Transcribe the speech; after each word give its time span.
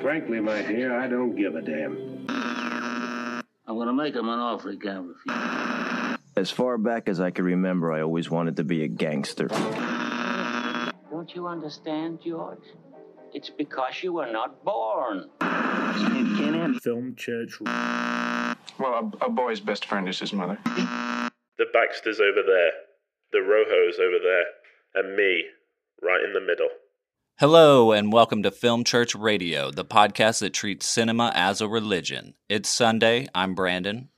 Frankly, 0.00 0.40
my 0.40 0.62
dear, 0.62 0.98
I 0.98 1.08
don't 1.08 1.34
give 1.34 1.56
a 1.56 1.62
damn. 1.62 2.26
I'm 2.28 3.76
gonna 3.76 3.92
make 3.92 4.14
him 4.14 4.28
an 4.28 4.38
offer 4.38 4.70
he 4.70 4.78
can't 4.78 5.06
refuse. 5.08 6.18
As 6.36 6.50
far 6.50 6.78
back 6.78 7.08
as 7.08 7.20
I 7.20 7.30
can 7.30 7.44
remember, 7.44 7.92
I 7.92 8.02
always 8.02 8.30
wanted 8.30 8.56
to 8.56 8.64
be 8.64 8.84
a 8.84 8.88
gangster. 8.88 9.48
Don't 11.10 11.34
you 11.34 11.48
understand, 11.48 12.20
George? 12.24 12.62
It's 13.34 13.50
because 13.50 14.02
you 14.02 14.12
were 14.12 14.30
not 14.30 14.64
born. 14.64 15.28
Film 16.80 17.14
Church. 17.16 17.60
Well, 17.60 19.12
a, 19.20 19.26
a 19.26 19.30
boy's 19.30 19.60
best 19.60 19.84
friend 19.86 20.08
is 20.08 20.20
his 20.20 20.32
mother. 20.32 20.58
The 20.64 21.66
Baxters 21.74 22.20
over 22.20 22.42
there, 22.46 22.70
the 23.32 23.38
Rojos 23.38 23.98
over 23.98 24.18
there, 24.22 24.44
and 24.94 25.16
me 25.16 25.44
right 26.00 26.22
in 26.24 26.32
the 26.32 26.40
middle. 26.40 26.68
Hello, 27.38 27.92
and 27.92 28.12
welcome 28.12 28.42
to 28.42 28.50
Film 28.50 28.82
Church 28.82 29.14
Radio, 29.14 29.70
the 29.70 29.84
podcast 29.84 30.40
that 30.40 30.52
treats 30.52 30.86
cinema 30.86 31.30
as 31.34 31.60
a 31.60 31.68
religion. 31.68 32.34
It's 32.48 32.68
Sunday. 32.68 33.28
I'm 33.34 33.54
Branden, 33.54 34.08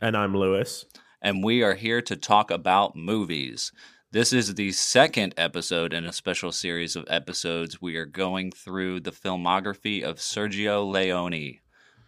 And 0.00 0.16
I'm 0.16 0.36
Lewis. 0.36 0.84
and 1.20 1.42
we 1.42 1.62
are 1.62 1.74
here 1.74 2.00
to 2.02 2.16
talk 2.16 2.50
about 2.52 2.94
movies. 2.94 3.72
This 4.12 4.32
is 4.32 4.54
the 4.54 4.70
second 4.72 5.34
episode 5.36 5.92
in 5.92 6.04
a 6.04 6.12
special 6.12 6.52
series 6.52 6.94
of 6.94 7.04
episodes. 7.08 7.82
We 7.82 7.96
are 7.96 8.06
going 8.06 8.52
through 8.52 9.00
the 9.00 9.10
filmography 9.12 10.02
of 10.02 10.16
Sergio 10.18 10.88
Leone. 10.88 11.58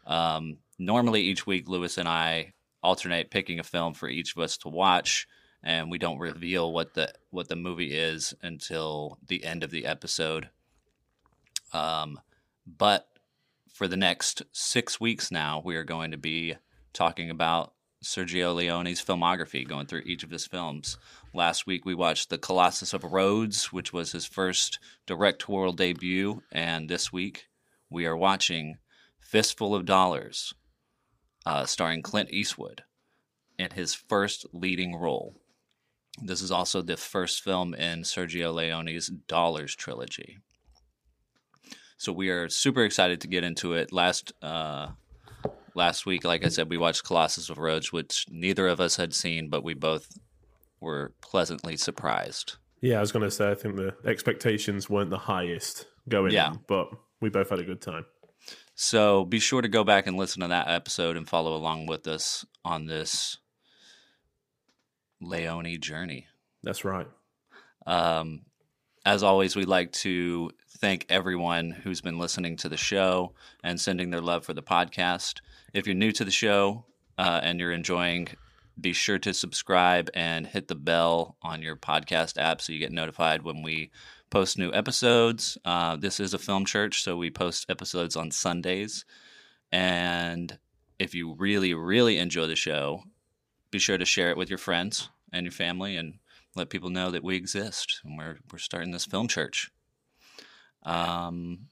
Um, 0.07 0.59
normally, 0.79 1.23
each 1.23 1.47
week, 1.49 1.69
Lewis 1.69 1.99
and 1.99 2.09
I 2.09 2.53
alternate 2.83 3.31
picking 3.31 3.59
a 3.59 3.65
film 3.65 3.93
for 3.93 4.09
each 4.09 4.35
of 4.37 4.43
us 4.43 4.57
to 4.59 4.69
watch, 4.69 5.27
and 5.63 5.91
we 5.91 5.99
don't 5.99 6.19
reveal 6.19 6.73
what 6.73 6.95
the 6.95 7.13
what 7.31 7.49
the 7.49 7.57
movie 7.57 7.93
is 7.93 8.33
until 8.41 9.19
the 9.27 9.45
end 9.45 9.63
of 9.65 9.71
the 9.71 9.85
episode. 9.85 10.49
Um, 11.73 12.21
but 12.67 13.09
for 13.73 13.89
the 13.89 13.97
next 13.97 14.43
six 14.53 15.01
weeks 15.01 15.31
now, 15.31 15.63
we 15.65 15.77
are 15.77 15.85
going 15.85 16.11
to 16.11 16.19
be 16.19 16.57
talking 16.93 17.31
about 17.31 17.73
Sergio 18.03 18.55
Leone's 18.55 19.05
filmography, 19.05 19.67
going 19.67 19.87
through 19.87 20.03
each 20.07 20.23
of 20.23 20.31
his 20.31 20.47
films. 20.47 20.97
Last 21.35 21.67
week, 21.67 21.85
we 21.85 21.95
watched 21.95 22.31
The 22.31 22.39
Colossus 22.39 22.95
of 22.95 23.05
Rhodes, 23.05 23.73
which 23.73 23.93
was 23.93 24.13
his 24.13 24.27
first 24.27 24.79
directorial 25.07 25.73
debut. 25.73 26.43
And 26.51 26.89
this 26.89 27.13
week, 27.13 27.49
we 27.91 28.07
are 28.07 28.17
watching 28.17 28.79
Fistful 29.19 29.75
of 29.75 29.85
Dollars, 29.85 30.55
uh, 31.45 31.67
starring 31.67 32.03
Clint 32.03 32.31
Eastwood 32.33 32.85
in 33.59 33.71
his 33.73 33.95
first 33.95 34.47
leading 34.53 34.97
role. 34.97 35.37
This 36.23 36.41
is 36.41 36.51
also 36.51 36.83
the 36.83 36.97
first 36.97 37.43
film 37.43 37.75
in 37.75 38.03
Sergio 38.03 38.53
Leone's 38.55 39.09
Dollars 39.09 39.75
trilogy. 39.75 40.39
So 42.01 42.15
we 42.15 42.31
are 42.31 42.49
super 42.49 42.83
excited 42.83 43.21
to 43.21 43.29
get 43.29 43.45
into 43.45 43.75
it. 43.75 43.93
Last 43.93 44.33
uh, 44.41 44.89
last 45.75 46.07
week, 46.07 46.25
like 46.25 46.43
I 46.43 46.49
said, 46.49 46.71
we 46.71 46.79
watched 46.79 47.05
Colossus 47.05 47.51
of 47.51 47.59
Rhodes, 47.59 47.93
which 47.93 48.25
neither 48.31 48.69
of 48.69 48.81
us 48.81 48.97
had 48.97 49.13
seen, 49.13 49.51
but 49.51 49.63
we 49.63 49.75
both 49.75 50.09
were 50.81 51.13
pleasantly 51.21 51.77
surprised. 51.77 52.57
Yeah, 52.81 52.97
I 52.97 53.01
was 53.01 53.13
going 53.13 53.27
to 53.27 53.31
say, 53.31 53.51
I 53.51 53.55
think 53.55 53.77
the 53.77 53.95
expectations 54.07 54.89
weren't 54.89 55.11
the 55.11 55.19
highest 55.19 55.89
going 56.09 56.33
Yeah. 56.33 56.53
in, 56.53 56.61
but 56.67 56.89
we 57.21 57.29
both 57.29 57.51
had 57.51 57.59
a 57.59 57.65
good 57.65 57.83
time. 57.83 58.07
So 58.75 59.27
be 59.27 59.39
sure 59.39 59.61
to 59.61 59.69
go 59.69 59.85
back 59.85 60.07
and 60.07 60.17
listen 60.17 60.41
to 60.41 60.49
that 60.49 60.69
episode 60.69 61.19
and 61.19 61.29
follow 61.29 61.55
along 61.55 61.85
with 61.85 62.07
us 62.07 62.47
on 62.65 62.87
this 62.87 63.37
Leone 65.21 65.79
journey. 65.83 66.29
That's 66.63 66.83
right. 66.83 67.09
Um, 67.87 68.41
as 69.05 69.23
always, 69.23 69.57
we'd 69.57 69.69
like 69.69 69.93
to 69.93 70.51
thank 70.79 71.07
everyone 71.09 71.71
who's 71.71 72.01
been 72.01 72.19
listening 72.19 72.57
to 72.57 72.69
the 72.69 72.77
show 72.77 73.33
and 73.63 73.81
sending 73.81 74.11
their 74.11 74.21
love 74.21 74.45
for 74.45 74.55
the 74.55 74.63
podcast. 74.63 75.41
If 75.73 75.87
you're 75.87 75.95
new 75.95 76.13
to 76.13 76.25
the 76.25 76.31
show 76.31 76.85
uh, 77.19 77.41
and 77.43 77.61
you're 77.61 77.73
enjoying, 77.73 78.29
be 78.81 78.93
sure 78.93 79.19
to 79.19 79.35
subscribe 79.35 80.11
and 80.15 80.47
hit 80.47 80.69
the 80.69 80.75
bell 80.75 81.37
on 81.43 81.63
your 81.63 81.77
podcast 81.77 82.39
app 82.39 82.61
so 82.61 82.73
you 82.73 82.79
get 82.79 82.93
notified 82.93 83.43
when 83.43 83.63
we 83.63 83.91
post 84.31 84.59
new 84.59 84.73
episodes. 84.73 85.59
Uh, 85.65 85.97
this 85.97 86.21
is 86.21 86.33
a 86.33 86.39
film 86.39 86.65
church, 86.65 87.03
so 87.03 87.17
we 87.17 87.31
post 87.31 87.67
episodes 87.69 88.17
on 88.17 88.31
Sundays. 88.31 89.05
And 89.73 90.59
if 90.99 91.15
you 91.15 91.35
really, 91.35 91.75
really 91.75 92.19
enjoy 92.19 92.47
the 92.47 92.57
show, 92.57 93.03
be 93.71 93.79
sure 93.79 93.99
to 93.99 94.05
share 94.05 94.31
it 94.31 94.37
with 94.37 94.49
your 94.49 94.59
friends 94.59 95.09
and 95.33 95.45
your 95.45 95.53
family 95.53 95.97
and 95.97 96.20
let 96.57 96.71
people 96.71 96.91
know 96.91 97.11
that 97.11 97.25
we 97.25 97.37
exist 97.37 98.01
and 98.05 98.19
we're 98.19 98.39
we're 98.51 98.59
starting 98.59 98.91
this 98.91 99.07
film 99.07 99.29
church. 99.29 99.71
Um, 100.83 101.67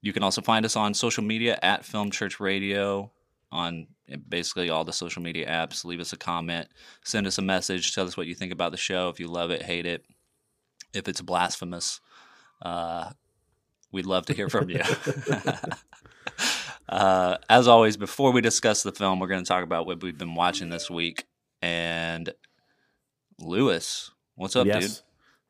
you 0.00 0.12
can 0.12 0.22
also 0.22 0.40
find 0.40 0.64
us 0.64 0.76
on 0.76 0.94
social 0.94 1.24
media 1.24 1.58
at 1.62 1.84
Film 1.84 2.10
Church 2.10 2.40
Radio 2.40 3.10
on 3.50 3.86
basically 4.28 4.70
all 4.70 4.84
the 4.84 4.92
social 4.92 5.22
media 5.22 5.48
apps. 5.48 5.84
Leave 5.84 6.00
us 6.00 6.12
a 6.12 6.16
comment, 6.16 6.68
send 7.04 7.26
us 7.26 7.38
a 7.38 7.42
message, 7.42 7.94
tell 7.94 8.06
us 8.06 8.16
what 8.16 8.26
you 8.26 8.34
think 8.34 8.52
about 8.52 8.70
the 8.70 8.78
show. 8.78 9.08
If 9.08 9.20
you 9.20 9.28
love 9.28 9.50
it, 9.50 9.62
hate 9.62 9.86
it, 9.86 10.04
if 10.92 11.08
it's 11.08 11.20
blasphemous, 11.20 12.00
uh, 12.62 13.10
we'd 13.92 14.06
love 14.06 14.26
to 14.26 14.34
hear 14.34 14.48
from 14.48 14.70
you. 14.70 14.82
uh, 16.88 17.36
as 17.48 17.68
always, 17.68 17.96
before 17.96 18.32
we 18.32 18.40
discuss 18.40 18.82
the 18.82 18.92
film, 18.92 19.18
we're 19.18 19.28
going 19.28 19.42
to 19.42 19.48
talk 19.48 19.64
about 19.64 19.86
what 19.86 20.02
we've 20.02 20.18
been 20.18 20.34
watching 20.34 20.70
this 20.70 20.90
week. 20.90 21.24
And 21.60 22.32
Lewis, 23.40 24.10
what's 24.34 24.56
up, 24.56 24.66
yes. 24.66 24.82
dude? 24.82 24.98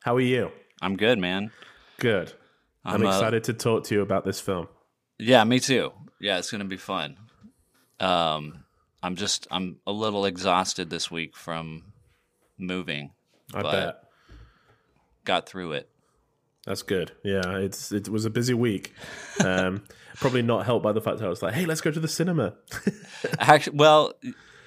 How 0.01 0.17
are 0.17 0.21
you? 0.21 0.51
I'm 0.81 0.97
good, 0.97 1.19
man. 1.19 1.51
Good. 1.99 2.33
I'm, 2.85 2.97
I'm, 2.97 3.07
uh, 3.07 3.11
excited 3.11 3.45
to 3.45 3.55
talk 3.55 3.85
to 3.85 3.95
you 3.95 4.03
about 4.03 4.25
this 4.25 4.41
film. 4.41 4.69
Yeah, 5.19 5.43
me 5.45 5.59
too. 5.59 5.93
Yeah, 6.21 6.39
it's 6.39 6.51
gonna 6.51 6.65
be 6.65 6.77
fun. 6.77 7.17
Um, 7.99 8.65
I'm 9.03 9.17
just 9.17 9.47
I'm 9.51 9.79
a 9.87 9.93
little 9.93 10.27
exhausted 10.27 10.91
this 10.91 11.11
week 11.11 11.37
from 11.37 11.93
moving. 12.59 13.11
I 13.55 13.63
but 13.63 13.73
bet. 13.73 14.05
Got 15.25 15.49
through 15.49 15.73
it. 15.73 15.89
That's 16.67 16.83
good. 16.83 17.13
Yeah, 17.25 17.57
it's 17.57 17.91
it 17.91 18.09
was 18.09 18.25
a 18.25 18.31
busy 18.31 18.55
week. 18.55 18.93
Um, 19.43 19.85
probably 20.17 20.43
not 20.43 20.67
helped 20.67 20.85
by 20.85 20.93
the 20.93 21.01
fact 21.01 21.19
that 21.19 21.27
I 21.27 21.29
was 21.29 21.43
like, 21.43 21.55
"Hey, 21.55 21.65
let's 21.65 21.81
go 21.81 21.91
to 21.91 22.01
the 22.01 22.09
cinema." 22.09 22.55
Actually, 23.39 23.79
well, 23.79 24.13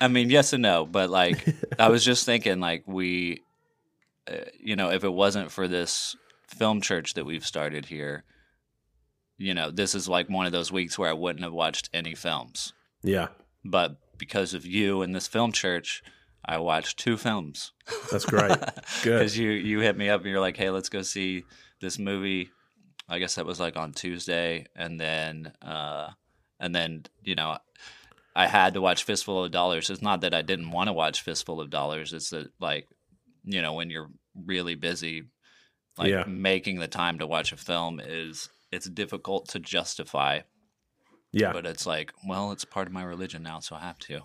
I 0.02 0.08
mean, 0.08 0.30
yes 0.30 0.52
and 0.54 0.64
no, 0.64 0.86
but 0.86 1.10
like 1.10 1.46
I 1.80 1.90
was 1.90 2.04
just 2.12 2.26
thinking, 2.26 2.60
like 2.60 2.84
we, 2.88 3.42
uh, 4.30 4.46
you 4.60 4.76
know, 4.76 4.90
if 4.90 5.04
it 5.04 5.14
wasn't 5.14 5.52
for 5.52 5.68
this 5.68 6.16
film 6.48 6.82
church 6.82 7.14
that 7.14 7.26
we've 7.26 7.46
started 7.46 7.86
here, 7.86 8.24
you 9.38 9.54
know, 9.54 9.72
this 9.72 9.96
is 9.96 10.10
like 10.10 10.30
one 10.30 10.46
of 10.46 10.52
those 10.52 10.72
weeks 10.72 10.98
where 11.00 11.10
I 11.10 11.14
wouldn't 11.14 11.44
have 11.44 11.54
watched 11.54 11.90
any 11.94 12.16
films. 12.16 12.74
yeah, 13.04 13.28
But 13.64 13.98
because 14.18 14.54
of 14.54 14.66
you 14.66 15.02
and 15.02 15.16
this 15.16 15.28
film 15.28 15.52
church, 15.52 16.04
I 16.46 16.58
watched 16.58 16.98
two 17.00 17.18
films. 17.18 17.72
that's 18.12 18.26
great. 18.26 18.52
Good. 19.04 19.20
Because 19.20 19.38
you 19.38 19.52
you 19.52 19.80
hit 19.80 19.98
me 19.98 20.10
up 20.10 20.22
and 20.22 20.30
you're 20.30 20.40
like, 20.40 20.58
hey, 20.58 20.70
let's 20.70 20.90
go 20.90 21.02
see 21.02 21.44
this 21.80 21.98
movie. 22.00 22.50
I 23.08 23.20
guess 23.20 23.36
that 23.36 23.46
was 23.46 23.60
like 23.60 23.78
on 23.78 23.94
Tuesday, 23.94 24.66
and 24.76 25.00
then 25.00 25.54
uh, 25.62 26.10
and 26.60 26.74
then 26.74 27.04
you 27.24 27.36
know, 27.36 27.58
I 28.36 28.48
had 28.48 28.76
to 28.76 28.82
watch 28.82 29.04
Fistful 29.04 29.44
of 29.46 29.52
Dollars. 29.52 29.90
It's 29.90 30.02
not 30.02 30.22
that 30.22 30.34
I 30.34 30.42
didn't 30.42 30.72
want 30.72 30.88
to 30.88 30.94
watch 30.94 31.22
Fistful 31.22 31.60
of 31.60 31.70
Dollars. 31.70 32.14
It's 32.14 32.30
that 32.30 32.52
like, 32.60 32.88
you 33.44 33.62
know, 33.62 33.74
when 33.74 33.90
you're 33.90 34.10
really 34.36 34.76
busy, 34.76 35.24
like 35.98 36.10
Yeah. 36.10 36.24
making 36.26 36.80
the 36.80 36.88
time 36.88 37.20
to 37.20 37.28
watch 37.28 37.52
a 37.52 37.58
film 37.58 38.00
is 38.00 38.50
it's 38.72 38.90
difficult 38.90 39.50
to 39.50 39.60
justify. 39.60 40.42
Yeah, 41.34 41.54
But 41.54 41.66
it's 41.66 41.86
like, 41.86 42.14
well, 42.28 42.52
it's 42.52 42.66
part 42.66 42.88
of 42.88 42.94
my 42.94 43.04
religion 43.04 43.44
now, 43.44 43.60
so 43.60 43.76
I 43.76 43.80
have 43.82 44.00
to. 44.00 44.22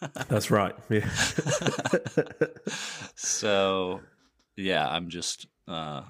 that's 0.28 0.50
right. 0.50 0.74
Yeah. 0.88 1.08
so 3.14 4.00
yeah 4.56 4.86
i'm 4.88 5.08
just 5.08 5.46
uh, 5.66 6.02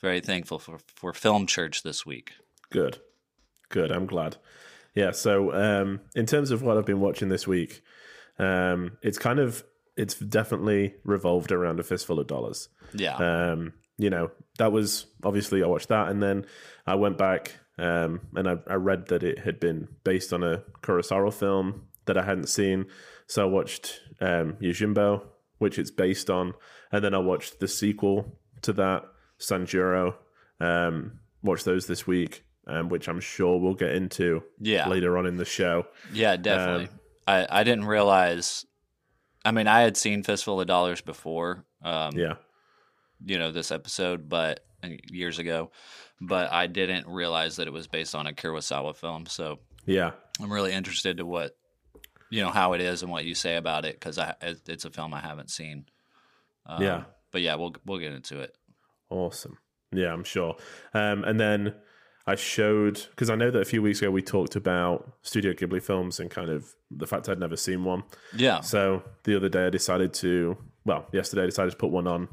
very 0.00 0.20
thankful 0.20 0.58
for, 0.58 0.78
for 0.94 1.12
film 1.12 1.46
church 1.46 1.82
this 1.82 2.04
week 2.06 2.32
Good. 2.70 2.98
Good. 3.68 3.92
I'm 3.92 4.06
glad. 4.06 4.36
Yeah. 4.96 5.12
So, 5.12 5.52
um, 5.52 6.00
in 6.16 6.26
terms 6.26 6.50
of 6.50 6.62
what 6.62 6.76
I've 6.76 6.86
been 6.86 7.00
watching 7.00 7.28
this 7.28 7.46
week, 7.46 7.82
um, 8.38 8.98
it's 9.02 9.18
kind 9.18 9.38
of 9.38 9.62
it's 9.96 10.14
definitely 10.18 10.94
revolved 11.04 11.52
around 11.52 11.78
a 11.78 11.84
fistful 11.84 12.18
of 12.18 12.26
dollars. 12.26 12.68
yeah 12.92 13.14
Um, 13.16 13.74
you 13.98 14.10
know, 14.10 14.30
that 14.58 14.72
was 14.72 15.06
obviously 15.22 15.62
I 15.62 15.66
watched 15.66 15.88
that, 15.88 16.08
and 16.08 16.20
then 16.22 16.46
I 16.86 16.96
went 16.96 17.16
back 17.16 17.54
um, 17.78 18.20
and 18.34 18.48
I, 18.48 18.56
I 18.66 18.74
read 18.74 19.08
that 19.08 19.22
it 19.22 19.40
had 19.40 19.60
been 19.60 19.88
based 20.04 20.32
on 20.32 20.42
a 20.42 20.62
Kurosawa 20.82 21.32
film 21.32 21.86
that 22.06 22.16
I 22.16 22.24
hadn't 22.24 22.48
seen. 22.48 22.86
So 23.26 23.42
I 23.42 23.50
watched 23.50 24.00
um, 24.20 24.54
Yojimbo, 24.62 25.22
which 25.58 25.78
it's 25.78 25.90
based 25.90 26.30
on, 26.30 26.54
and 26.90 27.04
then 27.04 27.14
I 27.14 27.18
watched 27.18 27.60
the 27.60 27.68
sequel 27.68 28.38
to 28.62 28.72
that, 28.74 29.04
Sanjuro. 29.38 30.14
Um, 30.58 31.20
watched 31.42 31.66
those 31.66 31.86
this 31.86 32.06
week, 32.06 32.44
um, 32.66 32.88
which 32.88 33.08
I'm 33.08 33.20
sure 33.20 33.58
we'll 33.58 33.74
get 33.74 33.92
into 33.94 34.42
Yeah. 34.60 34.88
later 34.88 35.16
on 35.18 35.26
in 35.26 35.36
the 35.36 35.44
show. 35.44 35.86
yeah 36.12 36.36
definitely 36.36 36.84
Um, 36.88 37.00
I, 37.26 37.46
I 37.60 37.64
didn't 37.64 37.84
realize 37.86 38.64
i 39.44 39.50
mean 39.52 39.66
i 39.68 39.80
had 39.82 39.96
seen 39.96 40.22
fistful 40.22 40.60
of 40.60 40.66
dollars 40.66 41.00
before 41.00 41.64
um, 41.82 42.16
Yeah, 42.16 42.34
you 43.24 43.38
know 43.38 43.50
this 43.52 43.70
episode 43.70 44.28
but 44.28 44.60
uh, 44.82 44.88
years 45.10 45.38
ago, 45.38 45.70
but 46.20 46.52
I 46.52 46.66
didn't 46.66 47.06
realize 47.06 47.56
that 47.56 47.66
it 47.66 47.72
was 47.72 47.86
based 47.86 48.14
on 48.14 48.26
a 48.26 48.32
Kurosawa 48.32 48.94
film. 48.96 49.26
So 49.26 49.58
Yeah, 49.86 50.10
I'm 50.40 50.52
really 50.52 50.72
interested 50.72 51.16
to 51.18 51.24
what 51.26 51.56
you 52.30 52.42
know 52.42 52.50
how 52.50 52.72
it 52.74 52.80
is 52.80 53.02
and 53.02 53.10
what 53.12 53.24
you 53.24 53.34
say 53.34 53.56
about 53.56 53.84
it 53.84 53.94
because 53.98 54.18
I 54.18 54.34
it's 54.40 54.84
a 54.84 54.90
film 54.90 55.14
I 55.14 55.20
haven't 55.20 55.50
seen. 55.50 55.86
Um, 56.66 56.82
Yeah. 56.82 57.04
but 57.30 57.40
yeah, 57.42 57.54
we'll 57.54 57.74
we'll 57.86 57.98
get 58.00 58.12
into 58.12 58.40
it. 58.40 58.54
awesome. 59.10 59.58
Yeah, 59.92 60.12
I'm 60.12 60.24
sure. 60.24 60.56
Um, 60.92 61.22
and 61.24 61.38
then 61.38 61.74
I 62.28 62.34
showed 62.34 63.06
because 63.10 63.30
I 63.30 63.36
know 63.36 63.50
that 63.50 63.60
a 63.60 63.64
few 63.64 63.82
weeks 63.82 64.00
ago 64.00 64.10
we 64.10 64.20
talked 64.22 64.56
about 64.56 65.12
Studio 65.22 65.52
Ghibli 65.52 65.80
films 65.82 66.18
and 66.18 66.28
kind 66.30 66.50
of 66.50 66.74
the 66.90 67.06
fact 67.06 67.28
I'd 67.28 67.38
never 67.38 67.56
seen 67.56 67.84
one. 67.84 68.02
Yeah, 68.36 68.60
So 68.60 69.02
the 69.24 69.36
other 69.36 69.48
day 69.48 69.66
I 69.66 69.70
decided 69.70 70.12
to, 70.14 70.56
well, 70.84 71.06
yesterday 71.12 71.42
I 71.42 71.46
decided 71.46 71.70
to 71.70 71.76
put 71.76 71.90
one 71.90 72.06
on 72.08 72.28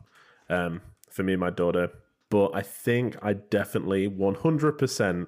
um, 0.49 0.81
for 1.11 1.21
me 1.23 1.33
and 1.33 1.39
my 1.39 1.51
daughter. 1.51 1.89
But 2.29 2.55
I 2.55 2.61
think 2.63 3.17
I 3.21 3.33
definitely 3.33 4.09
100% 4.09 5.27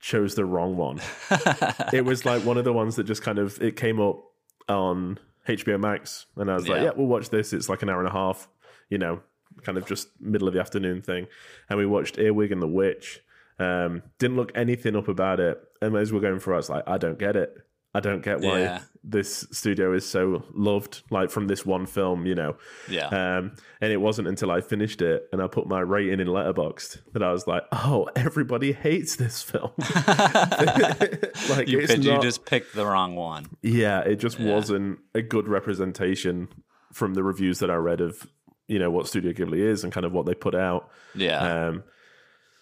chose 0.00 0.34
the 0.34 0.44
wrong 0.44 0.76
one. 0.76 1.00
it 1.92 2.04
was 2.04 2.26
like 2.26 2.44
one 2.44 2.58
of 2.58 2.64
the 2.64 2.72
ones 2.74 2.96
that 2.96 3.04
just 3.04 3.22
kind 3.22 3.38
of, 3.38 3.60
it 3.62 3.76
came 3.76 4.00
up 4.00 4.22
on 4.68 5.18
HBO 5.48 5.80
Max. 5.80 6.26
And 6.36 6.50
I 6.50 6.54
was 6.54 6.68
like, 6.68 6.78
Yeah. 6.80 6.84
yeah, 6.84 6.90
we'll 6.94 7.06
watch 7.06 7.30
this. 7.30 7.54
It's 7.54 7.70
like 7.70 7.82
an 7.82 7.88
hour 7.88 8.00
and 8.00 8.08
a 8.08 8.12
half, 8.12 8.48
you 8.90 8.98
know, 8.98 9.20
kind 9.62 9.78
of 9.78 9.86
just 9.86 10.08
middle 10.20 10.46
of 10.48 10.52
the 10.52 10.60
afternoon 10.60 11.00
thing. 11.00 11.26
And 11.70 11.78
we 11.78 11.86
watched 11.86 12.18
Earwig 12.18 12.52
and 12.52 12.60
the 12.60 12.68
Witch. 12.68 13.20
Um, 13.58 14.02
didn't 14.18 14.36
look 14.36 14.52
anything 14.54 14.96
up 14.96 15.08
about 15.08 15.40
it. 15.40 15.58
And 15.80 15.94
as 15.96 16.12
we're 16.12 16.20
going 16.20 16.40
through, 16.40 16.54
I 16.54 16.56
was 16.58 16.70
like, 16.70 16.84
I 16.86 16.98
don't 16.98 17.18
get 17.18 17.36
it. 17.36 17.54
I 17.96 18.00
don't 18.00 18.22
get 18.24 18.40
why 18.40 18.60
Yeah. 18.62 18.80
this 19.04 19.46
studio 19.52 19.92
is 19.92 20.04
so 20.04 20.42
loved, 20.52 21.02
like 21.10 21.30
from 21.30 21.46
this 21.46 21.64
one 21.64 21.86
film, 21.86 22.26
you 22.26 22.34
know. 22.34 22.56
yeah. 22.88 23.06
Um, 23.06 23.54
and 23.80 23.92
it 23.92 23.98
wasn't 23.98 24.26
until 24.26 24.50
I 24.50 24.60
finished 24.62 25.00
it 25.00 25.28
and 25.30 25.40
I 25.40 25.46
put 25.46 25.68
my 25.68 25.78
rating 25.78 26.18
in 26.18 26.26
Letterboxd 26.26 26.98
that 27.12 27.22
I 27.22 27.30
was 27.30 27.46
like, 27.46 27.62
oh, 27.70 28.08
everybody 28.16 28.72
hates 28.72 29.14
this 29.14 29.40
film. 29.42 29.70
like, 29.78 31.68
you, 31.68 31.78
it's 31.80 31.92
could 31.94 32.04
you 32.04 32.20
just 32.20 32.44
picked 32.46 32.74
the 32.74 32.84
wrong 32.84 33.14
one? 33.14 33.46
yeah, 33.62 34.00
it 34.00 34.16
just 34.16 34.40
Yeah. 34.40 34.52
wasn't 34.52 34.98
a 35.14 35.22
good 35.22 35.46
representation 35.46 36.48
from 36.92 37.14
the 37.14 37.22
reviews 37.22 37.60
that 37.60 37.70
I 37.70 37.76
read 37.76 38.00
of, 38.00 38.26
you 38.66 38.78
know, 38.80 38.90
what 38.90 39.06
Studio 39.06 39.32
Ghibli 39.32 39.58
is 39.60 39.84
and 39.84 39.92
kind 39.92 40.04
of 40.06 40.12
what 40.12 40.26
they 40.26 40.34
put 40.34 40.54
out. 40.56 40.90
Yeah, 41.14 41.66
Um, 41.68 41.84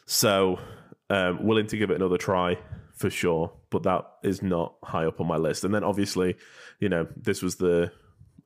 so 0.06 0.58
um, 1.14 1.44
willing 1.46 1.66
to 1.68 1.76
give 1.76 1.90
it 1.90 1.96
another 1.96 2.18
try 2.18 2.58
for 2.94 3.10
sure, 3.10 3.52
but 3.70 3.82
that 3.84 4.04
is 4.22 4.42
not 4.42 4.74
high 4.84 5.06
up 5.06 5.20
on 5.20 5.26
my 5.26 5.36
list. 5.36 5.64
And 5.64 5.74
then 5.74 5.84
obviously, 5.84 6.36
you 6.78 6.88
know, 6.88 7.06
this 7.16 7.42
was 7.42 7.56
the 7.56 7.90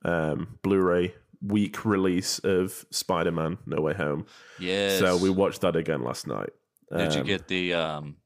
um, 0.05 0.59
Blu-ray 0.63 1.15
week 1.43 1.85
release 1.85 2.39
of 2.41 2.85
Spider-Man: 2.91 3.59
No 3.67 3.81
Way 3.83 3.95
Home. 3.95 4.27
yes. 4.59 4.99
So 5.01 5.17
we 5.17 5.31
watched 5.31 5.61
that 5.63 5.77
again 5.77 6.03
last 6.03 6.27
night. 6.27 6.51
Did 6.97 7.15
you 7.15 7.21
Um, 7.21 7.27
get 7.27 7.49
the 7.49 7.75
um 7.75 8.17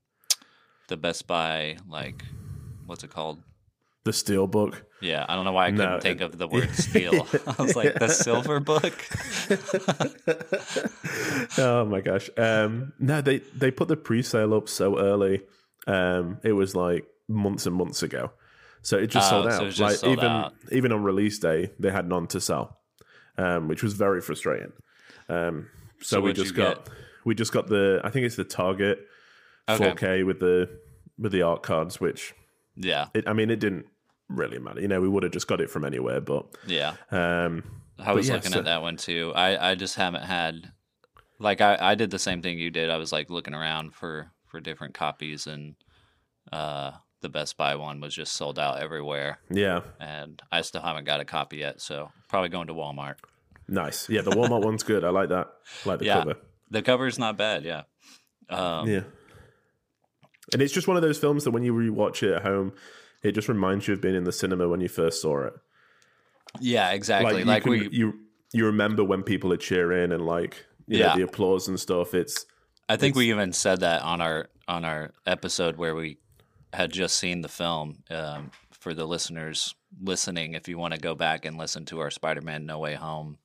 the 0.88 0.96
Best 0.96 1.26
Buy 1.26 1.76
like 1.88 2.24
what's 2.86 3.04
it 3.04 3.10
called? 3.10 3.42
The 4.04 4.12
Steel 4.12 4.46
Book? 4.46 4.84
Yeah, 5.02 5.24
I 5.28 5.34
don't 5.34 5.44
know 5.44 5.52
why 5.52 5.66
I 5.66 5.70
couldn't 5.70 5.90
No, 5.92 6.00
think 6.00 6.20
of 6.20 6.36
the 6.36 6.46
word 6.46 6.74
steel. 6.74 7.26
I 7.58 7.62
was 7.62 7.74
like 7.76 7.98
the 7.98 8.08
silver 8.08 8.60
book. 8.60 8.94
oh 11.58 11.84
my 11.86 12.00
gosh! 12.00 12.30
Um, 12.36 12.92
no, 12.98 13.20
they 13.20 13.38
they 13.56 13.70
put 13.70 13.88
the 13.88 13.96
pre-sale 13.96 14.54
up 14.54 14.68
so 14.68 14.98
early. 14.98 15.42
Um, 15.86 16.38
it 16.42 16.52
was 16.52 16.74
like 16.76 17.06
months 17.28 17.66
and 17.66 17.74
months 17.74 18.02
ago, 18.02 18.32
so 18.82 18.98
it 18.98 19.08
just 19.08 19.28
Oh, 19.28 19.42
sold 19.42 19.52
so 19.52 19.56
out. 19.58 19.62
it 19.62 19.66
just 19.68 19.80
like 19.80 19.96
sold 19.96 20.18
even 20.18 20.30
out. 20.30 20.52
even 20.72 20.92
on 20.92 21.02
release 21.02 21.38
day, 21.38 21.70
they 21.78 21.90
had 21.90 22.08
none 22.08 22.26
to 22.28 22.40
sell, 22.40 22.78
um, 23.38 23.68
which 23.68 23.82
was 23.82 23.94
very 23.94 24.20
frustrating. 24.20 24.72
Um, 25.28 25.68
so, 26.00 26.16
So 26.16 26.20
we 26.20 26.32
just 26.32 26.54
got 26.54 26.84
get? 26.84 26.94
we 27.24 27.34
just 27.34 27.52
got 27.52 27.68
the 27.68 28.00
I 28.04 28.10
think 28.10 28.26
it's 28.26 28.36
the 28.36 28.44
Target 28.44 29.06
Okay. 29.68 29.90
4K 29.92 30.26
with 30.26 30.40
the 30.40 30.68
with 31.18 31.32
the 31.32 31.42
art 31.42 31.62
cards, 31.62 32.00
which 32.00 32.34
Yeah, 32.80 33.06
it, 33.14 33.28
I 33.28 33.32
mean 33.32 33.50
it 33.50 33.60
didn't 33.60 33.86
really 34.28 34.58
matter. 34.58 34.80
You 34.80 34.88
know, 34.88 35.00
we 35.00 35.08
would 35.08 35.22
have 35.22 35.32
just 35.32 35.46
got 35.48 35.60
it 35.60 35.70
from 35.70 35.84
anywhere, 35.84 36.20
but 36.20 36.46
yeah. 36.66 36.94
um, 37.10 37.62
I 37.98 38.12
was 38.12 38.28
yeah, 38.28 38.34
looking 38.34 38.52
so- 38.52 38.58
at 38.60 38.64
that 38.64 38.82
one 38.82 38.96
too. 38.96 39.32
I 39.34 39.70
I 39.70 39.74
just 39.74 39.96
haven't 39.96 40.22
had 40.24 40.72
like 41.38 41.60
I 41.60 41.76
I 41.80 41.94
did 41.94 42.10
the 42.10 42.18
same 42.18 42.42
thing 42.42 42.58
you 42.58 42.70
did. 42.70 42.90
I 42.90 42.96
was 42.96 43.12
like 43.12 43.28
looking 43.30 43.54
around 43.54 43.94
for 43.94 44.30
for 44.46 44.60
different 44.60 44.94
copies 44.94 45.46
and 45.46 45.74
uh 46.52 46.92
the 47.20 47.28
Best 47.28 47.56
Buy 47.58 47.74
one 47.76 48.00
was 48.00 48.14
just 48.14 48.32
sold 48.32 48.58
out 48.58 48.80
everywhere 48.80 49.40
yeah, 49.50 49.80
and 50.00 50.40
I 50.50 50.62
still 50.62 50.80
haven't 50.80 51.04
got 51.04 51.20
a 51.20 51.24
copy 51.26 51.58
yet, 51.58 51.80
so 51.82 52.10
probably 52.28 52.48
going 52.48 52.68
to 52.68 52.74
Walmart. 52.74 53.16
nice. 53.68 54.08
Yeah, 54.08 54.22
the 54.22 54.30
Walmart 54.30 54.64
one's 54.64 54.82
good. 54.82 55.04
I 55.04 55.10
like 55.10 55.28
that. 55.28 55.48
I 55.84 55.88
like 55.90 55.98
the 55.98 56.06
Yeah. 56.06 56.18
cover. 56.20 56.36
The 56.70 56.80
cover's 56.82 57.18
not 57.18 57.36
bad, 57.36 57.64
yeah. 57.64 57.82
Um, 58.48 58.88
Yeah. 58.88 59.02
And 60.52 60.60
it's 60.62 60.72
just 60.72 60.88
one 60.88 60.96
of 60.96 61.02
those 61.02 61.18
films 61.18 61.44
that 61.44 61.50
when 61.52 61.62
you 61.62 61.72
rewatch 61.72 62.22
it 62.22 62.34
at 62.34 62.42
home, 62.42 62.72
it 63.22 63.32
just 63.32 63.48
reminds 63.48 63.86
you 63.86 63.94
of 63.94 64.00
being 64.00 64.14
in 64.14 64.24
the 64.24 64.32
cinema 64.32 64.68
when 64.68 64.80
you 64.80 64.88
first 64.88 65.22
saw 65.22 65.46
it. 65.46 65.54
Yeah, 66.60 66.90
exactly. 66.90 67.38
you 67.40 67.44
Like, 67.44 67.62
can- 67.62 67.70
we, 67.70 67.88
you 67.90 68.14
you 68.52 68.66
remember 68.66 69.04
when 69.04 69.22
people 69.22 69.52
are 69.52 69.56
cheering 69.56 70.10
and 70.12 70.26
like 70.26 70.66
you 70.88 70.98
Yeah. 70.98 71.08
know, 71.10 71.16
the 71.18 71.22
applause 71.22 71.68
and 71.68 71.78
stuff. 71.78 72.14
It's 72.14 72.46
I 72.88 72.96
think 72.96 73.14
we 73.14 73.28
even 73.30 73.52
said 73.52 73.80
that 73.80 74.02
on 74.02 74.20
our 74.20 74.48
on 74.66 74.84
our 74.84 75.12
episode 75.26 75.76
where 75.76 75.94
we 75.94 76.18
had 76.72 76.92
just 76.92 77.16
seen 77.16 77.42
the 77.42 77.48
film. 77.48 78.02
Um, 78.10 78.50
for 78.72 78.94
the 78.94 79.06
listeners 79.06 79.74
listening, 80.02 80.54
if 80.54 80.66
you 80.66 80.78
want 80.78 80.94
to 80.94 81.00
go 81.00 81.14
back 81.14 81.44
and 81.44 81.58
listen 81.58 81.84
to 81.84 82.00
our 82.00 82.10
Spider-Man 82.10 82.64
No 82.64 82.78
Way 82.78 82.94
Home 82.94 83.36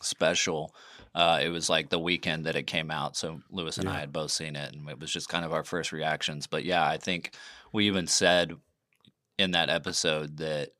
special, 0.00 0.74
uh, 1.14 1.40
it 1.42 1.48
was 1.50 1.68
like 1.68 1.90
the 1.90 1.98
weekend 1.98 2.46
that 2.46 2.56
it 2.56 2.66
came 2.66 2.90
out. 2.90 3.16
So 3.16 3.40
Lewis 3.50 3.78
and 3.78 3.88
I 3.88 4.00
had 4.00 4.12
both 4.12 4.30
seen 4.30 4.56
it, 4.56 4.74
and 4.74 4.88
it 4.88 4.98
was 4.98 5.12
just 5.12 5.28
kind 5.28 5.44
of 5.44 5.52
our 5.52 5.64
first 5.64 5.92
reactions. 5.92 6.46
But 6.46 6.64
yeah, 6.64 6.86
I 6.86 6.96
think 6.96 7.34
we 7.72 7.86
even 7.86 8.06
said 8.06 8.54
in 9.38 9.50
that 9.52 9.68
episode 9.70 10.38
that 10.38 10.70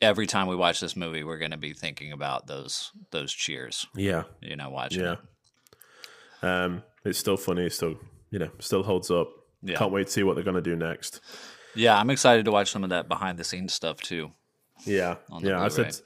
every 0.00 0.26
time 0.26 0.46
we 0.46 0.56
watch 0.56 0.80
this 0.80 0.96
movie, 0.96 1.24
we're 1.24 1.38
going 1.38 1.50
to 1.50 1.56
be 1.56 1.72
thinking 1.72 2.12
about 2.12 2.46
those 2.46 2.92
those 3.10 3.32
cheers. 3.32 3.86
yeah, 3.94 4.24
You 4.40 4.56
know, 4.56 4.70
watching 4.70 5.02
yeah. 5.02 5.16
it. 6.42 6.46
Um, 6.46 6.82
it's 7.04 7.18
still 7.18 7.36
funny. 7.36 7.66
It's 7.66 7.76
still 7.76 7.96
you 8.30 8.38
know 8.38 8.50
still 8.58 8.82
holds 8.82 9.10
up. 9.10 9.28
Yeah. 9.62 9.76
Can't 9.76 9.92
wait 9.92 10.06
to 10.06 10.12
see 10.12 10.22
what 10.22 10.34
they're 10.34 10.44
gonna 10.44 10.60
do 10.60 10.76
next. 10.76 11.20
Yeah, 11.74 11.98
I'm 11.98 12.10
excited 12.10 12.44
to 12.46 12.50
watch 12.52 12.70
some 12.70 12.84
of 12.84 12.90
that 12.90 13.08
behind 13.08 13.38
the 13.38 13.44
scenes 13.44 13.74
stuff 13.74 14.00
too. 14.00 14.30
Yeah, 14.84 15.16
yeah. 15.40 15.60
I 15.60 15.68
Blu-ray. 15.68 15.90
said 15.90 16.00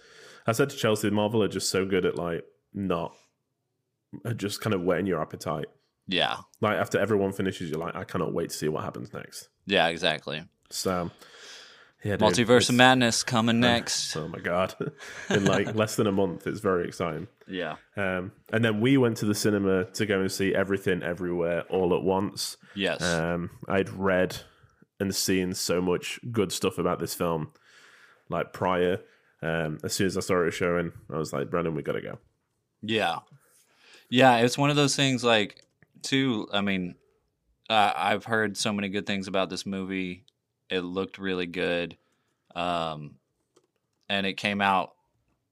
I 0.46 0.52
said 0.52 0.70
to 0.70 0.76
Chelsea, 0.76 1.10
Marvel 1.10 1.42
are 1.42 1.48
just 1.48 1.70
so 1.70 1.84
good 1.84 2.04
at 2.06 2.16
like 2.16 2.44
not 2.74 3.14
at 4.24 4.36
just 4.36 4.60
kind 4.60 4.74
of 4.74 4.82
whetting 4.82 5.06
your 5.06 5.20
appetite. 5.20 5.66
Yeah, 6.08 6.38
Like 6.60 6.76
after 6.78 6.98
everyone 6.98 7.32
finishes, 7.32 7.70
you're 7.70 7.78
like, 7.78 7.94
I 7.94 8.04
cannot 8.04 8.32
wait 8.34 8.50
to 8.50 8.56
see 8.56 8.68
what 8.68 8.82
happens 8.84 9.12
next. 9.12 9.48
yeah, 9.66 9.86
exactly. 9.88 10.42
So, 10.70 11.10
yeah, 12.02 12.16
dude, 12.16 12.20
Multiverse 12.20 12.68
of 12.68 12.74
Madness 12.74 13.22
coming 13.22 13.60
next. 13.70 14.16
Oh 14.16 14.26
my 14.26 14.40
god! 14.40 14.74
In 15.30 15.44
like 15.44 15.74
less 15.76 15.94
than 15.96 16.08
a 16.08 16.12
month, 16.12 16.46
it's 16.48 16.58
very 16.60 16.86
exciting. 16.88 17.28
Yeah, 17.46 17.76
Um, 17.96 18.32
and 18.52 18.64
then 18.64 18.80
we 18.80 18.96
went 18.96 19.18
to 19.18 19.26
the 19.26 19.34
cinema 19.34 19.84
to 19.92 20.04
go 20.06 20.20
and 20.20 20.30
see 20.32 20.54
everything, 20.54 21.02
everywhere, 21.02 21.62
all 21.70 21.94
at 21.94 22.02
once. 22.02 22.56
yes, 22.74 23.00
Um, 23.02 23.50
I'd 23.68 23.90
read 23.90 24.36
and 24.98 25.14
seen 25.14 25.54
so 25.54 25.80
much 25.80 26.18
good 26.32 26.50
stuff 26.52 26.78
about 26.78 26.98
this 26.98 27.14
film, 27.14 27.52
like 28.28 28.52
prior. 28.52 28.98
Um, 29.40 29.78
as 29.84 29.92
soon 29.92 30.06
as 30.08 30.16
I 30.16 30.20
saw 30.20 30.42
it 30.46 30.50
showing, 30.52 30.92
I 31.12 31.16
was 31.18 31.32
like, 31.32 31.48
Branden, 31.48 31.74
we 31.74 31.82
gotta 31.82 32.00
go. 32.00 32.18
yeah, 32.82 33.18
yeah. 34.12 34.36
It's 34.38 34.58
one 34.58 34.70
of 34.70 34.76
those 34.76 34.94
things. 34.94 35.24
Like, 35.24 35.62
too. 36.02 36.46
I 36.52 36.60
mean, 36.60 36.96
uh, 37.70 37.92
I've 37.96 38.24
heard 38.24 38.56
so 38.56 38.72
many 38.72 38.88
good 38.88 39.06
things 39.06 39.28
about 39.28 39.48
this 39.50 39.64
movie. 39.64 40.24
It 40.68 40.80
looked 40.80 41.18
really 41.18 41.46
good, 41.46 41.96
um, 42.54 43.16
and 44.08 44.26
it 44.26 44.34
came 44.34 44.60
out, 44.60 44.92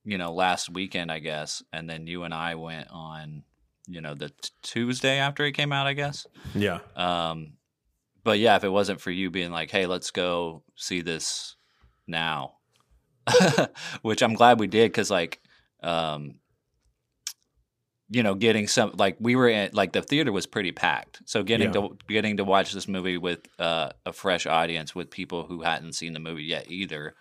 you 0.04 0.18
know, 0.18 0.32
last 0.32 0.68
weekend, 0.70 1.10
I 1.10 1.18
guess. 1.18 1.62
And 1.72 1.88
then 1.88 2.06
you 2.06 2.24
and 2.24 2.34
I 2.34 2.54
went 2.54 2.88
on, 2.90 3.44
you 3.86 4.00
know, 4.00 4.14
the 4.14 4.28
t- 4.28 4.50
Tuesday 4.62 5.18
after 5.18 5.44
it 5.44 5.52
came 5.52 5.72
out, 5.72 5.86
I 5.86 5.92
guess. 5.94 6.26
Yeah, 6.54 6.80
Um, 6.96 7.54
but 8.24 8.38
yeah, 8.38 8.56
if 8.56 8.64
it 8.64 8.68
wasn't 8.68 9.00
for 9.00 9.10
you 9.10 9.30
being 9.30 9.50
like, 9.50 9.70
"Hey, 9.70 9.86
let's 9.86 10.10
go 10.10 10.62
see 10.74 11.00
this 11.00 11.56
now," 12.06 12.56
which 14.02 14.22
I'm 14.22 14.34
glad 14.34 14.60
we 14.60 14.66
did 14.66 14.90
because, 14.90 15.10
like, 15.10 15.40
um, 15.82 16.39
you 18.10 18.22
know, 18.22 18.34
getting 18.34 18.66
some 18.66 18.92
like 18.96 19.16
we 19.20 19.36
were 19.36 19.48
in 19.48 19.70
like 19.72 19.92
the 19.92 20.02
theater 20.02 20.32
was 20.32 20.46
pretty 20.46 20.72
packed, 20.72 21.22
so 21.26 21.42
getting 21.42 21.68
Yeah. 21.72 21.80
to 21.88 21.98
getting 22.08 22.36
to 22.38 22.44
watch 22.44 22.72
this 22.72 22.88
movie 22.88 23.16
with 23.18 23.40
uh, 23.58 23.90
a 24.04 24.12
fresh 24.12 24.46
audience 24.46 24.94
with 24.94 25.10
people 25.10 25.44
who 25.44 25.62
hadn't 25.62 25.92
seen 25.92 26.12
the 26.12 26.20
movie 26.20 26.44
yet 26.44 26.70
either. 26.70 27.14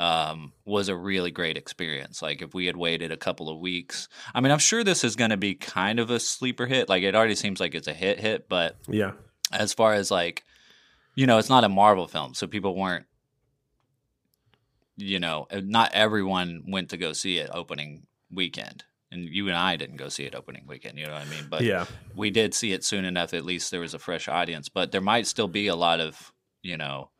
Um, 0.00 0.52
was 0.64 0.88
a 0.88 0.94
really 0.94 1.32
great 1.32 1.56
experience. 1.56 2.22
Like 2.22 2.40
if 2.40 2.54
we 2.54 2.66
had 2.66 2.76
waited 2.76 3.10
a 3.10 3.16
couple 3.16 3.48
of 3.48 3.58
weeks, 3.58 4.08
I 4.32 4.40
mean, 4.40 4.52
I'm 4.52 4.60
sure 4.60 4.84
this 4.84 5.02
is 5.02 5.16
going 5.16 5.30
to 5.30 5.36
be 5.36 5.54
kind 5.56 5.98
of 5.98 6.08
a 6.08 6.20
sleeper 6.20 6.66
hit. 6.66 6.88
Like 6.88 7.02
it 7.02 7.16
already 7.16 7.34
seems 7.34 7.58
like 7.58 7.74
it's 7.74 7.88
a 7.88 7.92
hit 7.92 8.20
hit, 8.20 8.48
but 8.48 8.76
yeah, 8.86 9.12
as 9.50 9.74
far 9.74 9.94
as 9.94 10.08
like 10.08 10.44
you 11.16 11.26
know 11.26 11.38
it's 11.38 11.48
not 11.48 11.64
a 11.64 11.68
marvel 11.68 12.06
film 12.06 12.32
so 12.32 12.46
people 12.46 12.76
weren't 12.76 13.06
you 14.96 15.18
know 15.18 15.46
not 15.52 15.90
everyone 15.94 16.62
went 16.68 16.90
to 16.90 16.96
go 16.96 17.12
see 17.12 17.38
it 17.38 17.50
opening 17.52 18.06
weekend 18.30 18.84
and 19.10 19.24
you 19.24 19.48
and 19.48 19.56
I 19.56 19.76
didn't 19.76 19.96
go 19.96 20.08
see 20.08 20.24
it 20.24 20.34
opening 20.34 20.64
weekend. 20.66 20.98
You 20.98 21.06
know 21.06 21.12
what 21.14 21.22
I 21.22 21.30
mean? 21.30 21.46
But 21.48 21.62
Yeah. 21.62 21.86
we 22.14 22.30
did 22.30 22.52
see 22.54 22.72
it 22.72 22.84
soon 22.84 23.04
enough. 23.04 23.32
At 23.34 23.44
least 23.44 23.70
there 23.70 23.80
was 23.80 23.94
a 23.94 23.98
fresh 23.98 24.28
audience. 24.28 24.68
But 24.68 24.92
there 24.92 25.00
might 25.00 25.26
still 25.26 25.48
be 25.48 25.66
a 25.66 25.76
lot 25.76 26.00
of 26.00 26.32
you 26.62 26.76
know 26.76 27.10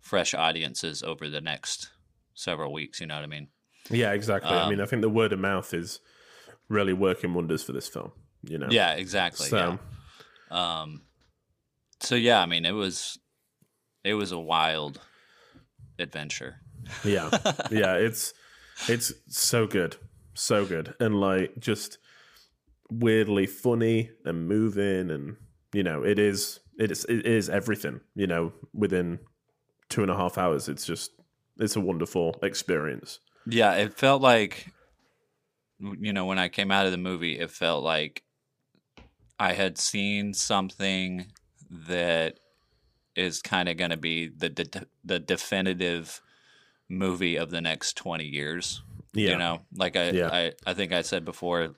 fresh 0.00 0.34
audiences 0.34 1.02
over 1.02 1.28
the 1.28 1.40
next 1.40 1.90
several 2.34 2.72
weeks. 2.72 3.00
You 3.00 3.06
know 3.06 3.14
what 3.16 3.24
I 3.24 3.28
mean? 3.28 3.48
Yeah, 3.90 4.12
exactly. 4.12 4.50
I 4.50 4.62
Um, 4.64 4.70
mean, 4.70 4.80
I 4.80 4.86
think 4.86 5.02
the 5.02 5.08
word 5.08 5.32
of 5.32 5.38
mouth 5.38 5.72
is 5.74 6.00
really 6.68 6.92
working 6.92 7.34
wonders 7.34 7.62
for 7.62 7.72
this 7.72 7.88
film. 7.88 8.12
You 8.42 8.58
know. 8.58 8.68
Yeah, 8.70 8.92
exactly. 8.94 9.46
So 9.48 9.78
yeah. 10.50 10.80
Um, 10.80 11.02
so 12.00 12.14
yeah, 12.14 12.40
I 12.40 12.46
mean, 12.46 12.64
it 12.66 12.72
was 12.72 13.18
it 14.04 14.14
was 14.14 14.32
a 14.32 14.38
wild 14.38 15.00
adventure. 15.98 16.56
yeah, 17.04 17.30
yeah. 17.70 17.94
It's 17.94 18.34
it's 18.88 19.12
so 19.28 19.66
good, 19.66 19.96
so 20.34 20.64
good, 20.64 20.94
and 21.00 21.20
like 21.20 21.58
just 21.58 21.98
weirdly 22.90 23.46
funny 23.46 24.10
and 24.24 24.48
moving, 24.48 25.10
and 25.10 25.36
you 25.72 25.82
know, 25.82 26.02
it 26.02 26.18
is 26.18 26.60
it 26.78 26.90
is 26.90 27.04
it 27.06 27.26
is 27.26 27.48
everything. 27.48 28.00
You 28.14 28.26
know, 28.26 28.52
within 28.72 29.20
two 29.88 30.02
and 30.02 30.10
a 30.10 30.16
half 30.16 30.38
hours, 30.38 30.68
it's 30.68 30.86
just 30.86 31.12
it's 31.58 31.76
a 31.76 31.80
wonderful 31.80 32.38
experience. 32.42 33.20
Yeah, 33.46 33.74
it 33.74 33.94
felt 33.94 34.22
like 34.22 34.68
you 35.80 36.12
know 36.12 36.26
when 36.26 36.38
I 36.38 36.48
came 36.48 36.70
out 36.70 36.86
of 36.86 36.92
the 36.92 36.98
movie, 36.98 37.38
it 37.38 37.50
felt 37.50 37.82
like 37.82 38.22
I 39.38 39.52
had 39.52 39.78
seen 39.78 40.34
something 40.34 41.26
that 41.70 42.38
is 43.16 43.42
kind 43.42 43.68
of 43.68 43.76
going 43.76 43.90
to 43.90 43.96
be 43.96 44.28
the, 44.28 44.48
the 44.48 44.86
the 45.04 45.18
definitive 45.18 46.20
movie 46.88 47.36
of 47.36 47.50
the 47.50 47.60
next 47.60 47.96
20 47.96 48.24
years. 48.24 48.82
Yeah, 49.14 49.30
You 49.32 49.38
know, 49.38 49.60
like 49.74 49.96
I, 49.96 50.10
Yeah. 50.10 50.28
I 50.32 50.52
I 50.66 50.74
think 50.74 50.92
I 50.92 51.02
said 51.02 51.24
before 51.24 51.74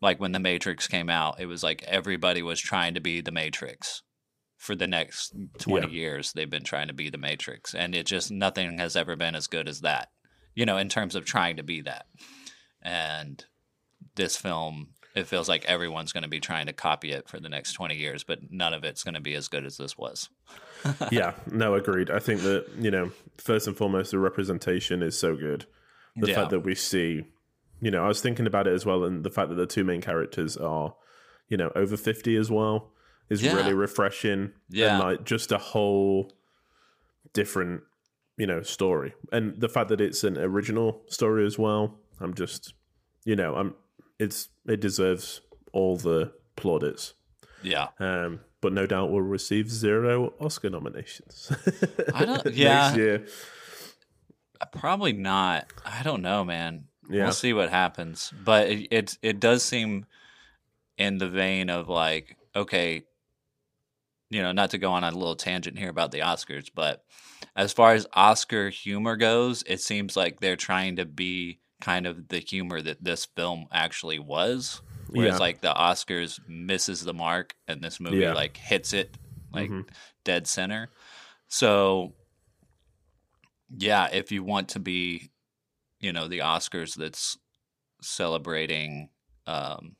like 0.00 0.20
when 0.20 0.32
the 0.32 0.38
Matrix 0.38 0.86
came 0.86 1.08
out, 1.08 1.40
it 1.40 1.46
was 1.46 1.62
like 1.62 1.82
everybody 1.84 2.42
was 2.42 2.60
trying 2.60 2.94
to 2.94 3.00
be 3.00 3.20
the 3.20 3.32
Matrix. 3.32 4.02
For 4.56 4.74
the 4.74 4.86
next 4.86 5.34
20 5.58 5.88
Yeah. 5.88 5.92
years, 5.92 6.32
they've 6.32 6.48
been 6.48 6.64
trying 6.64 6.88
to 6.88 6.94
be 6.94 7.10
the 7.10 7.18
Matrix. 7.18 7.74
And 7.74 7.94
it 7.94 8.06
just, 8.06 8.30
nothing 8.30 8.78
has 8.78 8.96
ever 8.96 9.14
been 9.14 9.34
as 9.34 9.46
good 9.46 9.68
as 9.68 9.82
that, 9.82 10.08
you 10.54 10.64
know, 10.64 10.78
in 10.78 10.88
terms 10.88 11.14
of 11.14 11.26
trying 11.26 11.56
to 11.56 11.62
be 11.62 11.82
that. 11.82 12.06
And 12.80 13.44
this 14.14 14.36
film, 14.36 14.94
it 15.14 15.26
feels 15.26 15.50
like 15.50 15.66
everyone's 15.66 16.12
going 16.12 16.22
to 16.22 16.30
be 16.30 16.40
trying 16.40 16.64
to 16.66 16.72
copy 16.72 17.12
it 17.12 17.28
for 17.28 17.38
the 17.40 17.50
next 17.50 17.74
20 17.74 17.94
years, 17.94 18.24
but 18.24 18.38
none 18.50 18.72
of 18.72 18.84
it's 18.84 19.04
going 19.04 19.14
to 19.14 19.20
be 19.20 19.34
as 19.34 19.48
good 19.48 19.66
as 19.66 19.76
this 19.76 19.98
was. 19.98 20.30
yeah, 21.10 21.34
no, 21.50 21.74
agreed. 21.74 22.10
I 22.10 22.18
think 22.18 22.40
that 22.42 22.66
you 22.78 22.90
know, 22.90 23.10
first 23.36 23.66
and 23.66 23.76
foremost, 23.76 24.12
the 24.12 24.18
representation 24.18 25.02
is 25.02 25.18
so 25.18 25.36
good. 25.36 25.66
The 26.16 26.28
Yeah. 26.28 26.34
fact 26.34 26.50
that 26.50 26.60
we 26.60 26.74
see, 26.74 27.24
you 27.80 27.90
know, 27.90 28.04
I 28.04 28.08
was 28.08 28.20
thinking 28.20 28.46
about 28.46 28.66
it 28.66 28.72
as 28.72 28.86
well, 28.86 29.04
and 29.04 29.24
the 29.24 29.30
fact 29.30 29.48
that 29.48 29.56
the 29.56 29.66
two 29.66 29.84
main 29.84 30.00
characters 30.00 30.56
are, 30.56 30.94
you 31.48 31.56
know, 31.56 31.70
over 31.74 31.96
fifty 31.96 32.36
as 32.36 32.50
well 32.50 32.92
is 33.28 33.42
Yeah. 33.42 33.54
really 33.56 33.74
refreshing. 33.74 34.52
Yeah. 34.68 34.94
and 34.94 35.02
like 35.04 35.24
just 35.24 35.50
a 35.52 35.58
whole 35.58 36.32
different, 37.32 37.82
you 38.36 38.46
know, 38.46 38.62
story, 38.62 39.14
and 39.32 39.60
the 39.60 39.68
fact 39.68 39.88
that 39.88 40.00
it's 40.00 40.24
an 40.24 40.38
original 40.38 41.02
story 41.08 41.44
as 41.46 41.58
well. 41.58 41.98
I'm 42.20 42.34
just, 42.34 42.74
you 43.24 43.36
know, 43.36 43.54
I'm. 43.56 43.74
It's 44.18 44.48
it 44.66 44.80
deserves 44.80 45.40
all 45.72 45.96
the 45.96 46.32
plaudits. 46.56 47.14
Yeah. 47.62 47.88
Um, 47.98 48.40
but 48.60 48.72
no 48.72 48.86
doubt 48.86 49.10
will 49.10 49.20
receive 49.22 49.68
zero 49.70 50.32
Oscar 50.40 50.70
nominations. 50.70 51.50
I 52.14 52.24
don't- 52.24 52.46
yeah. 52.54 52.74
Next 52.92 52.96
year. 52.96 53.26
Probably 54.72 55.12
not. 55.12 55.66
I 55.84 56.02
don't 56.02 56.22
know, 56.22 56.44
man. 56.44 56.84
Yeah. 57.08 57.24
We'll 57.24 57.32
see 57.32 57.52
what 57.52 57.70
happens. 57.70 58.32
But 58.44 58.68
it, 58.68 58.88
it 58.90 59.18
it 59.22 59.40
does 59.40 59.62
seem 59.62 60.06
in 60.96 61.18
the 61.18 61.28
vein 61.28 61.68
of 61.70 61.88
like, 61.88 62.36
okay, 62.56 63.04
you 64.30 64.42
know, 64.42 64.52
not 64.52 64.70
to 64.70 64.78
go 64.78 64.92
on 64.92 65.04
a 65.04 65.10
little 65.10 65.36
tangent 65.36 65.78
here 65.78 65.90
about 65.90 66.12
the 66.12 66.20
Oscars, 66.20 66.70
but 66.74 67.04
as 67.56 67.72
far 67.72 67.92
as 67.92 68.06
Oscar 68.14 68.70
humor 68.70 69.16
goes, 69.16 69.62
it 69.66 69.80
seems 69.80 70.16
like 70.16 70.40
they're 70.40 70.56
trying 70.56 70.96
to 70.96 71.04
be 71.04 71.60
kind 71.80 72.06
of 72.06 72.28
the 72.28 72.38
humor 72.38 72.80
that 72.80 73.02
this 73.04 73.26
film 73.26 73.66
actually 73.72 74.18
was. 74.18 74.80
Whereas 75.10 75.34
Yeah. 75.34 75.38
like 75.38 75.60
the 75.60 75.72
Oscars 75.74 76.40
misses 76.48 77.04
the 77.04 77.12
mark 77.14 77.54
and 77.68 77.82
this 77.82 78.00
movie 78.00 78.18
Yeah. 78.18 78.32
like 78.32 78.56
hits 78.56 78.92
it 78.92 79.16
like 79.52 79.70
Mhm. 79.70 79.88
dead 80.24 80.46
center. 80.46 80.88
So 81.48 82.14
yeah, 83.70 84.08
if 84.12 84.32
you 84.32 84.42
want 84.44 84.68
to 84.70 84.78
be, 84.78 85.30
you 86.00 86.12
know, 86.12 86.28
the 86.28 86.40
Oscars 86.40 86.94
that's 86.94 87.38
celebrating 88.02 89.08
um 89.46 89.96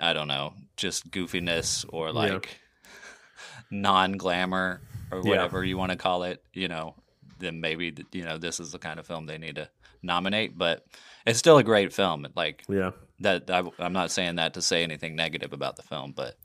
I 0.00 0.12
don't 0.12 0.28
know, 0.28 0.54
just 0.76 1.10
goofiness 1.10 1.84
or 1.88 2.08
Yeah. 2.08 2.12
like 2.12 2.60
non-glamour 3.70 4.80
or 5.10 5.18
Yeah. 5.18 5.24
whatever 5.24 5.64
you 5.64 5.76
want 5.76 5.90
to 5.92 5.98
call 5.98 6.22
it, 6.22 6.42
you 6.52 6.68
know, 6.68 6.94
then 7.38 7.60
maybe 7.60 7.94
you 8.12 8.24
know 8.24 8.38
this 8.38 8.60
is 8.60 8.72
the 8.72 8.78
kind 8.78 8.98
of 9.00 9.06
film 9.06 9.26
they 9.26 9.38
need 9.38 9.56
to 9.56 9.68
nominate, 10.02 10.56
but 10.56 10.84
it's 11.26 11.38
still 11.38 11.58
a 11.58 11.64
great 11.64 11.92
film. 11.92 12.26
Like 12.36 12.64
Yeah. 12.68 12.90
that 13.20 13.50
I, 13.50 13.62
I'm 13.78 13.92
not 13.92 14.10
saying 14.10 14.36
that 14.36 14.54
to 14.54 14.62
say 14.62 14.82
anything 14.82 15.16
negative 15.16 15.52
about 15.52 15.76
the 15.76 15.82
film, 15.82 16.12
but 16.12 16.36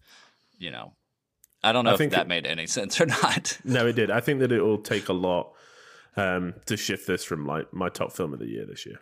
you 0.57 0.71
know, 0.71 0.93
I 1.63 1.71
don't 1.71 1.85
know 1.85 1.91
I 1.91 1.93
if 1.93 2.09
that 2.11 2.21
it- 2.21 2.27
made 2.27 2.45
any 2.45 2.67
sense 2.67 2.99
or 2.99 3.05
not. 3.05 3.57
No, 3.65 3.87
it 3.87 3.93
did. 3.93 4.11
I 4.11 4.19
think 4.19 4.39
that 4.41 4.51
it 4.51 4.61
will 4.61 4.79
take 4.79 5.07
a 5.09 5.13
lot 5.13 5.53
um, 6.17 6.53
to 6.65 6.75
shift 6.77 7.07
this 7.07 7.23
from 7.23 7.45
like 7.45 7.73
my 7.73 7.89
top 7.89 8.11
film 8.11 8.33
of 8.33 8.39
the 8.39 8.47
year 8.47 8.65
this 8.65 8.85
year. 8.85 8.99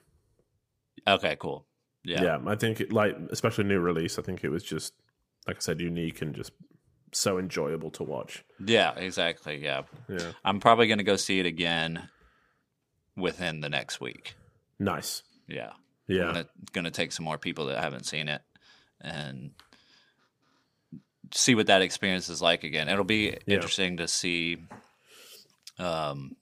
okay, 1.08 1.36
cool. 1.40 1.66
Yeah. 2.04 2.24
Yeah, 2.24 2.40
I 2.48 2.56
think 2.56 2.82
it, 2.82 2.92
like 2.94 3.16
especially 3.32 3.66
new 3.66 3.80
release. 3.80 4.18
I 4.18 4.22
think 4.22 4.44
it 4.44 4.50
was 4.50 4.64
just 4.64 4.94
like 5.48 5.58
I 5.58 5.60
said, 5.60 5.80
unique 5.82 6.22
and 6.22 6.34
just 6.36 6.52
so 7.12 7.38
enjoyable 7.38 7.92
to 7.92 8.04
watch. 8.04 8.44
Yeah, 8.64 8.94
exactly. 8.96 9.58
Yeah. 9.64 9.84
Yeah, 10.08 10.32
I'm 10.46 10.60
probably 10.60 10.88
going 10.88 11.00
to 11.00 11.04
go 11.04 11.16
see 11.16 11.40
it 11.40 11.46
again 11.46 12.08
within 13.18 13.62
the 13.62 13.70
next 13.70 14.00
week. 14.00 14.36
nice. 14.80 15.24
Yeah. 15.48 15.72
Yeah, 16.08 16.24
I'm 16.28 16.34
gonna, 16.34 16.48
gonna 16.74 16.92
take 16.92 17.12
some 17.12 17.24
more 17.26 17.38
people 17.38 17.66
that 17.68 17.82
haven't 17.82 18.06
seen 18.06 18.28
it 18.28 18.42
and 19.00 19.52
see 21.34 21.56
what 21.56 21.68
that 21.68 21.82
experience 21.82 22.30
is 22.30 22.42
like 22.42 22.64
again. 22.64 22.90
It'll 22.90 23.04
be 23.04 23.38
interesting 23.48 23.98
to 23.98 24.08
see 24.08 24.58
um 25.80 26.36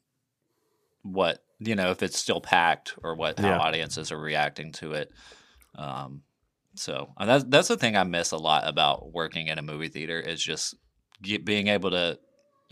what 1.04 1.44
you 1.60 1.76
know 1.76 1.92
if 1.92 2.04
it's 2.04 2.20
still 2.20 2.42
packed 2.42 2.96
or 3.04 3.16
what 3.16 3.40
how 3.40 3.50
Yeah. 3.50 3.58
audiences 3.60 4.12
are 4.12 4.20
reacting 4.20 4.72
to 4.74 4.94
it. 4.94 5.12
Um 5.76 6.24
so 6.76 7.14
and 7.18 7.30
that's 7.30 7.44
that's 7.46 7.68
the 7.68 7.78
thing 7.78 7.96
I 7.96 8.04
miss 8.04 8.32
a 8.32 8.38
lot 8.38 8.68
about 8.68 9.12
working 9.14 9.48
in 9.48 9.58
a 9.58 9.64
movie 9.64 9.90
theater 9.90 10.20
is 10.20 10.42
just 10.42 10.76
get, 11.22 11.46
being 11.46 11.68
able 11.68 11.92
to 11.92 12.20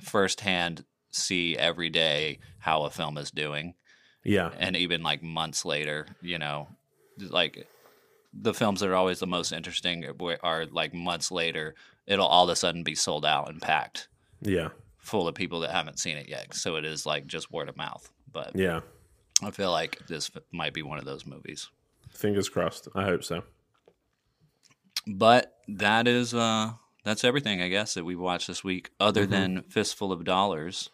firsthand 0.01 0.85
see 1.09 1.57
every 1.57 1.89
day 1.89 2.39
how 2.59 2.83
a 2.83 2.89
film 2.89 3.17
is 3.17 3.31
doing 3.31 3.73
yeah, 4.23 4.51
and 4.59 4.75
even 4.75 5.03
like 5.03 5.23
months 5.23 5.63
later, 5.63 6.05
you 6.21 6.37
know, 6.37 6.67
like 7.17 7.65
the 8.33 8.53
films 8.53 8.81
that 8.81 8.89
are 8.89 8.95
always 8.95 9.19
the 9.19 9.27
most 9.27 9.53
interesting 9.53 10.05
are 10.43 10.65
like 10.65 10.93
months 10.93 11.31
later, 11.31 11.75
it'll 12.07 12.25
all 12.27 12.45
of 12.45 12.49
a 12.49 12.55
sudden 12.55 12.83
be 12.83 12.95
sold 12.95 13.25
out 13.25 13.49
and 13.49 13.61
packed 13.61 14.07
yeah, 14.41 14.69
full 14.97 15.27
of 15.27 15.35
people 15.35 15.59
that 15.61 15.71
haven't 15.71 15.99
seen 15.99 16.17
it 16.17 16.27
yet. 16.29 16.53
So 16.53 16.75
it 16.77 16.85
is 16.85 17.05
like 17.05 17.27
just 17.27 17.51
word 17.51 17.69
of 17.69 17.77
mouth. 17.77 18.09
But 18.31 18.55
yeah. 18.55 18.81
I 19.43 19.51
feel 19.51 19.71
like 19.71 19.99
this 20.07 20.31
might 20.51 20.73
be 20.73 20.81
one 20.81 20.97
of 20.97 21.05
those 21.05 21.25
movies. 21.25 21.69
Fingers 22.11 22.49
crossed. 22.49 22.87
I 22.95 23.03
hope 23.03 23.23
so. 23.23 23.43
But 25.05 25.53
that 25.67 26.07
is 26.07 26.33
uh 26.33 26.71
that's 27.03 27.23
everything 27.23 27.61
I 27.61 27.69
guess 27.69 27.93
that 27.93 28.03
we 28.05 28.15
watched 28.15 28.47
this 28.47 28.63
week 28.63 28.89
other 28.99 29.23
Mm-hmm. 29.23 29.31
than 29.31 29.61
Fistful 29.69 30.11
of 30.11 30.23
Dollars. 30.23 30.89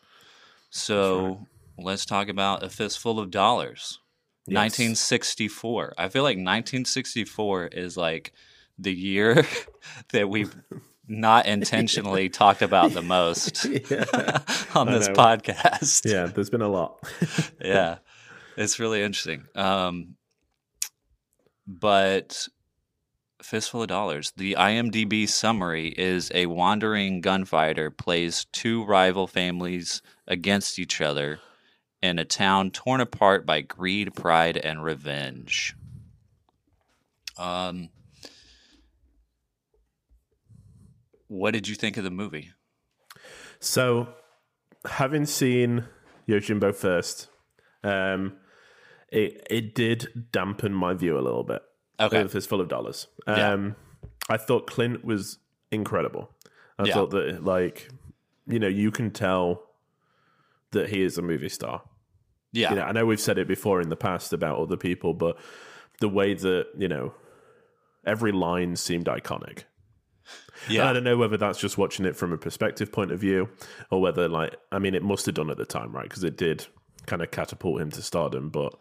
So 0.69 1.47
let's 1.77 2.05
talk 2.05 2.27
about 2.29 2.63
A 2.63 2.69
Fistful 2.69 3.19
of 3.19 3.31
Dollars. 3.31 3.99
Yes. 4.45 4.55
1964. 4.57 5.93
I 5.97 6.09
feel 6.09 6.23
like 6.23 6.37
1964 6.37 7.67
is 7.67 7.95
like 7.95 8.33
the 8.77 8.93
year 8.93 9.45
that 10.11 10.29
we've 10.29 10.53
not 11.07 11.45
intentionally 11.47 12.29
talked 12.29 12.61
about 12.61 12.91
the 12.91 13.01
most 13.01 13.65
on 14.75 14.89
I 14.89 14.91
this 14.97 15.07
know. 15.07 15.13
podcast. 15.13 16.09
yeah, 16.09 16.25
there's 16.25 16.49
been 16.49 16.61
a 16.61 16.67
lot. 16.69 16.99
yeah. 17.61 17.97
It's 18.55 18.79
really 18.79 19.01
interesting. 19.01 19.45
Um, 19.55 20.15
but 21.65 22.47
Fistful 23.41 23.81
of 23.81 23.87
Dollars, 23.87 24.31
the 24.37 24.55
IMDb 24.59 25.27
summary 25.27 25.87
is 25.89 26.31
a 26.33 26.45
wandering 26.45 27.19
gunfighter 27.21 27.89
plays 27.89 28.45
two 28.51 28.83
rival 28.85 29.27
families 29.27 30.01
against 30.27 30.77
each 30.77 31.01
other 31.01 31.39
in 32.01 32.19
a 32.19 32.25
town 32.25 32.69
torn 32.69 33.01
apart 33.01 33.45
by 33.45 33.61
greed, 33.61 34.13
pride, 34.13 34.57
and 34.57 34.83
revenge. 34.83 35.75
Um, 37.37 37.89
what 41.33 41.51
did 41.51 41.67
you 41.67 41.75
think 41.75 41.97
of 41.97 42.03
the 42.03 42.11
movie? 42.11 42.51
So, 43.59 44.09
having 44.85 45.25
seen 45.25 45.85
Yojimbo 46.27 46.75
first, 46.75 47.27
um, 47.83 48.33
it 49.09 49.45
it 49.49 49.75
did 49.75 50.31
dampen 50.31 50.73
my 50.73 50.93
view 50.93 51.17
a 51.17 51.21
little 51.21 51.43
bit. 51.43 51.61
Okay. 51.99 52.27
Fistful 52.27 52.61
of 52.61 52.67
Dollars. 52.67 53.07
Yeah. 53.27 53.51
Um, 53.53 53.75
I 54.29 54.37
thought 54.37 54.67
Clint 54.67 55.03
was 55.05 55.37
incredible. 55.71 56.29
I 56.77 56.85
Yeah. 56.85 56.93
thought 56.93 57.11
that, 57.11 57.43
like, 57.43 57.89
you 58.47 58.59
know, 58.59 58.67
you 58.67 58.91
can 58.91 59.11
tell 59.11 59.63
that 60.71 60.89
he 60.89 61.03
is 61.03 61.17
a 61.17 61.21
movie 61.21 61.49
star. 61.49 61.83
Yeah. 62.51 62.69
You 62.71 62.75
know, 62.77 62.81
I 62.83 62.91
know 62.91 63.05
we've 63.05 63.19
said 63.19 63.37
it 63.37 63.47
before 63.47 63.79
in 63.81 63.89
the 63.89 63.95
past 63.95 64.33
about 64.33 64.59
other 64.59 64.77
people, 64.77 65.13
but 65.13 65.37
the 65.99 66.09
way 66.09 66.33
that 66.33 66.67
you 66.77 66.87
know 66.87 67.13
every 68.05 68.31
line 68.31 68.75
seemed 68.75 69.05
iconic. 69.05 69.63
And 70.69 70.89
I 70.89 70.93
don't 70.93 71.03
know 71.03 71.17
whether 71.17 71.37
that's 71.37 71.59
just 71.59 71.77
watching 71.77 72.05
it 72.05 72.15
from 72.15 72.31
a 72.33 72.37
perspective 72.37 72.91
point 72.91 73.11
of 73.11 73.19
view, 73.19 73.49
or 73.91 74.01
whether, 74.01 74.27
like, 74.27 74.55
I 74.71 74.79
mean, 74.79 74.95
it 74.95 75.03
must 75.03 75.25
have 75.25 75.35
done 75.35 75.49
at 75.49 75.57
the 75.57 75.65
time, 75.65 75.91
right? 75.91 76.07
Because 76.07 76.23
it 76.23 76.37
did 76.37 76.65
kind 77.05 77.21
of 77.21 77.31
catapult 77.31 77.81
him 77.81 77.91
to 77.91 78.01
stardom. 78.01 78.49
But 78.49 78.75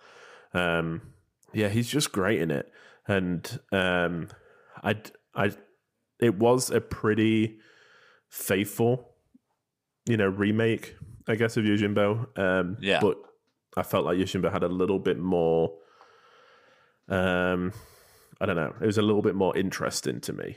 um, 0.54 1.02
yeah, 1.52 1.68
he's 1.68 1.88
just 1.88 2.12
great 2.12 2.40
in 2.40 2.50
it, 2.50 2.70
and 3.06 3.58
um, 3.72 4.28
I, 4.82 4.96
I, 5.34 5.52
it 6.20 6.38
was 6.38 6.70
a 6.70 6.80
pretty 6.80 7.58
faithful, 8.28 9.10
you 10.06 10.16
know, 10.16 10.28
remake, 10.28 10.94
I 11.28 11.34
guess, 11.34 11.56
of 11.56 11.64
Yojimbo. 11.64 12.38
Um, 12.38 12.76
Yeah. 12.80 13.00
but 13.00 13.18
I 13.76 13.82
felt 13.82 14.04
like 14.04 14.18
Yojimbo 14.18 14.52
had 14.52 14.62
a 14.62 14.68
little 14.68 14.98
bit 14.98 15.18
more. 15.18 15.72
Um, 17.08 17.72
I 18.40 18.46
don't 18.46 18.56
know. 18.56 18.74
It 18.80 18.86
was 18.86 18.98
a 18.98 19.02
little 19.02 19.22
bit 19.22 19.34
more 19.34 19.56
interesting 19.56 20.20
to 20.22 20.32
me. 20.32 20.56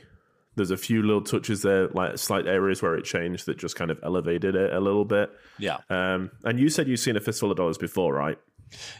There's 0.56 0.70
a 0.70 0.76
few 0.76 1.02
little 1.02 1.20
touches 1.22 1.62
there, 1.62 1.88
like 1.88 2.16
slight 2.18 2.46
areas 2.46 2.80
where 2.82 2.96
it 2.96 3.04
changed 3.04 3.46
that 3.46 3.58
just 3.58 3.76
kind 3.76 3.90
of 3.90 3.98
elevated 4.02 4.54
it 4.56 4.72
a 4.72 4.80
little 4.80 5.04
bit. 5.04 5.30
Yeah. 5.58 5.78
Um, 5.90 6.30
and 6.44 6.58
you 6.58 6.68
said 6.70 6.88
you've 6.88 6.98
seen 7.00 7.16
a 7.16 7.20
fistful 7.20 7.50
of 7.50 7.56
dollars 7.58 7.76
before, 7.78 8.14
right? 8.14 8.38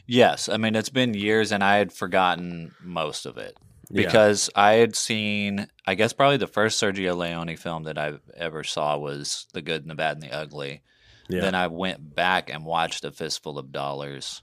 Yes, 0.06 0.48
I 0.48 0.58
mean 0.58 0.76
it's 0.76 0.90
been 0.90 1.14
years, 1.14 1.50
and 1.52 1.64
I 1.64 1.76
had 1.78 1.92
forgotten 1.92 2.72
most 2.82 3.26
of 3.26 3.36
it 3.38 3.56
Yeah. 3.90 4.02
because 4.06 4.48
I 4.54 4.74
had 4.74 4.94
seen. 4.94 5.66
I 5.86 5.94
guess 5.94 6.12
probably 6.12 6.36
the 6.36 6.46
first 6.46 6.80
Sergio 6.80 7.16
Leone 7.16 7.56
film 7.56 7.84
that 7.84 7.98
I 7.98 8.14
ever 8.36 8.62
saw 8.62 8.96
was 8.98 9.46
The 9.54 9.62
Good 9.62 9.82
and 9.82 9.90
the 9.90 9.94
Bad 9.96 10.16
and 10.18 10.22
the 10.22 10.32
Ugly. 10.32 10.82
Yeah. 11.28 11.40
Then 11.40 11.54
I 11.56 11.66
went 11.68 12.14
back 12.14 12.48
and 12.52 12.64
watched 12.64 13.04
A 13.04 13.10
Fistful 13.10 13.58
of 13.58 13.72
Dollars, 13.72 14.42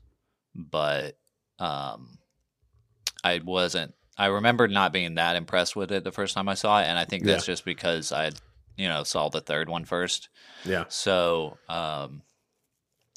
but 0.55 1.17
um, 1.59 2.17
I 3.23 3.39
wasn't. 3.43 3.93
I 4.17 4.27
remember 4.27 4.67
not 4.67 4.93
being 4.93 5.15
that 5.15 5.35
impressed 5.35 5.75
with 5.75 5.91
it 5.91 6.03
the 6.03 6.11
first 6.11 6.35
time 6.35 6.47
I 6.47 6.53
saw 6.53 6.79
it, 6.79 6.85
and 6.85 6.99
I 6.99 7.05
think 7.05 7.23
that's 7.25 7.45
just 7.45 7.65
because 7.65 8.11
I, 8.11 8.31
you 8.77 8.87
know, 8.87 9.03
saw 9.03 9.29
the 9.29 9.41
third 9.41 9.69
one 9.69 9.85
first. 9.85 10.29
yeah. 10.65 10.85
So, 10.87 11.57
um, 11.67 12.21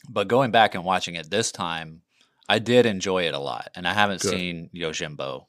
but 0.09 0.29
going 0.29 0.51
back 0.51 0.75
and 0.75 0.85
watching 0.85 1.15
it 1.17 1.31
this 1.31 1.53
time, 1.53 2.03
I 2.49 2.59
did 2.61 2.87
enjoy 2.87 3.25
it 3.25 3.35
a 3.35 3.39
lot, 3.39 3.69
and 3.75 3.87
I 3.87 3.93
haven't 3.93 4.21
Good. 4.21 4.31
seen 4.31 4.71
Yojimbo, 4.75 5.47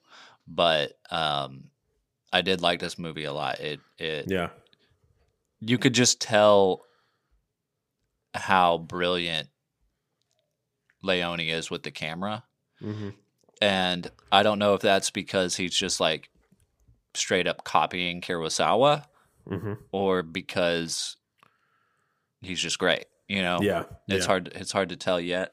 but 0.48 0.94
um, 1.12 1.66
I 2.34 2.42
did 2.42 2.62
like 2.62 2.80
this 2.80 2.98
movie 2.98 3.26
a 3.26 3.34
lot. 3.34 3.60
It 3.60 3.80
it 3.98 4.30
Yeah. 4.30 4.50
you 5.60 5.78
could 5.78 5.94
just 5.94 6.20
tell 6.20 6.82
how 8.34 8.78
brilliant 8.78 9.48
Leone 11.04 11.40
is 11.40 11.70
with 11.72 11.84
the 11.84 11.92
camera, 11.92 12.44
hmm 12.80 13.10
and 13.62 14.10
I 14.32 14.44
don't 14.44 14.60
know 14.60 14.74
if 14.74 14.82
that's 14.82 15.10
because 15.12 15.56
he's 15.56 15.76
just 15.76 16.00
like 16.00 16.30
straight 17.14 17.48
up 17.48 17.64
copying 17.64 18.22
Kurosawa, 18.22 19.06
hmm 19.48 19.74
or 19.92 20.24
because 20.24 21.16
he's 22.42 22.60
just 22.62 22.78
great. 22.80 23.06
You 23.28 23.42
know, 23.42 23.60
Yeah. 23.62 23.84
it's 24.08 24.24
yeah. 24.24 24.28
hard 24.28 24.52
it's 24.56 24.72
hard 24.72 24.90
to 24.90 24.96
tell 24.96 25.20
yet 25.20 25.52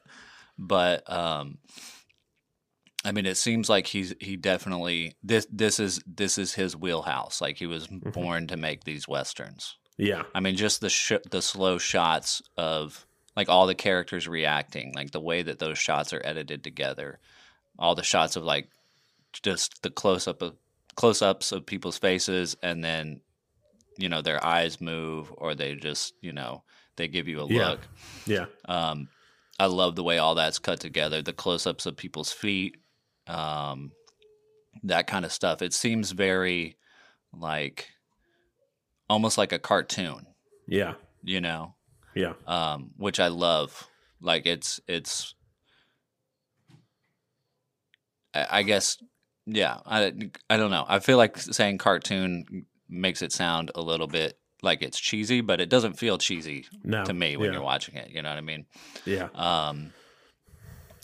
but 0.57 1.03
um 1.11 1.57
i 3.03 3.11
mean 3.11 3.25
it 3.25 3.35
seems 3.35 3.69
like 3.69 3.87
he's 3.87 4.13
he 4.21 4.37
definitely 4.37 5.13
this 5.21 5.45
this 5.51 5.81
is 5.81 5.99
this 6.07 6.37
is 6.37 6.53
his 6.53 6.77
wheelhouse 6.77 7.41
like 7.41 7.57
he 7.57 7.65
was 7.65 7.87
Mm-hmm. 7.87 8.11
born 8.11 8.47
to 8.47 8.55
make 8.55 8.85
these 8.85 9.05
westerns 9.05 9.75
Yeah. 9.97 10.23
i 10.33 10.39
mean 10.39 10.55
just 10.55 10.79
the 10.79 10.87
sh- 10.89 11.11
the 11.29 11.41
slow 11.41 11.77
shots 11.77 12.41
of 12.55 13.05
like 13.35 13.49
all 13.49 13.67
the 13.67 13.75
characters 13.75 14.29
reacting 14.29 14.93
like 14.95 15.11
the 15.11 15.19
way 15.19 15.41
that 15.41 15.59
those 15.59 15.77
shots 15.77 16.13
are 16.13 16.21
edited 16.23 16.63
together 16.63 17.19
all 17.79 17.95
the 17.95 18.03
shots 18.03 18.35
of 18.35 18.43
like 18.43 18.69
just 19.33 19.81
the 19.83 19.89
close 19.89 20.27
up 20.27 20.41
of 20.41 20.55
close 20.95 21.21
ups 21.21 21.51
of 21.51 21.65
people's 21.65 21.97
faces 21.97 22.55
and 22.63 22.83
then 22.83 23.19
you 23.97 24.07
know 24.09 24.21
their 24.21 24.43
eyes 24.45 24.79
move 24.79 25.31
or 25.37 25.53
they 25.55 25.75
just 25.75 26.13
you 26.21 26.31
know 26.31 26.63
they 26.95 27.07
give 27.07 27.27
you 27.27 27.41
a 27.41 27.47
Yeah. 27.47 27.69
look 27.69 27.87
Yeah. 28.25 28.45
um, 28.65 29.09
I 29.59 29.65
love 29.67 29.95
the 29.95 30.03
way 30.03 30.17
all 30.17 30.35
that's 30.35 30.59
cut 30.59 30.79
together, 30.81 31.21
the 31.21 31.31
close 31.33 31.65
ups 31.65 31.85
of 31.85 31.95
people's 31.95 32.31
feet, 32.31 32.75
um, 33.27 33.91
that 34.83 35.07
kind 35.07 35.23
of 35.23 35.31
stuff. 35.31 35.61
It 35.61 35.73
seems 35.73 36.11
very 36.11 36.75
like 37.33 37.87
almost 39.09 39.37
like 39.37 39.51
a 39.53 39.59
cartoon, 39.59 40.25
Yeah. 40.67 40.95
you 41.23 41.39
know, 41.41 41.75
Yeah. 42.15 42.33
um, 42.47 42.91
which 42.97 43.19
I 43.19 43.27
love. 43.29 43.87
Like 44.19 44.45
it's 44.45 44.79
it's, 44.87 45.35
I, 48.49 48.63
guess, 48.63 48.97
yeah. 49.45 49.79
I 49.85 50.11
I 50.49 50.57
don't 50.57 50.71
know. 50.71 50.85
I 50.87 50.99
feel 50.99 51.17
like 51.17 51.37
saying 51.37 51.77
cartoon 51.77 52.65
makes 52.89 53.21
it 53.21 53.31
sound 53.31 53.71
a 53.75 53.81
little 53.81 54.07
bit 54.07 54.37
like 54.61 54.81
it's 54.81 54.99
cheesy, 54.99 55.41
but 55.41 55.61
it 55.61 55.69
doesn't 55.69 55.93
feel 55.99 56.17
cheesy 56.17 56.65
No. 56.83 57.03
to 57.05 57.13
me 57.13 57.37
when 57.37 57.47
yeah. 57.47 57.53
you're 57.53 57.63
watching 57.63 57.95
it. 57.95 58.09
You 58.09 58.21
know 58.21 58.29
what 58.29 58.37
I 58.37 58.41
mean? 58.41 58.65
Yeah. 59.05 59.27
Um, 59.35 59.93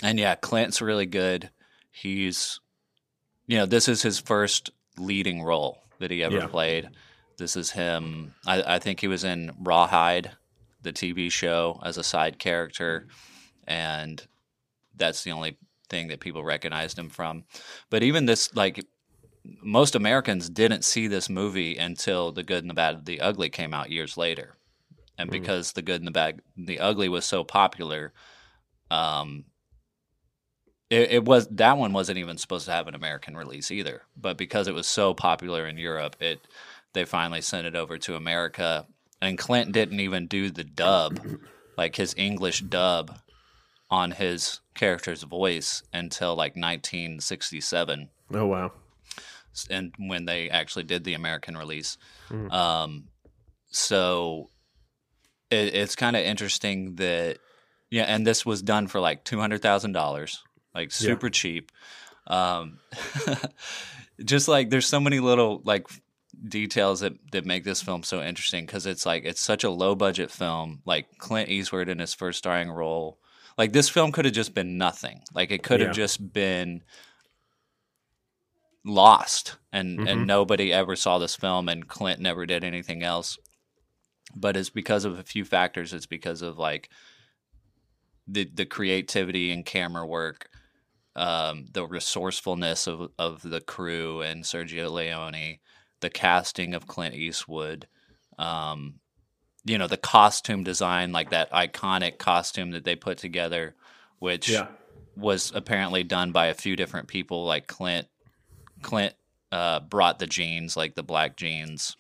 and 0.04 0.20
yeah, 0.20 0.36
Clint's 0.36 0.82
really 0.82 1.06
good. 1.06 1.50
He's, 1.92 2.60
you 3.46 3.58
know, 3.58 3.66
this 3.66 3.88
is 3.88 4.02
his 4.02 4.20
first 4.20 4.72
leading 4.98 5.44
role 5.44 5.84
that 6.00 6.10
he 6.12 6.24
ever 6.24 6.38
Yeah. 6.38 6.48
played. 6.48 6.90
This 7.38 7.56
is 7.56 7.72
him. 7.72 8.34
I, 8.48 8.76
I 8.76 8.80
think 8.80 9.00
he 9.00 9.08
was 9.08 9.24
in 9.24 9.52
Rawhide, 9.60 10.32
the 10.82 10.94
TV 10.94 11.32
show, 11.32 11.80
as 11.84 11.98
a 11.98 12.04
side 12.04 12.40
character, 12.40 13.08
and 13.68 14.26
that's 14.96 15.24
the 15.24 15.32
only 15.32 15.58
thing 15.92 16.08
that 16.08 16.20
people 16.20 16.44
recognized 16.44 16.98
him 16.98 17.10
from. 17.10 17.44
But 17.92 18.02
even 18.02 18.26
this, 18.26 18.56
like, 18.56 18.84
most 19.62 19.96
Americans 19.96 20.50
didn't 20.50 20.86
see 20.86 21.08
this 21.08 21.30
movie 21.30 21.78
until 21.78 22.32
The 22.32 22.44
Good 22.44 22.64
and 22.64 22.70
the 22.70 22.76
Bad 22.76 23.06
the 23.06 23.22
Ugly 23.22 23.50
came 23.50 23.74
out 23.74 23.92
years 23.92 24.18
later. 24.18 24.56
And 25.18 25.30
because 25.30 25.74
The 25.74 25.84
Good 25.84 26.02
and 26.02 26.08
the 26.08 26.12
Bad 26.12 26.42
the 26.58 26.80
Ugly 26.80 27.10
was 27.10 27.26
so 27.26 27.44
popular, 27.44 28.14
um, 28.90 29.46
it, 30.90 31.12
it 31.12 31.26
was 31.26 31.48
that 31.48 31.78
one 31.78 31.94
wasn't 31.94 32.18
even 32.18 32.38
supposed 32.38 32.66
to 32.66 32.72
have 32.72 32.88
an 32.88 32.96
American 32.96 33.36
release 33.36 33.72
either. 33.72 34.04
But 34.16 34.38
because 34.38 34.68
it 34.68 34.74
was 34.74 34.88
so 34.88 35.14
popular 35.14 35.68
in 35.68 35.78
Europe, 35.78 36.16
it 36.20 36.40
they 36.94 37.06
finally 37.06 37.42
sent 37.42 37.68
it 37.68 37.76
over 37.76 37.98
to 38.00 38.16
America. 38.16 38.88
And 39.22 39.38
Clint 39.38 39.72
didn't 39.72 40.00
even 40.00 40.28
do 40.28 40.50
the 40.50 40.64
dub, 40.64 41.20
like 41.78 41.96
his 41.96 42.16
English 42.18 42.62
dub, 42.62 43.20
on 43.90 44.12
his 44.12 44.61
character's 44.76 45.24
voice 45.24 45.84
until 45.94 46.30
like 46.36 46.56
1967 46.56 48.10
Oh 48.34 48.46
wow. 48.46 48.72
and 49.70 49.94
when 49.98 50.26
they 50.26 50.50
actually 50.50 50.84
did 50.84 51.04
the 51.04 51.14
American 51.14 51.58
release. 51.58 51.98
Um, 52.50 53.06
so 53.70 54.50
it, 55.50 55.76
it's 55.76 55.96
kind 55.96 56.16
of 56.16 56.22
interesting 56.24 56.96
that 56.96 57.38
yeah, 57.90 58.04
and 58.04 58.26
this 58.26 58.46
was 58.46 58.62
done 58.62 58.88
for 58.88 59.02
like 59.02 59.26
two 59.26 59.38
hundred 59.40 59.62
thousand 59.62 59.92
dollars, 59.92 60.42
like 60.74 60.92
super 60.94 61.30
cheap. 61.30 61.72
Um, 62.28 62.80
just 64.24 64.48
like 64.48 64.70
there's 64.70 64.86
so 64.86 65.00
many 65.02 65.20
little 65.20 65.62
like 65.66 65.88
details 66.48 67.02
that 67.02 67.14
that 67.34 67.46
make 67.46 67.66
this 67.66 67.82
film 67.82 68.04
so 68.04 68.22
interesting 68.22 68.66
because 68.66 68.86
it's 68.86 69.06
like 69.06 69.26
it's 69.26 69.42
such 69.42 69.66
a 69.66 69.70
low 69.70 69.94
budget 69.96 70.32
film. 70.32 70.82
Like 70.86 71.18
Clint 71.18 71.50
Eastwood 71.50 71.90
in 71.90 72.00
his 72.00 72.14
first 72.14 72.38
starring 72.38 72.72
role. 72.72 73.18
Like 73.58 73.74
this 73.74 73.90
film 73.90 74.12
could 74.12 74.26
have 74.26 74.34
just 74.34 74.54
been 74.54 74.78
nothing. 74.78 75.22
Like 75.34 75.52
it 75.52 75.64
could 75.64 75.80
have 75.82 75.90
Yeah. 75.90 75.94
just 76.06 76.34
been 76.34 76.84
lost 78.84 79.58
and 79.72 80.00
Mm-hmm. 80.00 80.08
and 80.08 80.28
nobody 80.28 80.74
ever 80.74 80.96
saw 80.96 81.20
this 81.20 81.36
film 81.36 81.70
and 81.70 81.88
Clint 81.88 82.20
never 82.20 82.46
did 82.48 82.64
anything 82.64 83.04
else 83.04 83.38
but 84.36 84.58
it's 84.58 84.70
because 84.72 85.06
of 85.06 85.20
a 85.20 85.24
few 85.24 85.46
factors 85.46 85.94
it's 85.94 86.08
because 86.08 86.42
of 86.42 86.58
like 86.58 86.90
the 88.28 88.46
the 88.52 88.66
creativity 88.66 89.52
and 89.52 89.66
camera 89.66 90.06
work 90.08 90.50
um, 91.16 91.66
the 91.74 91.86
resourcefulness 91.86 92.88
of 92.88 93.12
of 93.20 93.42
the 93.44 93.62
crew 93.62 94.22
and 94.22 94.44
Sergio 94.46 94.90
Leone 94.92 95.60
the 96.00 96.10
casting 96.10 96.74
of 96.74 96.88
Clint 96.88 97.14
Eastwood 97.14 97.88
um, 98.40 99.00
you 99.66 99.78
know 99.78 99.88
the 99.88 99.98
costume 99.98 100.64
design 100.64 101.12
like 101.12 101.30
that 101.30 101.52
iconic 101.52 102.18
costume 102.18 102.72
that 102.72 102.84
they 102.84 102.96
put 102.96 103.18
together 103.18 103.76
which 104.20 104.50
Yeah. 104.50 104.68
was 105.16 105.52
apparently 105.56 106.04
done 106.04 106.32
by 106.32 106.46
a 106.46 106.54
few 106.54 106.76
different 106.76 107.08
people. 107.08 107.44
Like 107.44 107.66
Clint, 107.66 108.08
Clint 108.84 109.16
uh, 109.52 109.80
brought 109.80 110.20
the 110.20 110.28
jeans, 110.28 110.78
like 110.78 110.94
the 110.94 111.02
black 111.04 111.36
jeans, 111.36 111.98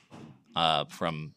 uh, 0.55 0.85
from 0.85 1.33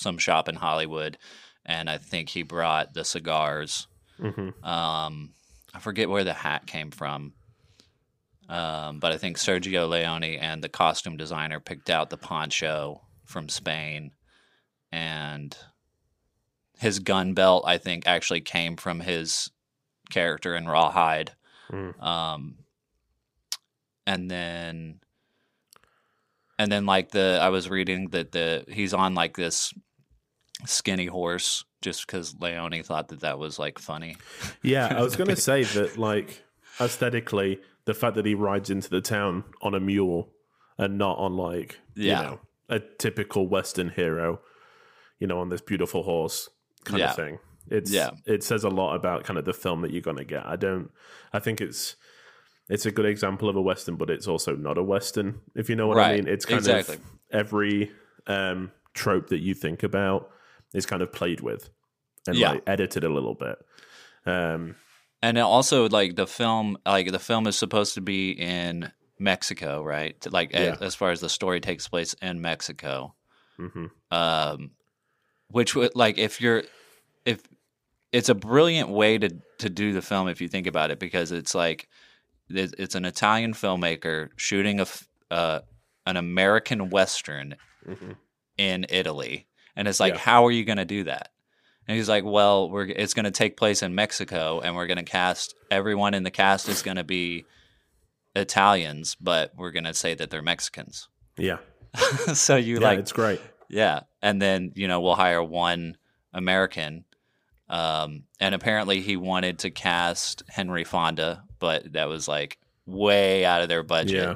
some 0.00 0.18
shop 0.18 0.48
in 0.48 0.56
Hollywood, 0.56 1.16
and 1.64 1.88
I 1.88 1.98
think 1.98 2.28
he 2.28 2.42
brought 2.42 2.92
the 2.92 3.04
cigars. 3.04 3.86
Mm-hmm. 4.20 4.64
Um, 4.64 5.30
I 5.72 5.78
forget 5.78 6.08
where 6.10 6.24
the 6.24 6.32
hat 6.34 6.66
came 6.66 6.90
from. 6.90 7.32
Um, 8.48 8.98
but 8.98 9.12
I 9.12 9.16
think 9.16 9.38
Sergio 9.38 9.88
Leone 9.88 10.38
and 10.40 10.62
the 10.62 10.68
costume 10.68 11.16
designer 11.16 11.60
picked 11.60 11.88
out 11.88 12.10
the 12.10 12.16
poncho 12.16 13.00
from 13.24 13.48
Spain, 13.48 14.10
and 14.92 15.56
his 16.78 16.98
gun 16.98 17.34
belt 17.34 17.64
I 17.66 17.78
think 17.78 18.06
actually 18.06 18.40
came 18.40 18.76
from 18.76 19.00
his 19.00 19.50
character 20.10 20.54
in 20.54 20.66
Rawhide. 20.66 21.32
Mm. 21.70 22.00
Um, 22.02 22.56
and 24.06 24.30
then, 24.30 25.00
and 26.58 26.70
then 26.70 26.86
like 26.86 27.10
the 27.10 27.38
I 27.42 27.48
was 27.48 27.68
reading 27.68 28.10
that 28.10 28.32
the 28.32 28.64
he's 28.68 28.94
on 28.94 29.14
like 29.14 29.36
this 29.36 29.72
skinny 30.64 31.06
horse 31.06 31.64
just 31.82 32.06
because 32.06 32.34
Leone 32.40 32.82
thought 32.82 33.08
that 33.08 33.20
that 33.20 33.38
was 33.38 33.58
like 33.58 33.78
funny. 33.78 34.16
Yeah, 34.62 34.86
I 34.96 35.02
was 35.02 35.16
going 35.16 35.28
to 35.34 35.36
say 35.36 35.62
that, 35.62 35.98
like, 35.98 36.42
aesthetically, 36.80 37.60
the 37.84 37.94
fact 37.94 38.16
that 38.16 38.26
he 38.26 38.34
rides 38.34 38.70
into 38.70 38.88
the 38.90 39.00
town 39.00 39.44
on 39.62 39.74
a 39.74 39.80
mule 39.80 40.30
and 40.78 40.98
not 40.98 41.18
on, 41.18 41.36
like, 41.36 41.78
Yeah. 41.94 42.18
you 42.18 42.26
know, 42.26 42.40
a 42.68 42.80
typical 42.80 43.46
Western 43.46 43.90
hero, 43.90 44.40
you 45.18 45.26
know, 45.26 45.40
on 45.40 45.48
this 45.48 45.60
beautiful 45.60 46.02
horse 46.02 46.48
kind 46.84 47.00
Yeah. 47.00 47.10
of 47.10 47.16
thing. 47.16 47.38
It's 47.68 47.90
Yeah. 47.90 48.10
it 48.26 48.44
says 48.44 48.64
a 48.64 48.68
lot 48.68 48.94
about 48.94 49.24
kind 49.24 49.38
of 49.38 49.44
the 49.44 49.52
film 49.52 49.80
that 49.82 49.90
you're 49.92 50.02
going 50.02 50.18
to 50.18 50.24
get. 50.24 50.46
I 50.46 50.56
don't. 50.56 50.90
I 51.32 51.38
think 51.38 51.60
it's 51.60 51.96
it's 52.68 52.84
a 52.86 52.90
good 52.90 53.06
example 53.06 53.48
of 53.48 53.56
a 53.56 53.62
western, 53.62 53.96
but 53.96 54.10
it's 54.10 54.26
also 54.26 54.56
not 54.56 54.76
a 54.78 54.82
western. 54.82 55.40
If 55.54 55.68
you 55.70 55.76
know 55.76 55.86
what 55.86 55.98
I 55.98 56.16
mean, 56.16 56.26
it's 56.28 56.44
kind 56.44 56.58
exactly. 56.58 56.96
of 56.96 57.00
every 57.30 57.92
um, 58.26 58.72
trope 58.92 59.28
that 59.28 59.38
you 59.38 59.54
think 59.54 59.82
about 59.84 60.30
is 60.74 60.84
kind 60.86 61.00
of 61.02 61.12
played 61.12 61.40
with 61.40 61.70
and 62.26 62.36
Yeah. 62.36 62.52
like 62.52 62.62
edited 62.66 63.04
a 63.04 63.08
little 63.08 63.34
bit. 63.34 63.56
Um, 64.26 64.74
And 65.22 65.38
also 65.38 65.88
like 65.88 66.16
the 66.16 66.26
film, 66.26 66.76
like 66.84 67.10
the 67.12 67.18
film 67.20 67.46
is 67.46 67.56
supposed 67.56 67.94
to 67.94 68.00
be 68.00 68.32
in 68.32 68.92
Mexico, 69.18 69.82
right? 69.82 70.16
Like 70.32 70.52
Yeah. 70.52 70.76
as 70.80 70.94
far 70.96 71.10
as 71.10 71.20
the 71.20 71.28
story 71.28 71.60
takes 71.60 71.86
place 71.88 72.14
in 72.14 72.40
Mexico, 72.40 73.14
mhm. 73.58 73.90
um, 74.10 74.72
which 75.50 75.74
would 75.74 75.94
like 75.94 76.18
if 76.18 76.40
you're 76.40 76.62
if 77.24 77.40
it's 78.12 78.28
a 78.28 78.34
brilliant 78.34 78.88
way 78.88 79.18
to 79.18 79.30
to 79.58 79.68
do 79.70 79.92
the 79.92 80.02
film 80.02 80.28
if 80.28 80.40
you 80.40 80.48
think 80.48 80.66
about 80.66 80.90
it 80.90 80.98
because 80.98 81.32
it's 81.32 81.54
like 81.54 81.88
it's 82.48 82.94
an 82.94 83.04
Italian 83.04 83.52
filmmaker 83.54 84.28
shooting 84.36 84.80
a 84.80 84.86
uh, 85.30 85.60
an 86.06 86.16
American 86.16 86.90
western 86.90 87.56
Mhm. 87.86 88.16
in 88.58 88.86
Italy, 88.88 89.46
and 89.76 89.86
it's 89.88 89.98
like, 90.00 90.14
Yeah. 90.14 90.18
how 90.20 90.46
are 90.46 90.50
you 90.50 90.64
going 90.64 90.78
to 90.78 90.84
do 90.84 91.04
that? 91.04 91.30
And 91.88 91.96
he's 91.96 92.08
like, 92.08 92.24
well, 92.24 92.68
we're 92.70 92.86
it's 92.86 93.14
going 93.14 93.24
to 93.26 93.30
take 93.32 93.56
place 93.56 93.82
in 93.82 93.94
Mexico, 93.94 94.60
and 94.60 94.74
we're 94.76 94.86
going 94.86 94.96
to 94.98 95.02
cast 95.04 95.54
everyone 95.70 96.14
in 96.14 96.22
the 96.24 96.30
cast 96.30 96.68
is 96.68 96.82
going 96.82 96.96
to 96.96 97.04
be 97.04 97.44
Italians, 98.34 99.16
but 99.20 99.52
we're 99.56 99.70
going 99.70 99.84
to 99.84 99.94
say 99.94 100.14
that 100.14 100.30
they're 100.30 100.42
Mexicans. 100.42 101.08
Yeah, 101.36 101.58
so 102.34 102.56
you 102.56 102.74
yeah, 102.80 102.88
like, 102.88 102.98
it's 102.98 103.12
great. 103.12 103.40
Yeah, 103.68 104.00
and 104.22 104.40
then 104.40 104.72
you 104.74 104.88
know 104.88 105.00
we'll 105.00 105.14
hire 105.14 105.42
one 105.42 105.96
American, 106.32 107.04
um, 107.68 108.24
and 108.40 108.54
apparently 108.54 109.00
he 109.00 109.16
wanted 109.16 109.58
to 109.60 109.70
cast 109.70 110.42
Henry 110.48 110.84
Fonda, 110.84 111.42
but 111.58 111.92
that 111.92 112.08
was 112.08 112.28
like 112.28 112.58
way 112.86 113.44
out 113.44 113.62
of 113.62 113.68
their 113.68 113.82
budget. 113.82 114.14
Yeah. 114.22 114.34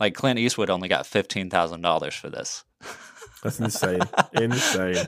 Like 0.00 0.14
Clint 0.14 0.38
Eastwood 0.38 0.70
only 0.70 0.88
got 0.88 1.06
fifteen 1.06 1.50
thousand 1.50 1.82
dollars 1.82 2.14
for 2.14 2.28
this. 2.30 2.64
That's 3.42 3.58
insane. 3.60 4.00
insane. 4.34 5.06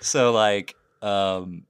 so 0.00 0.32
like 0.32 0.74
um 1.02 1.64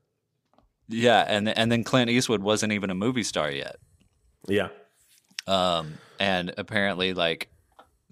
yeah 0.88 1.24
and 1.26 1.48
and 1.48 1.72
then 1.72 1.84
clint 1.84 2.10
eastwood 2.10 2.42
wasn't 2.42 2.70
even 2.70 2.90
a 2.90 2.94
movie 2.94 3.22
star 3.22 3.50
yet 3.50 3.76
Yeah. 4.46 4.68
um 5.46 5.94
and 6.20 6.52
apparently 6.58 7.14
like 7.14 7.48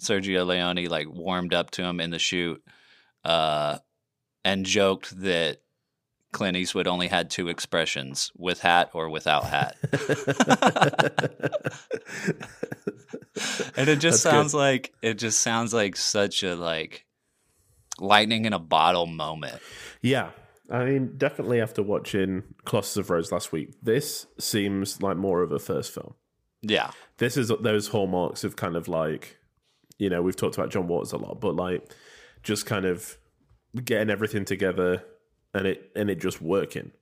sergio 0.01 0.47
leone 0.47 0.83
like 0.87 1.09
warmed 1.11 1.53
up 1.53 1.71
to 1.73 1.83
him 1.85 2.01
in 2.01 2.09
the 2.09 2.19
shoot 2.19 2.63
uh 3.25 3.79
and 4.45 4.65
joked 4.67 5.21
that 5.21 5.59
clint 6.33 6.57
eastwood 6.57 6.87
only 6.87 7.09
had 7.09 7.29
two 7.31 7.49
expressions 7.49 8.31
with 8.37 8.61
hat 8.61 8.91
or 8.95 9.09
without 9.09 9.45
hat 9.45 9.77
and 13.77 13.89
it 13.89 13.97
just 13.99 14.03
That's 14.03 14.03
good. 14.25 14.31
sounds 14.31 14.55
like 14.55 14.93
it 15.03 15.15
just 15.15 15.41
sounds 15.41 15.73
like 15.73 15.97
such 15.97 16.43
a 16.43 16.55
like 16.55 17.07
lightning 17.99 18.45
in 18.45 18.53
a 18.53 18.59
bottle 18.59 19.07
moment 19.07 19.61
Yeah. 20.03 20.31
I 20.73 20.85
mean, 20.85 21.15
definitely 21.19 21.61
after 21.61 21.83
watching 21.83 22.45
Colossus 22.65 22.97
of 22.97 23.11
Rhodes 23.11 23.33
last 23.33 23.51
week, 23.51 23.73
this 23.83 24.29
seems 24.39 25.03
like 25.03 25.17
more 25.17 25.43
of 25.43 25.51
a 25.51 25.59
first 25.59 25.93
film. 25.93 26.15
yeah 26.63 26.93
This 27.19 27.37
is 27.37 27.51
those 27.61 27.89
hallmarks 27.89 28.45
of 28.45 28.55
kind 28.55 28.77
of 28.77 28.87
like, 28.87 29.37
you 29.99 30.09
know, 30.09 30.23
we've 30.23 30.37
talked 30.37 30.57
about 30.57 30.71
John 30.71 30.87
Waters 30.87 31.13
a 31.13 31.17
lot, 31.19 31.41
but 31.41 31.57
like 31.57 31.93
just 32.43 32.67
kind 32.67 32.85
of 32.85 33.19
getting 33.85 34.11
everything 34.11 34.45
together 34.45 35.05
and 35.55 35.67
it 35.67 35.91
and 35.95 36.11
it 36.11 36.21
just 36.21 36.41
working. 36.41 36.93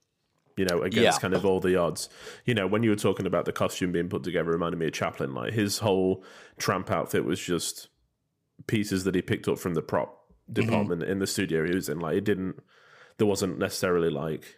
You 0.57 0.65
know, 0.65 0.83
against 0.83 1.19
Yeah. 1.19 1.21
kind 1.21 1.35
of 1.35 1.47
all 1.47 1.61
the 1.61 1.77
odds. 1.77 2.09
You 2.45 2.53
know, 2.53 2.67
when 2.67 2.83
you 2.83 2.91
were 2.91 2.97
talking 2.97 3.27
about 3.27 3.45
the 3.45 3.53
costume 3.53 3.93
being 3.93 4.09
put 4.09 4.25
together, 4.25 4.51
reminded 4.51 4.79
me 4.79 4.87
of 4.87 4.93
Chaplin. 4.93 5.33
Like 5.33 5.53
his 5.53 5.79
whole 5.79 6.25
tramp 6.59 6.91
outfit 6.91 7.25
was 7.25 7.39
just 7.39 7.89
pieces 8.67 9.05
that 9.05 9.15
he 9.15 9.23
picked 9.23 9.47
up 9.47 9.59
from 9.59 9.75
the 9.75 9.83
prop 9.83 10.25
mm-hmm. 10.51 10.55
department 10.55 11.03
in 11.05 11.21
the 11.21 11.29
studio 11.29 11.65
he 11.65 11.75
was 11.75 11.89
in. 11.89 12.01
Like 12.01 12.17
it 12.17 12.25
didn't 12.25 12.61
there 13.19 13.27
wasn't 13.27 13.59
necessarily 13.59 14.11
like, 14.11 14.57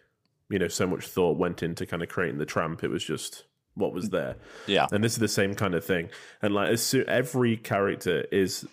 you 0.49 0.59
know, 0.59 0.69
so 0.69 0.87
much 0.87 1.07
thought 1.07 1.39
went 1.39 1.63
into 1.63 1.87
kind 1.87 2.03
of 2.03 2.09
creating 2.09 2.39
the 2.39 2.47
tramp. 2.47 2.85
It 2.85 2.89
was 2.89 3.05
just 3.05 3.45
what 3.75 3.93
was 3.93 4.11
there. 4.11 4.37
yeah 4.67 4.87
And 4.93 5.03
this 5.03 5.13
is 5.13 5.19
the 5.19 5.29
same 5.29 5.55
kind 5.55 5.75
of 5.75 5.85
thing. 5.85 6.11
And 6.43 6.55
like 6.55 6.71
as 6.71 6.83
soon, 6.83 7.09
every 7.09 7.57
character 7.57 8.27
is 8.31 8.67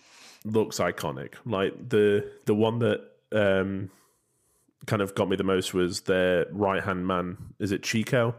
looks 0.52 0.80
iconic. 0.80 1.34
Like 1.46 1.90
the 1.90 2.30
the 2.46 2.56
one 2.56 2.80
that 2.80 3.02
um 3.32 3.90
kind 4.86 5.02
of 5.02 5.14
got 5.16 5.28
me 5.30 5.36
the 5.36 5.44
most 5.44 5.74
was 5.74 6.02
their 6.02 6.46
right 6.52 6.84
hand 6.84 7.06
man. 7.06 7.38
Is 7.60 7.72
it 7.72 7.84
Chico? 7.84 8.36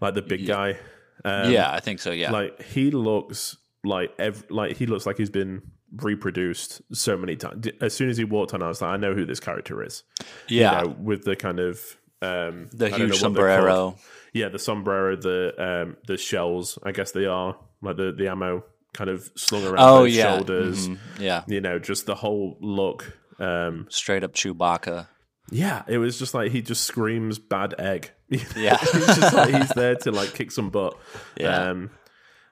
Like 0.00 0.14
the 0.14 0.22
big 0.22 0.46
guy. 0.46 0.76
Um, 1.24 1.50
yeah 1.50 1.72
i 1.72 1.80
think 1.80 1.98
so 1.98 2.12
yeah 2.12 2.30
Like 2.30 2.62
he 2.62 2.92
looks 2.92 3.56
like 3.82 4.14
ev- 4.20 4.44
like 4.50 4.76
he 4.76 4.86
looks 4.86 5.04
like 5.04 5.16
he's 5.18 5.30
been 5.30 5.62
reproduced 5.96 6.80
so 6.92 7.16
many 7.16 7.34
times. 7.34 7.66
As 7.80 7.92
soon 7.92 8.08
as 8.08 8.16
he 8.16 8.22
walked 8.24 8.54
on, 8.54 8.62
I 8.62 8.68
was 8.68 8.80
like, 8.80 8.90
I 8.92 8.96
know 8.98 9.14
who 9.14 9.24
this 9.24 9.40
character 9.40 9.82
is. 9.82 10.04
yeah 10.48 10.82
You 10.82 10.86
know, 10.88 10.96
with 11.00 11.24
the 11.24 11.34
kind 11.34 11.58
of 11.58 11.80
um, 12.22 12.68
the 12.72 12.86
I 12.86 12.90
huge 12.90 12.98
what 12.98 12.98
they're 12.98 13.08
called. 13.08 13.18
sombrero 13.18 13.96
Yeah, 14.32 14.48
the 14.48 14.58
sombrero, 14.60 15.16
the 15.16 15.54
um, 15.58 15.96
the 16.06 16.16
shells. 16.16 16.78
I 16.84 16.92
guess 16.92 17.10
they 17.12 17.26
are 17.26 17.56
like 17.82 17.96
the 17.96 18.12
the 18.12 18.28
ammo 18.28 18.62
kind 18.94 19.10
of 19.10 19.30
slung 19.36 19.64
around 19.64 19.78
oh 19.80 20.02
those 20.02 20.16
yeah 20.16 20.36
shoulders. 20.36 20.88
Mhm. 20.88 20.98
yeah 21.18 21.42
You 21.46 21.60
know, 21.60 21.78
just 21.78 22.06
the 22.06 22.14
whole 22.14 22.56
look. 22.60 23.16
Um, 23.38 23.86
straight 23.88 24.24
up 24.24 24.32
chewbacca 24.32 25.06
yeah, 25.50 25.82
it 25.88 25.98
was 25.98 26.18
just 26.18 26.34
like 26.34 26.52
he 26.52 26.62
just 26.62 26.84
screams 26.84 27.38
bad 27.38 27.74
egg. 27.78 28.10
Yeah. 28.56 28.76
he's 28.76 29.06
just 29.06 29.32
like 29.32 29.54
he's 29.54 29.70
there 29.70 29.94
to 29.96 30.12
like 30.12 30.34
kick 30.34 30.50
some 30.50 30.68
butt. 30.70 30.98
Yeah. 31.38 31.70
Um, 31.70 31.90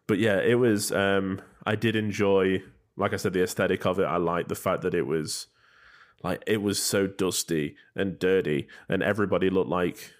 but 0.07 0.19
yeah, 0.19 0.41
it 0.41 0.55
was. 0.59 0.91
Um, 0.93 1.43
I 1.67 1.75
did 1.77 1.97
enjoy, 1.97 2.63
like 2.97 3.13
I 3.13 3.17
said, 3.17 3.35
the 3.35 3.43
aesthetic 3.43 3.85
of 3.85 3.99
it. 3.99 4.05
I 4.05 4.17
liked 4.17 4.49
the 4.49 4.55
fact 4.55 4.83
that 4.83 4.95
it 4.95 5.07
was 5.07 5.49
like 6.23 6.43
it 6.47 6.63
was 6.63 6.83
so 6.83 7.07
dusty 7.07 7.77
and 7.95 8.19
dirty, 8.19 8.69
and 8.89 9.03
everybody 9.03 9.51
looked 9.51 9.69
like 9.69 10.13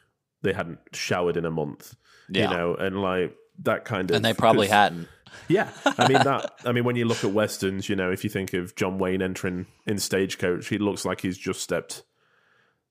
they 0.43 0.53
hadn't 0.53 0.81
showered 0.93 1.39
in 1.39 1.47
a 1.47 1.51
month. 1.51 1.95
Yeah. 2.29 2.51
You 2.51 2.57
know, 2.57 2.75
and 2.75 3.01
like 3.01 3.35
that 3.61 3.87
kind 3.87 4.11
of. 4.11 4.17
and 4.17 4.25
they 4.25 4.35
probably 4.35 4.69
hadn't 4.69 5.09
yeah, 5.49 5.71
I 5.85 6.09
mean 6.09 6.23
that. 6.25 6.53
I 6.65 6.73
mean, 6.73 6.85
when 6.85 6.97
you 6.97 7.05
look 7.05 7.25
at 7.25 7.31
westerns, 7.33 7.89
you 7.89 7.97
know, 7.97 8.11
if 8.11 8.25
you 8.25 8.31
think 8.31 8.53
of 8.55 8.75
John 8.77 8.99
Wayne 8.99 9.23
entering 9.23 9.67
in 9.87 9.99
Stagecoach, 9.99 10.69
he 10.69 10.79
looks 10.79 11.05
like 11.05 11.21
he's 11.21 11.39
just 11.39 11.61
stepped 11.61 12.03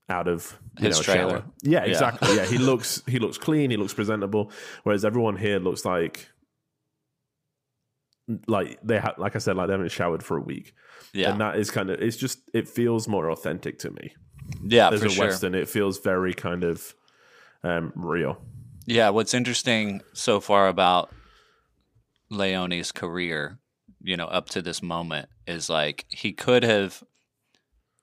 out 0.07 0.27
of 0.27 0.57
you 0.79 0.87
His 0.87 0.97
know, 0.97 1.01
a 1.01 1.03
trailer. 1.03 1.29
shower. 1.39 1.43
Yeah, 1.63 1.83
exactly. 1.83 2.35
Yeah, 2.35 2.45
he 2.45 2.57
looks 2.69 3.01
he 3.07 3.19
looks 3.19 3.37
clean. 3.37 3.71
He 3.71 3.77
looks 3.77 3.93
presentable. 3.93 4.51
Whereas 4.83 5.03
everyone 5.03 5.35
here 5.37 5.59
looks 5.59 5.83
like 5.85 6.27
like 8.47 8.79
they 8.83 8.99
have, 8.99 9.15
like 9.17 9.35
I 9.35 9.39
said, 9.39 9.55
like 9.55 9.67
they 9.67 9.73
haven't 9.73 9.91
showered 9.91 10.23
for 10.23 10.37
a 10.37 10.41
week. 10.41 10.73
yeah 11.13 11.31
And 11.31 11.41
that 11.41 11.57
is 11.57 11.69
kind 11.71 11.89
of 11.89 12.01
it's 12.01 12.17
just 12.17 12.39
it 12.53 12.67
feels 12.67 13.07
more 13.07 13.29
authentic 13.29 13.79
to 13.79 13.91
me 13.91 14.13
yeah 14.63 14.89
as 14.89 14.99
for 15.01 15.07
a 15.07 15.09
sure 15.09 15.25
western. 15.27 15.55
It 15.55 15.69
feels 15.69 15.99
very 15.99 16.33
kind 16.33 16.63
of 16.63 16.93
um, 17.63 17.91
real. 17.95 18.37
yeah 18.85 19.09
what's 19.09 19.33
interesting 19.33 20.01
so 20.13 20.39
far 20.39 20.67
about 20.67 21.11
leone's 22.29 22.91
career 22.91 23.59
you 24.01 24.17
know 24.17 24.25
up 24.25 24.49
to 24.49 24.61
this 24.61 24.81
moment 24.81 25.29
is 25.47 25.69
like 25.69 26.05
he 26.09 26.31
could 26.33 26.63
have 26.63 27.03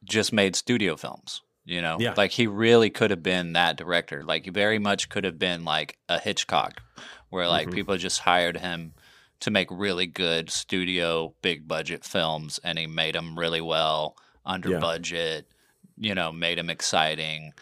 just 0.05 0.33
made 0.33 0.57
studio 0.57 0.97
films 0.97 1.43
you 1.65 1.81
know 1.81 1.97
Yeah. 2.01 2.15
like 2.17 2.33
he 2.33 2.47
really 2.47 2.91
could 2.91 3.11
have 3.11 3.23
been 3.23 3.53
that 3.53 3.77
director 3.77 4.23
like 4.25 4.45
he 4.45 4.51
very 4.51 4.79
much 4.79 5.09
could 5.09 5.25
have 5.25 5.39
been 5.39 5.65
like 5.65 5.99
a 6.09 6.19
hitchcock 6.19 6.83
where 7.31 7.47
like 7.49 7.69
Mhm. 7.69 7.75
people 7.75 7.97
just 7.97 8.21
hired 8.21 8.57
him 8.59 8.95
to 9.41 9.51
make 9.51 9.69
really 9.71 10.07
good 10.07 10.51
studio 10.51 11.35
big 11.43 11.67
budget 11.69 12.05
films 12.05 12.59
and 12.65 12.79
he 12.79 12.87
made 12.87 13.15
them 13.15 13.39
really 13.39 13.61
well 13.61 14.17
under 14.45 14.71
Yeah. 14.71 14.79
budget 14.79 15.47
you 15.97 16.15
know 16.15 16.33
made 16.33 16.59
them 16.59 16.71
exciting 16.71 17.53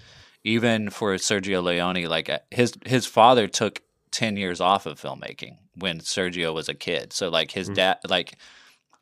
even 0.44 0.90
for 0.90 1.14
Sergio 1.14 1.62
Leone, 1.62 2.04
like 2.08 2.30
uh, 2.30 2.38
his 2.50 2.74
his 2.86 3.06
father 3.06 3.48
took 3.48 3.82
10 4.12 4.36
years 4.36 4.60
off 4.60 4.86
of 4.86 5.00
filmmaking 5.00 5.56
when 5.74 5.98
Sergio 6.00 6.54
was 6.54 6.68
a 6.68 6.74
kid. 6.74 7.12
So 7.12 7.28
like 7.28 7.50
his 7.50 7.68
dad 7.68 7.98
like 8.08 8.38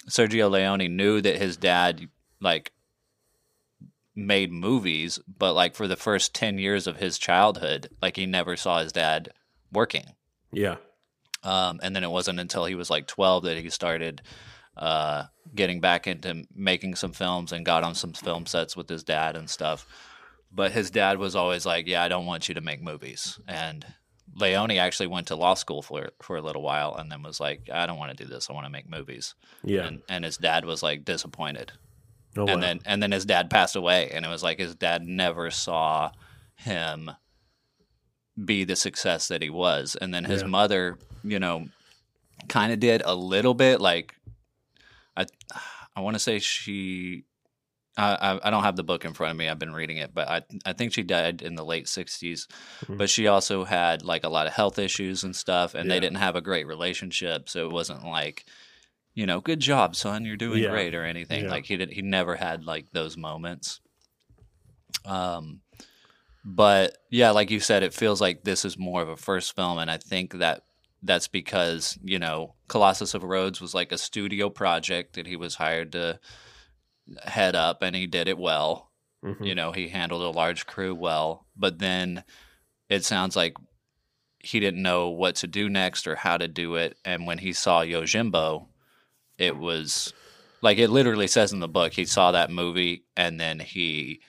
Sergio 0.09 0.51
Leone 0.51 0.97
knew 0.97 1.21
that 1.21 1.37
his 1.37 1.57
dad 1.57 2.09
like 2.41 2.73
made 4.17 4.53
movies, 4.53 5.19
but 5.27 5.53
like 5.55 5.75
for 5.75 5.87
the 5.87 5.97
first 5.97 6.35
10 6.35 6.59
years 6.59 6.87
of 6.87 6.97
his 6.97 7.19
childhood, 7.19 7.89
like 8.01 8.17
he 8.17 8.27
never 8.27 8.57
saw 8.57 8.81
his 8.81 8.93
dad 8.93 9.31
working. 9.73 10.07
yeah. 10.53 10.77
Um, 11.45 11.81
and 11.83 11.95
then 11.95 12.05
it 12.05 12.11
wasn't 12.11 12.41
until 12.41 12.65
he 12.65 12.75
was 12.75 12.91
like 12.91 13.07
12 13.07 13.45
that 13.45 13.59
he 13.59 13.71
started 13.71 14.23
uh, 14.77 15.25
getting 15.55 15.81
back 15.81 16.07
into 16.07 16.45
making 16.55 16.95
some 16.97 17.13
films 17.13 17.53
and 17.53 17.67
got 17.67 17.85
on 17.85 17.95
some 17.95 18.13
film 18.13 18.47
sets 18.47 18.77
with 18.77 18.89
his 18.89 19.05
dad 19.05 19.37
and 19.37 19.49
stuff. 19.49 19.87
But 20.51 20.73
his 20.73 20.91
dad 20.91 21.19
was 21.19 21.35
always 21.35 21.67
like, 21.67 21.87
"Yeah, 21.87 22.03
I 22.03 22.09
don't 22.09 22.27
want 22.27 22.49
you 22.49 22.55
to 22.55 22.61
make 22.61 22.81
movies." 22.81 23.41
And 23.49 23.85
Leone 24.37 24.71
actually 24.73 25.09
went 25.09 25.27
to 25.29 25.37
law 25.37 25.55
school 25.55 25.83
for 25.83 26.11
for 26.23 26.37
a 26.37 26.43
little 26.43 26.63
while, 26.63 26.95
and 26.95 27.11
then 27.11 27.23
was 27.23 27.41
like, 27.41 27.69
"I 27.73 27.87
don't 27.87 27.99
want 27.99 28.17
to 28.17 28.25
do 28.25 28.31
this. 28.31 28.49
I 28.49 28.53
want 28.53 28.65
to 28.65 28.71
make 28.71 28.89
movies." 28.89 29.35
Yeah. 29.65 29.87
And 29.87 30.03
and 30.09 30.25
his 30.25 30.37
dad 30.37 30.65
was 30.65 30.81
like 30.81 31.05
disappointed 31.05 31.73
oh, 32.37 32.47
and 32.47 32.57
wow. 32.57 32.61
then 32.61 32.81
and 32.85 33.03
then 33.03 33.13
his 33.13 33.25
dad 33.25 33.51
passed 33.51 33.77
away 33.77 34.11
and 34.13 34.25
it 34.25 34.29
was 34.29 34.43
like 34.43 34.59
his 34.59 34.75
dad 34.75 35.03
never 35.03 35.51
saw 35.51 36.11
him 36.57 37.11
be 38.43 38.65
the 38.65 38.77
success 38.77 39.29
that 39.29 39.43
he 39.43 39.51
was 39.51 39.97
and 40.01 40.13
then 40.13 40.25
his 40.25 40.43
Yeah. 40.43 40.49
mother 40.49 40.99
you 41.23 41.39
know 41.39 41.67
kind 42.49 42.73
of 42.73 42.81
did 42.81 43.01
a 43.05 43.15
little 43.15 43.55
bit 43.55 43.81
like 43.81 44.15
i 45.17 45.25
i 45.95 46.01
want 46.01 46.15
to 46.15 46.19
say 46.21 46.39
she 46.41 47.25
I, 47.97 48.41
I 48.43 48.51
don't 48.51 48.65
have 48.65 48.75
the 48.75 48.83
book 48.83 49.05
in 49.05 49.15
front 49.15 49.31
of 49.31 49.37
me. 49.37 49.49
I've 49.49 49.61
been 49.61 49.73
reading 49.73 49.99
it, 49.99 50.13
but 50.13 50.27
I 50.29 50.43
I 50.67 50.73
think 50.73 50.93
she 50.93 51.05
died 51.05 51.43
in 51.43 51.55
the 51.55 51.65
late 51.65 51.87
'60s. 51.87 52.49
Mhm. 52.87 52.99
But 52.99 53.09
she 53.09 53.29
also 53.29 53.63
had 53.63 54.03
like 54.03 54.25
a 54.25 54.29
lot 54.29 54.49
of 54.49 54.53
health 54.53 54.81
issues 54.81 55.23
and 55.23 55.37
stuff, 55.37 55.77
and 55.77 55.87
Yeah. 55.89 55.95
they 55.95 56.01
didn't 56.01 56.17
have 56.19 56.35
a 56.35 56.41
great 56.41 56.67
relationship. 56.67 57.49
So 57.49 57.67
it 57.67 57.73
wasn't 57.73 58.03
like, 58.05 58.47
you 59.15 59.27
know, 59.27 59.41
good 59.41 59.61
job, 59.61 59.95
son, 59.95 60.25
you're 60.25 60.35
doing 60.37 60.65
Yeah. 60.65 60.71
great 60.71 60.93
or 60.93 61.05
anything. 61.05 61.47
Like 61.47 61.67
he 61.67 61.77
did, 61.77 61.93
he 61.93 62.03
never 62.03 62.35
had 62.35 62.65
like 62.65 62.91
those 62.91 63.17
moments. 63.17 63.79
Um, 65.05 65.61
but 66.45 66.99
yeah, 67.11 67.31
like 67.31 67.51
you 67.51 67.61
said, 67.61 67.83
it 67.83 67.95
feels 67.95 68.21
like 68.21 68.45
this 68.45 68.65
is 68.65 68.79
more 68.79 69.03
of 69.03 69.09
a 69.09 69.17
first 69.17 69.57
film, 69.57 69.79
and 69.79 69.91
I 69.91 69.97
think 69.97 70.35
that 70.35 70.63
that's 71.03 71.29
because 71.29 71.99
you 72.03 72.19
know 72.19 72.55
Colossus 72.69 73.15
of 73.15 73.23
Rhodes 73.25 73.61
was 73.61 73.75
like 73.75 73.93
a 73.93 73.99
studio 73.99 74.51
project 74.51 75.15
that 75.15 75.27
he 75.27 75.37
was 75.37 75.55
hired 75.55 75.93
to 75.93 76.21
head 77.25 77.55
up, 77.57 77.83
and 77.83 77.97
he 77.97 78.07
did 78.07 78.29
it 78.29 78.39
well. 78.39 78.91
Mhm. 79.25 79.47
You 79.47 79.55
know, 79.55 79.73
he 79.73 79.89
handled 79.89 80.23
a 80.23 80.37
large 80.37 80.67
crew 80.67 80.95
well, 80.95 81.47
but 81.57 81.79
then 81.79 82.25
it 82.89 83.05
sounds 83.05 83.37
like 83.37 83.57
he 84.39 84.61
didn't 84.61 84.83
know 84.83 85.09
what 85.09 85.37
to 85.37 85.47
do 85.47 85.71
next 85.71 86.07
or 86.07 86.17
how 86.17 86.37
to 86.37 86.47
do 86.47 86.75
it. 86.77 86.99
And 87.05 87.27
when 87.27 87.39
he 87.39 87.55
saw 87.55 87.81
Yojimbo, 87.83 88.69
it 89.39 89.57
was 89.57 90.13
like 90.61 90.77
it 90.79 90.91
literally 90.91 91.27
says 91.27 91.53
in 91.53 91.61
the 91.61 91.69
book, 91.69 91.95
he 91.95 92.05
saw 92.05 92.33
that 92.33 92.51
movie 92.51 93.05
and 93.17 93.41
then 93.41 93.61
he 93.61 94.21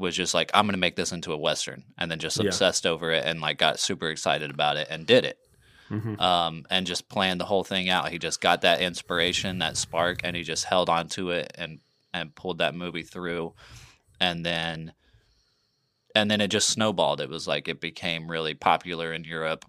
was 0.00 0.16
just 0.16 0.34
like, 0.34 0.50
I'm 0.54 0.64
going 0.66 0.72
to 0.72 0.78
make 0.78 0.96
this 0.96 1.12
into 1.12 1.32
a 1.32 1.36
Western. 1.36 1.84
And 1.98 2.10
then 2.10 2.18
just 2.18 2.38
Yeah. 2.38 2.46
obsessed 2.46 2.86
over 2.86 3.10
it 3.12 3.24
and 3.24 3.40
like 3.40 3.58
got 3.58 3.78
super 3.78 4.08
excited 4.10 4.50
about 4.50 4.76
it 4.76 4.88
and 4.90 5.06
did 5.06 5.24
it 5.24 5.38
Mhm. 5.90 6.20
um, 6.20 6.64
and 6.70 6.86
just 6.86 7.08
planned 7.08 7.40
the 7.40 7.44
whole 7.44 7.64
thing 7.64 7.88
out. 7.88 8.10
He 8.10 8.18
just 8.18 8.40
got 8.40 8.62
that 8.62 8.80
inspiration, 8.80 9.58
that 9.58 9.76
spark, 9.76 10.20
and 10.24 10.34
he 10.36 10.42
just 10.42 10.64
held 10.64 10.88
on 10.88 11.08
to 11.10 11.30
it 11.30 11.52
and 11.56 11.80
and 12.12 12.34
pulled 12.34 12.58
that 12.58 12.74
movie 12.74 13.02
through. 13.04 13.54
And 14.20 14.44
then 14.44 14.92
and 16.16 16.28
then 16.30 16.40
it 16.40 16.48
just 16.48 16.70
snowballed. 16.70 17.20
It 17.20 17.28
was 17.30 17.46
like 17.46 17.68
it 17.68 17.80
became 17.80 18.30
really 18.30 18.54
popular 18.54 19.12
in 19.12 19.22
Europe 19.24 19.64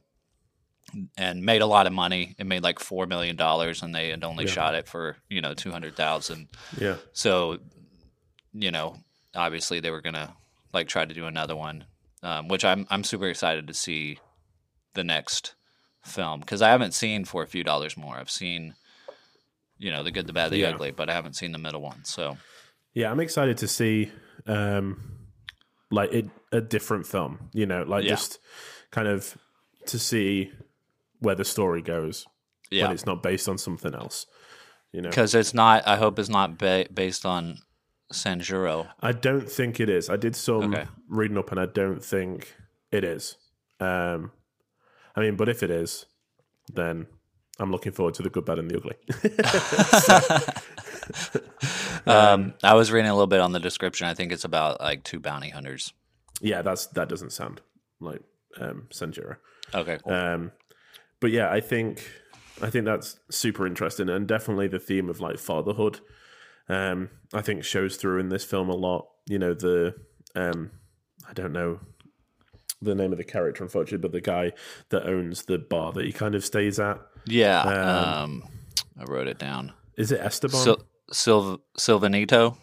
and 1.18 1.44
made 1.46 1.62
a 1.62 1.68
lot 1.68 1.88
of 1.88 1.94
money. 1.94 2.36
It 2.40 2.46
made 2.46 2.64
like 2.64 2.80
four 2.80 3.06
million 3.06 3.36
dollars, 3.36 3.82
and 3.84 3.94
they 3.94 4.10
had 4.10 4.24
only 4.24 4.46
Yeah. 4.46 4.52
shot 4.52 4.76
it 4.76 4.88
for 4.88 5.18
you 5.30 5.42
know 5.42 5.54
two 5.54 5.72
hundred 5.72 5.96
thousand. 5.96 6.48
Yeah. 6.78 6.98
So, 7.14 7.60
you 8.54 8.72
know, 8.72 8.98
obviously 9.36 9.80
they 9.80 9.92
were 9.92 10.02
gonna 10.02 10.36
like 10.74 10.88
try 10.88 11.06
to 11.06 11.14
do 11.14 11.26
another 11.26 11.56
one, 11.56 11.86
um, 12.24 12.48
which 12.48 12.64
I'm 12.66 12.88
I'm 12.90 13.04
super 13.04 13.28
excited 13.28 13.68
to 13.68 13.74
see 13.74 14.20
the 14.94 15.04
next 15.04 15.56
film 16.04 16.40
because 16.40 16.62
I 16.62 16.70
haven't 16.70 16.94
seen 16.94 17.26
for 17.26 17.44
a 17.44 17.48
few 17.48 17.64
dollars 17.64 17.96
more. 17.96 18.16
I've 18.16 18.30
seen, 18.32 18.74
you 19.78 19.92
know, 19.92 20.04
the 20.04 20.12
good, 20.12 20.28
the 20.28 20.34
bad, 20.34 20.52
the 20.52 20.58
Yeah. 20.58 20.70
ugly, 20.70 20.92
but 20.92 21.10
I 21.10 21.14
haven't 21.14 21.36
seen 21.36 21.52
the 21.52 21.58
middle 21.60 21.82
one. 21.82 22.04
So 22.06 22.38
Yeah, 22.94 23.12
I'm 23.12 23.20
excited 23.20 23.58
to 23.60 23.68
see 23.68 24.12
um 24.48 25.18
like 25.92 26.12
it, 26.14 26.30
a 26.52 26.62
different 26.62 27.06
film, 27.06 27.50
you 27.54 27.66
know, 27.66 27.84
like 27.84 28.04
Yeah. 28.04 28.12
just 28.12 28.40
kind 28.92 29.08
of 29.08 29.38
to 29.88 30.00
see 30.00 30.52
where 31.20 31.36
the 31.36 31.46
story 31.46 31.82
goes 31.82 32.26
when 32.72 32.92
it's 32.92 33.06
not 33.06 33.22
based 33.22 33.48
on 33.50 33.58
something 33.58 33.94
else. 33.94 34.26
You 34.94 35.02
know. 35.02 35.10
because 35.10 35.36
it's 35.36 35.54
not. 35.54 35.88
I 35.88 35.96
hope 35.96 36.20
it's 36.20 36.28
not 36.30 36.58
ba- 36.58 36.88
based 36.94 37.26
on 37.26 37.60
Sanjuro. 38.12 38.88
I 39.02 39.12
don't 39.12 39.50
think 39.50 39.80
it 39.80 39.90
is. 39.90 40.10
I 40.10 40.18
did 40.18 40.36
some 40.36 40.74
Okay. 40.74 40.86
reading 41.10 41.38
up 41.38 41.52
and 41.52 41.60
I 41.60 41.66
don't 41.66 42.04
think 42.04 42.54
it 42.92 43.04
is. 43.04 43.38
Um 43.80 44.32
I 45.16 45.22
mean, 45.22 45.36
but 45.36 45.50
if 45.50 45.62
it 45.64 45.70
is, 45.70 46.06
then 46.74 47.08
I'm 47.60 47.72
looking 47.72 47.92
forward 47.92 48.14
to 48.16 48.24
the 48.24 48.30
good, 48.30 48.46
bad, 48.46 48.60
and 48.60 48.72
the 48.72 48.78
ugly. 48.78 48.96
Um, 52.08 52.56
I 52.64 52.74
was 52.74 52.92
reading 52.92 53.10
a 53.10 53.14
little 53.14 53.28
bit 53.28 53.42
on 53.42 53.52
the 53.52 53.60
description. 53.60 54.08
I 54.08 54.16
think 54.16 54.32
it's 54.32 54.44
about 54.44 54.82
like 54.82 55.04
two 55.04 55.20
bounty 55.20 55.50
hunters. 55.50 55.94
yeah, 56.42 56.62
that's 56.64 56.88
that 56.88 57.10
doesn't 57.10 57.32
sound 57.32 57.62
like 58.00 58.22
um 58.60 58.88
Sanjuro. 58.92 59.38
Okay, 59.76 60.00
cool. 60.04 60.12
Um, 60.14 60.52
but 61.20 61.30
yeah, 61.32 61.52
I 61.52 61.60
think 61.62 62.10
I 62.62 62.70
think 62.72 62.86
that's 62.86 63.20
super 63.30 63.68
interesting, 63.68 64.10
and 64.10 64.28
definitely 64.28 64.68
the 64.68 64.80
theme 64.80 65.10
of 65.10 65.20
like 65.20 65.38
fatherhood. 65.38 66.00
Um, 66.72 67.10
I 67.34 67.42
think 67.42 67.64
shows 67.64 67.98
through 67.98 68.20
in 68.20 68.30
this 68.30 68.44
film 68.46 68.70
a 68.70 68.76
lot. 68.76 69.08
You 69.28 69.40
know 69.40 69.54
the 69.54 69.96
um, 70.36 70.72
I 71.30 71.34
don't 71.34 71.54
know 71.54 71.80
the 72.82 72.96
name 72.96 73.12
of 73.12 73.18
the 73.18 73.24
character, 73.24 73.64
unfortunately, 73.64 73.98
but 74.02 74.12
the 74.12 74.22
guy 74.22 74.54
that 74.90 75.06
owns 75.06 75.44
the 75.44 75.58
bar 75.60 75.92
that 75.94 76.06
he 76.06 76.12
kind 76.12 76.34
of 76.36 76.44
stays 76.46 76.80
at 76.80 77.00
yeah, 77.26 77.62
um, 77.62 78.24
um, 78.24 78.44
I 79.00 79.04
wrote 79.04 79.28
it 79.28 79.38
down. 79.38 79.74
is 79.98 80.12
it 80.12 80.20
Esteban? 80.20 80.60
Sil- 80.64 80.84
Silv- 81.14 81.60
Silvanito. 81.78 82.58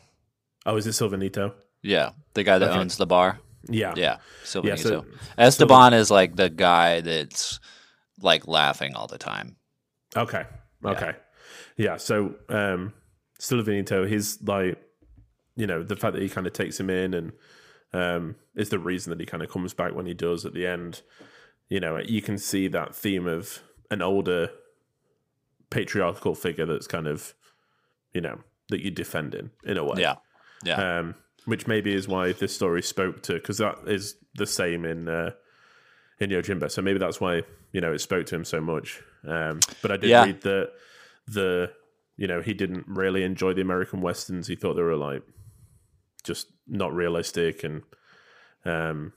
oh, 0.66 0.76
is 0.76 0.86
it 0.86 0.90
Silvanito? 0.90 1.52
Yeah, 1.82 2.10
the 2.34 2.42
guy 2.44 2.58
that 2.58 2.70
Okay. 2.70 2.78
owns 2.80 2.96
the 2.96 3.06
bar. 3.06 3.38
Yeah, 3.68 3.92
Yeah, 3.96 4.16
Silvanito. 4.44 4.64
Yeah, 4.68 4.74
so- 4.76 5.04
Esteban 5.36 5.92
is 5.94 6.10
like 6.10 6.34
the 6.34 6.48
guy 6.50 7.00
that's 7.02 7.60
like 8.20 8.48
laughing 8.48 8.94
all 8.96 9.06
the 9.06 9.18
time. 9.18 9.56
Okay. 10.16 10.44
Okay. 10.84 11.12
Yeah. 11.76 11.96
So 11.98 12.34
um 12.48 12.94
Silvanito, 13.38 14.08
his 14.08 14.38
like 14.42 14.78
you 15.56 15.66
know, 15.66 15.82
the 15.82 15.96
fact 15.96 16.14
that 16.14 16.22
he 16.22 16.28
kind 16.28 16.46
of 16.46 16.52
takes 16.52 16.78
him 16.78 16.90
in 16.90 17.14
and 17.14 17.32
um 17.92 18.36
is 18.54 18.68
the 18.68 18.78
reason 18.78 19.10
that 19.10 19.20
he 19.20 19.26
kind 19.26 19.42
of 19.42 19.50
comes 19.50 19.74
back 19.74 19.94
when 19.94 20.06
he 20.06 20.14
does 20.14 20.44
at 20.44 20.54
the 20.54 20.66
end. 20.66 21.02
You 21.68 21.80
know, 21.80 21.98
you 21.98 22.22
can 22.22 22.38
see 22.38 22.68
that 22.68 22.94
theme 22.94 23.26
of 23.26 23.60
an 23.90 24.02
older 24.02 24.50
patriarchal 25.70 26.34
figure 26.34 26.66
that's 26.66 26.86
kind 26.86 27.06
of 27.06 27.34
you 28.14 28.20
know, 28.22 28.38
that 28.70 28.82
you're 28.82 28.90
defending 28.90 29.50
in 29.64 29.76
a 29.76 29.84
way. 29.84 30.00
Yeah, 30.00 30.14
yeah, 30.64 30.98
Um 30.98 31.14
which 31.44 31.66
maybe 31.66 31.94
is 31.94 32.06
why 32.08 32.32
this 32.32 32.54
story 32.54 32.82
spoke 32.82 33.22
to 33.22 33.34
because 33.34 33.58
that 33.58 33.76
is 33.86 34.16
the 34.34 34.46
same 34.46 34.84
in 34.84 35.08
uh 35.08 35.30
in 36.20 36.30
Yojimbo. 36.30 36.70
So 36.70 36.82
maybe 36.82 36.98
that's 36.98 37.20
why, 37.20 37.42
you 37.72 37.80
know, 37.80 37.92
it 37.92 38.00
spoke 38.00 38.26
to 38.26 38.34
him 38.36 38.44
so 38.44 38.60
much. 38.60 39.02
Um 39.26 39.60
but 39.82 39.90
I 39.92 39.96
did 39.96 40.10
Yeah. 40.10 40.24
read 40.24 40.40
that 40.42 40.72
the 41.26 41.72
you 42.18 42.26
know, 42.26 42.42
he 42.42 42.52
didn't 42.52 42.84
really 42.86 43.22
enjoy 43.22 43.54
the 43.54 43.62
American 43.62 44.02
westerns. 44.02 44.46
He 44.48 44.56
thought 44.56 44.74
they 44.74 44.82
were 44.82 44.96
like 44.96 45.22
just 46.24 46.48
not 46.66 46.92
realistic 46.92 47.64
and 47.64 47.82
um 48.66 49.12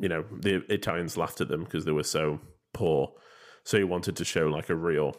you 0.00 0.08
know, 0.08 0.24
the 0.30 0.62
Italians 0.72 1.16
laughed 1.16 1.40
at 1.40 1.48
them 1.48 1.64
because 1.64 1.84
they 1.84 1.90
were 1.92 2.04
so 2.04 2.40
poor. 2.72 3.12
So 3.64 3.76
he 3.76 3.84
wanted 3.84 4.16
to 4.16 4.24
show 4.24 4.46
like 4.46 4.70
a 4.70 4.74
real 4.76 5.16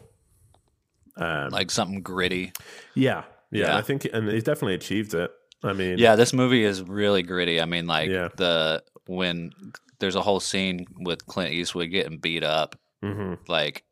Um, 1.16 1.50
like 1.50 1.70
something 1.70 2.00
gritty. 2.02 2.52
yeah, 2.94 3.24
yeah, 3.50 3.66
Yeah. 3.66 3.76
I 3.76 3.82
think, 3.82 4.06
and 4.10 4.26
he's 4.28 4.42
definitely 4.44 4.74
achieved 4.74 5.12
it. 5.12 5.30
I 5.62 5.74
mean, 5.74 5.98
Yeah, 5.98 6.16
this 6.16 6.32
movie 6.32 6.64
is 6.64 6.82
really 6.82 7.22
gritty. 7.22 7.60
I 7.60 7.66
mean, 7.66 7.86
like 7.86 8.08
Yeah. 8.08 8.28
the 8.36 8.82
when 9.06 9.52
there's 9.98 10.14
a 10.16 10.22
whole 10.22 10.40
scene 10.40 10.86
with 11.00 11.26
Clint 11.26 11.52
Eastwood 11.52 11.90
getting 11.90 12.16
beat 12.18 12.42
up, 12.42 12.78
hmm 13.02 13.34
like 13.48 13.84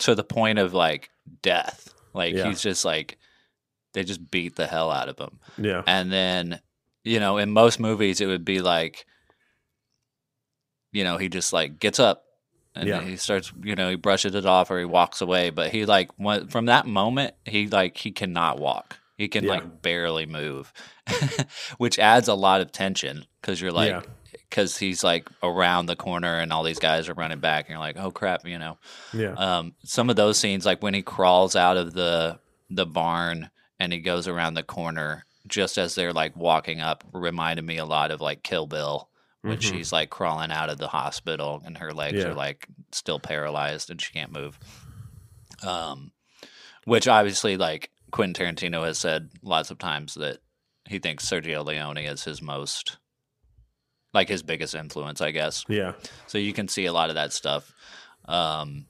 to 0.00 0.14
the 0.14 0.24
point 0.24 0.58
of 0.58 0.72
like 0.74 1.10
death. 1.42 1.92
Like 2.14 2.34
Yeah. 2.34 2.48
he's 2.48 2.60
just 2.62 2.84
like 2.84 3.18
they 3.94 4.04
just 4.04 4.30
beat 4.30 4.56
the 4.56 4.66
hell 4.66 4.90
out 4.90 5.08
of 5.08 5.18
him. 5.18 5.38
yeah, 5.56 5.82
And 5.86 6.12
then, 6.12 6.60
you 7.04 7.20
know, 7.20 7.38
in 7.38 7.50
most 7.50 7.80
movies 7.80 8.20
it 8.20 8.26
would 8.26 8.44
be 8.44 8.60
like 8.60 9.06
you 10.92 11.04
know, 11.04 11.18
he 11.18 11.28
just 11.28 11.52
like 11.52 11.78
gets 11.78 11.98
up 11.98 12.24
and 12.74 12.88
Yeah. 12.88 13.00
he 13.02 13.16
starts, 13.16 13.52
you 13.62 13.74
know, 13.74 13.90
he 13.90 13.96
brushes 13.96 14.34
it 14.34 14.46
off 14.46 14.70
or 14.70 14.78
he 14.78 14.84
walks 14.84 15.20
away, 15.20 15.50
but 15.50 15.70
he 15.70 15.84
like 15.84 16.10
went, 16.18 16.50
from 16.50 16.66
that 16.66 16.86
moment 16.86 17.34
he 17.44 17.66
like 17.68 17.96
he 17.96 18.10
cannot 18.10 18.58
walk. 18.58 18.98
He 19.16 19.28
can 19.28 19.44
Yeah. 19.44 19.50
like 19.50 19.82
barely 19.82 20.26
move, 20.26 20.72
which 21.78 21.98
adds 21.98 22.28
a 22.28 22.34
lot 22.34 22.60
of 22.60 22.72
tension 22.72 23.26
because 23.40 23.60
you're 23.60 23.72
like, 23.72 23.90
Yeah. 23.90 24.02
Because 24.48 24.76
he's 24.78 25.04
like 25.04 25.28
around 25.42 25.86
the 25.86 25.96
corner 25.96 26.38
and 26.38 26.52
all 26.52 26.62
these 26.62 26.78
guys 26.78 27.08
are 27.08 27.14
running 27.14 27.40
back, 27.40 27.66
and 27.66 27.70
you're 27.70 27.78
like, 27.78 27.96
oh 27.98 28.10
crap, 28.10 28.46
you 28.46 28.58
know. 28.58 28.78
yeah, 29.12 29.32
Um, 29.32 29.74
some 29.84 30.10
of 30.10 30.16
those 30.16 30.38
scenes, 30.38 30.64
like 30.66 30.82
when 30.82 30.94
he 30.94 31.02
crawls 31.02 31.54
out 31.56 31.76
of 31.76 31.92
the 31.94 32.38
the 32.70 32.86
barn 32.86 33.50
and 33.80 33.92
he 33.92 33.98
goes 34.00 34.28
around 34.28 34.54
the 34.54 34.62
corner, 34.62 35.24
just 35.46 35.78
as 35.78 35.94
they're 35.94 36.12
like 36.12 36.36
walking 36.36 36.80
up, 36.80 37.04
reminded 37.12 37.64
me 37.64 37.78
a 37.78 37.84
lot 37.86 38.10
of 38.10 38.20
like 38.20 38.42
Kill 38.42 38.66
Bill 38.66 39.08
when 39.42 39.58
Mhm. 39.58 39.62
she's 39.62 39.92
like 39.92 40.10
crawling 40.10 40.50
out 40.50 40.68
of 40.68 40.78
the 40.78 40.88
hospital 40.88 41.62
and 41.64 41.78
her 41.78 41.92
legs 41.94 42.18
Yeah. 42.18 42.28
are 42.30 42.34
like 42.34 42.66
still 42.92 43.18
paralyzed 43.20 43.88
and 43.90 44.00
she 44.02 44.12
can't 44.12 44.32
move. 44.32 44.58
Um, 45.66 46.12
which 46.84 47.08
obviously, 47.08 47.56
like 47.56 47.90
Quentin 48.10 48.34
Tarantino 48.56 48.84
has 48.84 48.98
said 48.98 49.30
lots 49.42 49.70
of 49.70 49.78
times 49.78 50.14
that 50.14 50.38
he 50.88 50.98
thinks 50.98 51.28
Sergio 51.28 51.64
Leone 51.64 51.98
is 51.98 52.24
his 52.24 52.40
most, 52.40 52.96
like 54.14 54.28
his 54.28 54.42
biggest 54.42 54.74
influence, 54.74 55.20
I 55.20 55.30
guess. 55.30 55.64
yeah, 55.68 55.92
So 56.26 56.38
you 56.38 56.52
can 56.52 56.68
see 56.68 56.86
a 56.86 56.92
lot 56.92 57.08
of 57.10 57.14
that 57.16 57.32
stuff. 57.32 57.72
Um, 58.26 58.86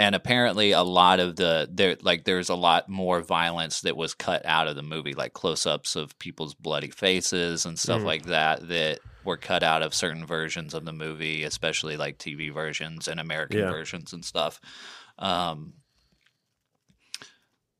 and 0.00 0.14
apparently 0.14 0.72
a 0.72 0.82
lot 0.82 1.18
of 1.18 1.34
the 1.36 1.68
there 1.72 1.96
like 2.02 2.24
there's 2.24 2.48
a 2.50 2.54
lot 2.54 2.88
more 2.88 3.20
violence 3.20 3.80
that 3.80 3.96
was 3.96 4.14
cut 4.14 4.46
out 4.46 4.68
of 4.68 4.76
the 4.76 4.82
movie 4.82 5.14
like 5.14 5.32
close-ups 5.32 5.96
of 5.96 6.16
people's 6.20 6.54
bloody 6.54 6.90
faces 6.90 7.66
and 7.66 7.76
stuff 7.78 8.02
Mm. 8.02 8.04
like 8.04 8.26
that 8.26 8.68
that 8.68 9.00
were 9.24 9.36
cut 9.36 9.64
out 9.64 9.82
of 9.82 9.92
certain 9.92 10.24
versions 10.24 10.72
of 10.72 10.84
the 10.84 10.92
movie 10.92 11.42
especially 11.42 11.96
like 11.96 12.16
tv 12.16 12.54
versions 12.54 13.08
and 13.08 13.18
american 13.18 13.58
Yeah. 13.58 13.70
versions 13.70 14.12
and 14.12 14.24
stuff 14.24 14.60
um 15.18 15.72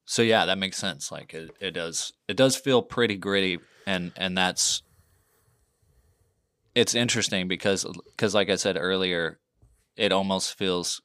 so 0.04 0.22
yeah 0.22 0.46
that 0.46 0.58
makes 0.58 0.76
sense 0.76 1.12
like 1.12 1.32
it, 1.34 1.50
it 1.60 1.70
does 1.70 2.12
it 2.26 2.36
does 2.36 2.56
feel 2.56 2.82
pretty 2.82 3.16
gritty 3.16 3.60
and 3.86 4.12
and 4.16 4.36
that's 4.36 4.82
it's 6.78 6.94
interesting 6.94 7.48
because 7.48 7.84
because 8.06 8.34
like 8.34 8.48
I 8.50 8.54
said 8.56 8.76
earlier, 8.78 9.40
it 9.96 10.12
almost 10.12 10.56
feels 10.56 11.02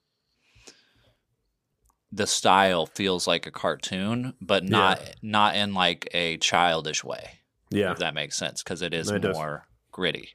the 2.11 2.27
style 2.27 2.85
feels 2.85 3.25
like 3.27 3.47
a 3.47 3.51
cartoon, 3.51 4.35
but 4.39 4.63
not 4.63 4.99
not 5.23 5.55
in 5.55 5.73
like 5.73 6.07
a 6.13 6.37
childish 6.37 7.03
way. 7.03 7.39
yeah, 7.71 7.91
If 7.91 7.97
that 7.99 8.13
makes 8.13 8.37
sense, 8.37 8.61
because 8.61 8.83
it 8.83 8.93
is 8.93 9.09
it 9.09 9.19
does. 9.19 9.35
more 9.35 9.63
gritty. 9.91 10.29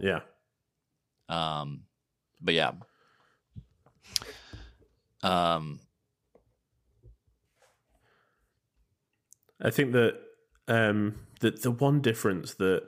yeah. 0.00 0.20
Um, 1.28 1.84
but 2.40 2.54
yeah. 2.54 2.72
Um, 5.22 5.78
I 9.62 9.70
think 9.70 9.92
that 9.92 10.14
um, 10.66 11.14
the 11.38 11.52
the 11.52 11.70
one 11.70 12.00
difference 12.00 12.54
that 12.54 12.82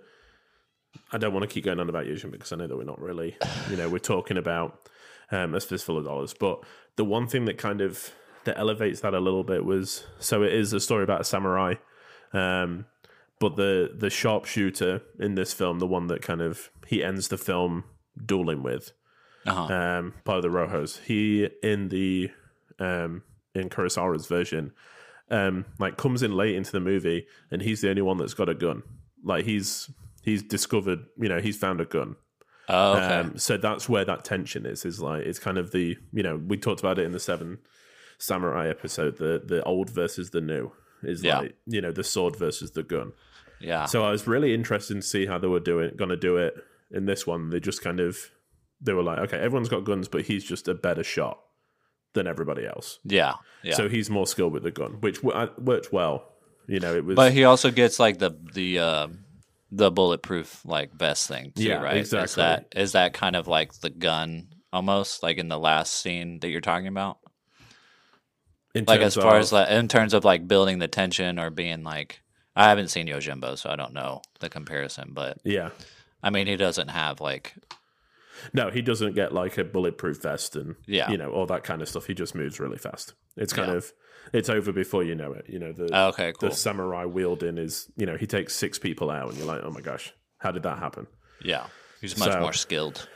I 1.12 1.18
don't 1.18 1.32
want 1.32 1.42
to 1.42 1.52
keep 1.52 1.64
going 1.64 1.80
on 1.80 1.88
about 1.88 2.06
Yushin 2.06 2.30
because 2.30 2.52
I 2.52 2.56
know 2.56 2.66
that 2.66 2.76
we're 2.76 2.84
not 2.84 3.00
really, 3.00 3.36
you 3.70 3.76
know, 3.76 3.88
we're 3.88 3.98
talking 3.98 4.36
about 4.36 4.88
um, 5.30 5.54
a 5.54 5.60
fistful 5.60 5.98
of 5.98 6.04
dollars. 6.04 6.34
But 6.34 6.62
the 6.96 7.04
one 7.04 7.26
thing 7.26 7.44
that 7.46 7.58
kind 7.58 7.80
of 7.80 8.12
that 8.44 8.58
elevates 8.58 9.00
that 9.00 9.14
a 9.14 9.20
little 9.20 9.44
bit 9.44 9.64
was 9.64 10.04
so 10.18 10.42
it 10.42 10.52
is 10.52 10.72
a 10.72 10.80
story 10.80 11.04
about 11.04 11.20
a 11.20 11.24
samurai, 11.24 11.74
um, 12.32 12.86
but 13.38 13.56
the 13.56 13.92
the 13.96 14.10
sharpshooter 14.10 15.02
in 15.18 15.34
this 15.34 15.52
film, 15.52 15.78
the 15.78 15.86
one 15.86 16.06
that 16.08 16.22
kind 16.22 16.40
of 16.40 16.70
he 16.86 17.02
ends 17.02 17.28
the 17.28 17.38
film 17.38 17.84
dueling 18.24 18.62
with, 18.62 18.92
uh-huh. 19.46 19.72
um, 19.72 20.14
part 20.24 20.38
of 20.38 20.42
the 20.42 20.48
Rojos. 20.48 21.00
He 21.04 21.48
in 21.62 21.88
the 21.88 22.30
um, 22.78 23.22
in 23.54 23.68
Kurosawa's 23.68 24.26
version, 24.26 24.72
um, 25.30 25.64
like 25.78 25.96
comes 25.96 26.22
in 26.22 26.32
late 26.32 26.54
into 26.54 26.72
the 26.72 26.80
movie, 26.80 27.26
and 27.50 27.62
he's 27.62 27.80
the 27.80 27.90
only 27.90 28.02
one 28.02 28.18
that's 28.18 28.34
got 28.34 28.48
a 28.48 28.54
gun. 28.54 28.82
Like 29.24 29.44
he's 29.44 29.90
he's 30.22 30.42
discovered, 30.42 31.00
you 31.18 31.28
know, 31.28 31.40
he's 31.40 31.56
found 31.58 31.80
a 31.80 31.84
gun. 31.84 32.16
oh, 32.68 32.92
okay. 32.94 33.14
Um, 33.20 33.36
so 33.38 33.56
that's 33.56 33.88
where 33.88 34.04
that 34.04 34.24
tension 34.24 34.64
is. 34.66 34.84
Is 34.84 35.00
like 35.00 35.22
it's 35.26 35.38
kind 35.38 35.58
of 35.58 35.72
the 35.72 35.96
you 36.12 36.22
know 36.22 36.36
we 36.36 36.56
talked 36.56 36.80
about 36.80 36.98
it 36.98 37.04
in 37.04 37.12
the 37.12 37.20
Seven 37.20 37.58
Samurai 38.18 38.68
episode. 38.68 39.18
The 39.18 39.42
the 39.44 39.62
old 39.64 39.90
versus 39.90 40.30
the 40.30 40.40
new 40.40 40.72
is 41.02 41.22
Yeah. 41.22 41.40
like 41.40 41.56
you 41.66 41.80
know 41.80 41.92
the 41.92 42.04
sword 42.04 42.36
versus 42.36 42.70
the 42.72 42.82
gun. 42.82 43.12
yeah. 43.60 43.86
So 43.86 44.04
I 44.04 44.10
was 44.10 44.26
really 44.26 44.54
interested 44.54 44.94
to 44.94 45.02
see 45.02 45.26
how 45.26 45.38
they 45.38 45.48
were 45.48 45.60
doing, 45.60 45.92
going 45.96 46.10
to 46.10 46.16
do 46.16 46.36
it 46.36 46.54
in 46.90 47.06
this 47.06 47.26
one. 47.26 47.50
They 47.50 47.60
just 47.60 47.82
kind 47.82 48.00
of, 48.00 48.18
they 48.80 48.92
were 48.92 49.02
like, 49.02 49.18
okay, 49.20 49.38
everyone's 49.38 49.68
got 49.68 49.84
guns, 49.84 50.08
but 50.08 50.22
he's 50.22 50.44
just 50.44 50.68
a 50.68 50.74
better 50.74 51.02
shot 51.04 51.38
than 52.14 52.26
everybody 52.26 52.66
else. 52.66 52.98
yeah. 53.04 53.34
Yeah. 53.62 53.74
So 53.74 53.88
he's 53.88 54.10
more 54.10 54.26
skilled 54.26 54.52
with 54.52 54.62
the 54.64 54.70
gun, 54.72 54.98
which 55.00 55.22
w- 55.22 55.34
uh, 55.36 55.48
worked 55.58 55.92
well. 55.92 56.28
You 56.68 56.80
know, 56.80 56.94
it 56.94 57.04
was. 57.04 57.16
but 57.16 57.32
he 57.32 57.44
also 57.44 57.70
gets 57.70 57.98
like 58.00 58.18
the 58.18 58.36
the 58.54 58.78
uh, 58.78 59.08
the 59.74 59.90
bulletproof 59.90 60.60
like 60.66 60.92
vest 60.94 61.26
thing 61.28 61.50
too, 61.56 61.64
Yeah, 61.64 61.80
right? 61.82 61.96
Is 61.96 62.10
that 62.10 62.66
is 62.76 62.92
that 62.92 63.14
kind 63.14 63.34
of 63.34 63.48
like 63.48 63.72
the 63.80 63.90
gun 63.90 64.48
almost 64.72 65.22
like 65.22 65.38
in 65.38 65.48
the 65.48 65.58
last 65.58 65.94
scene 65.94 66.38
that 66.40 66.48
you're 66.50 66.60
talking 66.60 66.88
about? 66.88 67.18
in 68.74 68.84
like 68.86 69.00
as 69.00 69.14
far 69.14 69.36
of- 69.36 69.42
as 69.42 69.52
like 69.52 69.68
in 69.70 69.88
terms 69.88 70.14
of 70.14 70.24
like 70.24 70.46
building 70.48 70.78
the 70.78 70.88
tension 70.88 71.38
or 71.38 71.50
being 71.50 71.82
like 71.82 72.20
I 72.54 72.68
haven't 72.68 72.88
seen 72.88 73.06
Yojimbo, 73.06 73.56
so 73.58 73.70
I 73.70 73.76
don't 73.76 73.94
know 73.94 74.20
the 74.40 74.50
comparison, 74.50 75.10
but 75.12 75.38
yeah, 75.44 75.70
I 76.22 76.30
mean 76.30 76.46
he 76.46 76.56
doesn't 76.56 76.88
have 76.88 77.20
like 77.20 77.54
no, 78.52 78.70
he 78.70 78.82
doesn't 78.82 79.14
get 79.14 79.32
like 79.32 79.58
a 79.58 79.64
bulletproof 79.64 80.22
vest 80.22 80.56
and 80.56 80.76
Yeah. 80.86 81.10
you 81.10 81.16
know 81.18 81.30
all 81.32 81.46
that 81.46 81.64
kind 81.64 81.82
of 81.82 81.88
stuff. 81.88 82.06
He 82.06 82.14
just 82.14 82.34
moves 82.34 82.58
really 82.60 82.78
fast. 82.78 83.14
It's 83.36 83.52
kind 83.52 83.70
Yeah. 83.70 83.76
of, 83.78 83.92
it's 84.32 84.48
over 84.48 84.72
before 84.72 85.02
you 85.04 85.14
know 85.14 85.32
it. 85.32 85.46
You 85.48 85.58
know 85.58 85.72
the 85.72 85.84
okay, 86.08 86.32
cool. 86.38 86.48
the 86.50 86.54
samurai 86.54 87.04
wielding 87.04 87.58
is 87.58 87.90
you 87.96 88.06
know 88.06 88.16
he 88.16 88.26
takes 88.26 88.54
six 88.54 88.78
people 88.78 89.10
out, 89.10 89.28
and 89.30 89.38
you're 89.38 89.46
like, 89.46 89.62
oh 89.64 89.70
my 89.70 89.80
gosh, 89.80 90.12
how 90.38 90.50
did 90.52 90.62
that 90.64 90.78
happen? 90.78 91.06
Yeah, 91.44 91.66
he's 92.00 92.18
much 92.18 92.32
So- 92.32 92.40
more 92.40 92.52
skilled. 92.52 93.08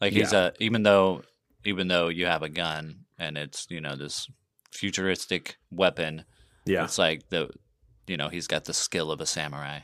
Like 0.00 0.12
he's 0.12 0.32
Yeah. 0.32 0.46
a 0.48 0.52
even 0.60 0.82
though 0.84 1.22
even 1.64 1.88
though 1.88 2.08
you 2.08 2.26
have 2.26 2.42
a 2.42 2.48
gun 2.48 3.04
and 3.18 3.36
it's 3.36 3.66
you 3.68 3.80
know 3.80 3.96
this 3.96 4.28
futuristic 4.72 5.56
weapon, 5.70 6.24
Yeah, 6.64 6.84
it's 6.84 6.98
like 6.98 7.28
the 7.30 7.50
you 8.06 8.16
know 8.16 8.28
he's 8.28 8.46
got 8.46 8.64
the 8.64 8.74
skill 8.74 9.10
of 9.10 9.20
a 9.20 9.26
samurai. 9.26 9.80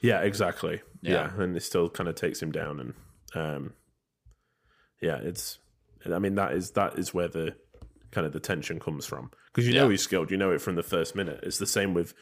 Yeah, 0.00 0.20
exactly. 0.20 0.82
Yeah. 1.00 1.30
Yeah, 1.34 1.42
and 1.42 1.56
it 1.56 1.62
still 1.62 1.88
kind 1.88 2.08
of 2.08 2.14
takes 2.14 2.42
him 2.42 2.52
down, 2.52 2.80
and 2.80 2.94
um, 3.34 3.72
yeah, 5.02 5.16
it's. 5.16 5.58
I 6.10 6.18
mean, 6.18 6.34
that 6.36 6.52
is 6.52 6.70
that 6.72 6.98
is 6.98 7.12
where 7.14 7.28
the 7.28 7.54
kind 8.10 8.26
of 8.26 8.32
the 8.32 8.40
tension 8.40 8.78
comes 8.80 9.06
from 9.06 9.30
because 9.46 9.66
you 9.68 9.74
know 9.74 9.84
Yeah. 9.84 9.90
he's 9.92 10.02
skilled. 10.02 10.30
You 10.30 10.36
know 10.36 10.50
it 10.50 10.60
from 10.60 10.74
the 10.74 10.82
first 10.82 11.14
minute. 11.14 11.40
It's 11.42 11.58
the 11.58 11.66
same 11.66 11.94
with 11.94 12.14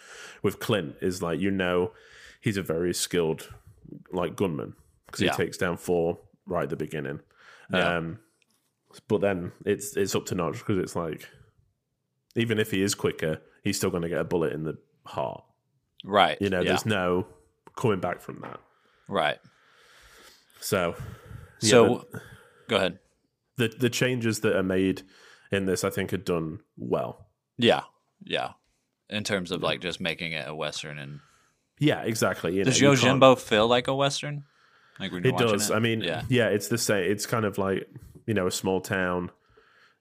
with 0.43 0.59
Clint. 0.59 0.97
Is 1.01 1.23
like 1.23 1.41
you 1.41 1.51
know 1.51 1.93
he's 2.41 2.57
a 2.57 2.63
very 2.63 2.93
skilled 2.95 3.53
like 4.13 4.37
gunman 4.37 4.75
because 5.07 5.21
Yeah. 5.23 5.31
he 5.33 5.37
takes 5.37 5.57
down 5.57 5.77
four 5.77 6.19
right 6.47 6.65
at 6.65 6.71
the 6.71 6.77
beginning. 6.77 7.21
Yeah. 7.73 7.97
Um, 7.97 8.19
but 9.09 9.21
then 9.21 9.53
it's 9.65 9.97
it's 9.97 10.15
up 10.15 10.27
to 10.27 10.35
notch 10.35 10.59
because 10.59 10.79
it's 10.79 10.95
like 10.97 11.29
even 12.37 12.59
if 12.59 12.71
he 12.71 12.83
is 12.83 12.95
quicker, 12.95 13.41
he's 13.65 13.77
still 13.77 13.91
going 13.91 14.03
to 14.03 14.09
get 14.09 14.19
a 14.21 14.25
bullet 14.25 14.53
in 14.53 14.65
the 14.65 14.77
heart. 15.07 15.43
Right. 16.05 16.37
You 16.41 16.51
know, 16.51 16.61
yeah. 16.61 16.69
there's 16.71 16.87
no 16.87 17.27
coming 17.77 18.01
back 18.01 18.21
from 18.21 18.41
that. 18.43 18.61
right. 19.09 19.39
So, 20.61 20.95
yeah, 21.63 21.71
So 21.71 22.07
go 22.71 22.77
ahead. 22.77 22.99
the, 23.57 23.69
the 23.69 23.91
changes 23.91 24.41
that 24.41 24.57
are 24.57 24.63
made 24.63 25.03
in 25.53 25.67
this, 25.67 25.85
I 25.85 25.91
think, 25.91 26.13
are 26.13 26.17
done 26.19 26.61
well. 26.77 27.27
Yeah. 27.59 27.83
Yeah. 28.25 28.53
In 29.09 29.25
terms 29.25 29.51
of 29.51 29.63
like 29.63 29.81
just 29.81 30.01
making 30.01 30.33
it 30.33 30.49
a 30.49 30.55
western 30.55 30.99
and 30.99 31.21
Yeah, 31.79 32.03
exactly. 32.03 32.53
You 32.53 32.61
know, 32.61 32.65
does 32.71 32.81
can't- 32.81 32.99
Yojimbo 33.21 33.39
feel 33.39 33.67
like 33.67 33.89
a 33.89 33.95
western? 33.95 34.45
Like 34.99 35.13
when 35.13 35.27
It 35.27 35.37
does. 35.37 35.71
I 35.71 35.79
mean, 35.79 36.01
yeah. 36.03 36.23
yeah. 36.29 36.49
it's 36.49 36.69
the 36.69 36.79
same. 36.79 37.11
It's 37.11 37.27
kind 37.27 37.45
of 37.45 37.59
like 37.59 37.89
you 38.27 38.35
know 38.35 38.47
a 38.47 38.51
small 38.51 38.81
town, 38.81 39.31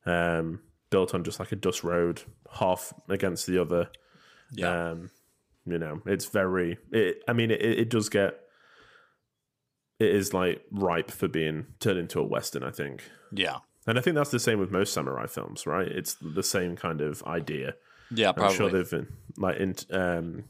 um, 0.06 0.60
built 0.90 1.14
on 1.16 1.24
just 1.24 1.40
like 1.40 1.52
a 1.52 1.56
dust 1.56 1.84
road, 1.84 2.22
half 2.52 2.94
against 3.08 3.48
the 3.48 3.60
other. 3.62 3.90
Yeah. 4.52 4.90
Um, 4.92 5.10
you 5.66 5.80
know, 5.80 6.02
it's 6.06 6.26
very. 6.26 6.78
It, 6.92 7.24
I 7.28 7.34
mean, 7.34 7.50
it, 7.50 7.62
it 7.62 7.90
does 7.90 8.10
get. 8.10 8.40
It 10.00 10.16
is 10.16 10.34
like 10.34 10.62
ripe 10.72 11.12
for 11.12 11.28
being 11.28 11.68
turned 11.80 12.00
into 12.00 12.20
a 12.20 12.24
western. 12.24 12.64
I 12.64 12.72
think. 12.72 13.04
yeah. 13.32 13.58
And 13.88 13.98
I 13.98 14.02
think 14.02 14.16
that's 14.16 14.30
the 14.30 14.40
same 14.40 14.60
with 14.60 14.70
most 14.70 14.94
samurai 14.94 15.26
films, 15.26 15.66
right? 15.66 15.88
It's 15.88 16.16
the 16.22 16.44
same 16.44 16.76
kind 16.76 17.02
of 17.02 17.24
idea. 17.24 17.74
Yeah, 18.12 18.34
I'm 18.38 18.54
sure 18.54 18.70
they've 18.70 18.90
been 18.90 19.08
like 19.38 19.58
in, 19.58 19.76
um, 19.92 20.44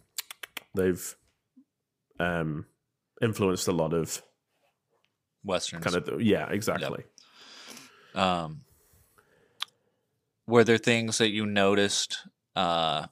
they've 0.76 1.16
um, 2.20 2.66
influenced 3.22 3.68
a 3.68 3.72
lot 3.72 3.94
of 3.94 4.22
Westerns. 5.44 5.84
kind 5.84 5.96
of 5.96 6.22
yeah, 6.22 6.50
exactly. 6.50 7.04
Um, 8.14 8.62
were 10.48 10.64
there 10.64 10.78
things 10.78 11.20
that 11.20 11.30
you 11.30 11.46
noticed? 11.46 12.28
Uh, 12.56 13.08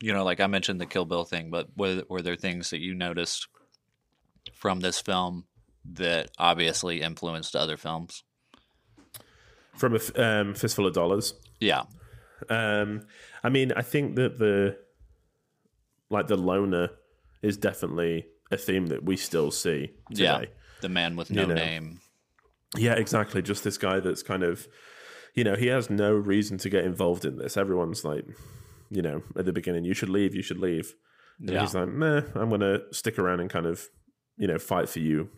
you 0.00 0.12
know, 0.12 0.24
like 0.24 0.40
I 0.40 0.46
mentioned 0.46 0.80
the 0.80 0.86
Kill 0.86 1.04
Bill 1.04 1.24
thing, 1.24 1.50
but 1.50 1.68
were 1.76 2.04
were 2.08 2.22
there 2.22 2.36
things 2.36 2.70
that 2.70 2.80
you 2.80 2.94
noticed 2.94 3.48
from 4.54 4.80
this 4.80 5.00
film 5.00 5.44
that 5.92 6.30
obviously 6.38 7.00
influenced 7.02 7.54
other 7.56 7.76
films? 7.76 8.22
From 9.76 9.92
a 9.92 9.96
f- 9.96 10.18
um, 10.18 10.54
fistful 10.54 10.86
of 10.86 10.94
dollars. 10.94 11.34
Yeah, 11.60 11.84
Um, 12.50 13.06
I 13.42 13.48
mean, 13.48 13.72
I 13.76 13.82
think 13.82 14.16
that 14.16 14.38
the 14.38 14.78
like 16.10 16.26
the 16.28 16.36
loner 16.36 16.90
is 17.42 17.56
definitely 17.56 18.26
a 18.50 18.56
theme 18.56 18.86
that 18.88 19.04
we 19.04 19.16
still 19.16 19.50
see 19.50 19.90
today. 20.10 20.22
yeah. 20.24 20.44
The 20.82 20.88
man 20.88 21.16
with 21.16 21.30
no 21.30 21.46
know. 21.46 21.54
name. 21.54 22.00
Yeah, 22.76 22.94
exactly. 22.94 23.42
Just 23.42 23.64
this 23.64 23.78
guy 23.78 24.00
that's 24.00 24.22
kind 24.22 24.42
of, 24.42 24.68
you 25.34 25.42
know, 25.44 25.54
he 25.56 25.66
has 25.68 25.88
no 25.90 26.12
reason 26.12 26.58
to 26.58 26.68
get 26.68 26.84
involved 26.84 27.24
in 27.24 27.36
this. 27.38 27.56
Everyone's 27.56 28.04
like, 28.04 28.24
you 28.90 29.00
know, 29.02 29.22
at 29.36 29.46
the 29.46 29.52
beginning, 29.52 29.84
you 29.84 29.94
should 29.94 30.10
leave, 30.10 30.34
you 30.34 30.42
should 30.42 30.58
leave. 30.60 30.94
And 31.40 31.50
Yeah. 31.50 31.60
he's 31.62 31.74
like, 31.74 31.88
nah, 31.88 32.22
I'm 32.34 32.48
going 32.50 32.60
to 32.60 32.82
stick 32.92 33.18
around 33.18 33.40
and 33.40 33.48
kind 33.50 33.66
of, 33.66 33.88
you 34.36 34.46
know, 34.46 34.58
fight 34.58 34.88
for 34.88 35.00
you 35.00 35.28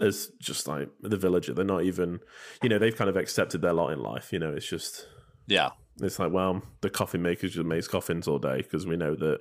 as 0.00 0.30
just 0.40 0.68
like 0.68 0.88
the 1.00 1.16
villager. 1.16 1.54
They're 1.54 1.64
not 1.64 1.84
even, 1.84 2.20
you 2.62 2.68
know, 2.68 2.78
they've 2.78 2.96
kind 2.96 3.10
of 3.10 3.16
accepted 3.16 3.62
their 3.62 3.72
lot 3.72 3.92
in 3.92 4.00
life. 4.00 4.32
You 4.32 4.38
know, 4.38 4.52
it's 4.52 4.68
just, 4.68 5.06
Yeah, 5.46 5.70
it's 6.00 6.18
like, 6.18 6.32
well, 6.32 6.62
the 6.82 6.90
coffin 6.90 7.22
makers 7.22 7.54
just 7.54 7.64
makes 7.66 7.88
coffins 7.88 8.28
all 8.28 8.38
day 8.38 8.58
because 8.58 8.86
we 8.86 8.96
know 8.96 9.14
that 9.14 9.40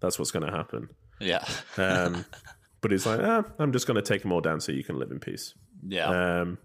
that's 0.00 0.18
what's 0.18 0.30
going 0.30 0.46
to 0.46 0.52
happen. 0.52 0.88
yeah, 1.20 1.44
Um, 1.76 2.24
but 2.80 2.90
he's 2.90 3.06
like, 3.06 3.20
ah, 3.22 3.44
I'm 3.58 3.72
just 3.72 3.86
going 3.86 3.96
to 3.96 4.02
take 4.02 4.22
them 4.22 4.32
all 4.32 4.40
down 4.40 4.60
so 4.60 4.72
you 4.72 4.84
can 4.84 4.98
live 4.98 5.10
in 5.10 5.18
peace. 5.18 5.54
yeah, 5.86 6.40
Um, 6.40 6.58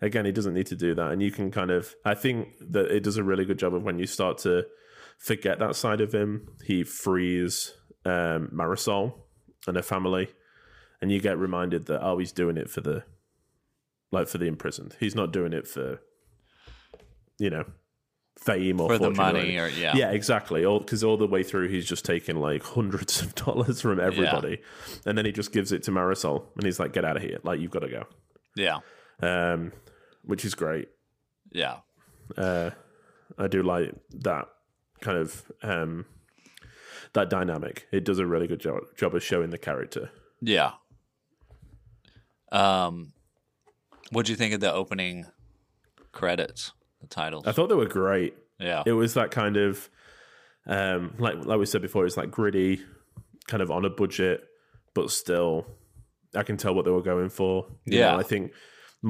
again, 0.00 0.24
he 0.24 0.32
doesn't 0.32 0.54
need 0.54 0.66
to 0.66 0.76
do 0.76 0.94
that, 0.94 1.12
and 1.12 1.22
you 1.22 1.30
can 1.30 1.50
kind 1.50 1.70
of. 1.70 1.94
I 2.04 2.14
think 2.14 2.48
that 2.70 2.86
it 2.90 3.02
does 3.02 3.16
a 3.16 3.24
really 3.24 3.44
good 3.44 3.58
job 3.58 3.74
of 3.74 3.82
when 3.82 3.98
you 3.98 4.06
start 4.06 4.38
to 4.38 4.64
forget 5.18 5.58
that 5.60 5.76
side 5.76 6.00
of 6.00 6.12
him. 6.12 6.48
He 6.64 6.82
frees 6.84 7.72
um, 8.04 8.50
Marisol 8.54 9.14
and 9.66 9.76
her 9.76 9.82
family, 9.82 10.28
and 11.00 11.10
you 11.10 11.20
get 11.20 11.38
reminded 11.38 11.86
that 11.86 12.02
oh, 12.02 12.18
he's 12.18 12.32
doing 12.32 12.56
it 12.56 12.70
for 12.70 12.80
the 12.80 13.04
like 14.10 14.28
for 14.28 14.38
the 14.38 14.46
imprisoned. 14.46 14.96
He's 15.00 15.14
not 15.14 15.32
doing 15.32 15.52
it 15.52 15.66
for 15.66 16.00
you 17.38 17.50
know 17.50 17.64
fame 18.38 18.80
or 18.80 18.88
for 18.88 18.98
the 18.98 19.04
fortune 19.06 19.20
or 19.20 19.32
money 19.32 19.58
or 19.58 19.68
yeah, 19.68 19.96
Yeah, 19.96 20.10
exactly. 20.10 20.62
Because 20.62 21.04
all 21.04 21.16
the 21.16 21.26
way 21.26 21.42
through, 21.42 21.68
he's 21.68 21.86
just 21.86 22.04
taking 22.04 22.36
like 22.36 22.62
hundreds 22.64 23.22
of 23.22 23.34
dollars 23.46 23.80
from 23.80 24.00
everybody, 24.00 24.60
and 25.06 25.16
then 25.16 25.24
he 25.24 25.32
just 25.32 25.52
gives 25.52 25.72
it 25.72 25.82
to 25.84 25.90
Marisol, 25.90 26.46
and 26.56 26.64
he's 26.64 26.78
like, 26.80 26.92
"Get 26.92 27.04
out 27.04 27.16
of 27.16 27.22
here! 27.22 27.38
Like 27.42 27.60
you've 27.60 27.70
got 27.70 27.80
to 27.80 27.88
go." 27.88 28.06
yeah, 28.56 28.78
um, 29.20 29.72
which 30.22 30.44
is 30.44 30.54
great. 30.54 30.88
yeah, 31.52 31.78
Uh, 32.36 32.70
I 33.38 33.46
do 33.48 33.62
like 33.62 33.94
that 34.20 34.48
kind 35.00 35.18
of 35.18 35.50
um, 35.62 36.06
that 37.14 37.30
dynamic. 37.30 37.86
It 37.92 38.04
does 38.04 38.18
a 38.18 38.26
really 38.26 38.46
good 38.46 38.60
job, 38.60 38.82
job 38.96 39.14
of 39.14 39.22
showing 39.22 39.50
the 39.50 39.58
character. 39.58 40.10
yeah. 40.40 40.72
Um, 42.52 43.12
what 44.10 44.26
do 44.26 44.32
you 44.32 44.36
think 44.36 44.54
of 44.54 44.60
the 44.60 44.72
opening 44.72 45.26
credits, 46.12 46.72
the 47.00 47.06
titles? 47.08 47.46
I 47.46 47.52
thought 47.52 47.68
they 47.68 47.74
were 47.74 47.86
great. 47.86 48.34
yeah, 48.60 48.82
It 48.86 48.92
was 48.92 49.14
that 49.14 49.30
kind 49.30 49.56
of 49.56 49.88
um, 50.66 51.14
like 51.18 51.44
like 51.44 51.58
we 51.58 51.66
said 51.66 51.82
before, 51.82 52.06
it's 52.06 52.16
like 52.16 52.30
gritty, 52.30 52.80
kind 53.48 53.62
of 53.62 53.70
on 53.70 53.84
a 53.84 53.90
budget, 53.90 54.44
but 54.94 55.10
still, 55.10 55.66
I 56.34 56.42
can 56.42 56.56
tell 56.56 56.74
what 56.74 56.84
they 56.84 56.90
were 56.90 57.02
going 57.02 57.28
for. 57.28 57.66
You 57.86 57.98
Yeah. 57.98 58.12
know, 58.12 58.18
I 58.18 58.22
think. 58.22 58.52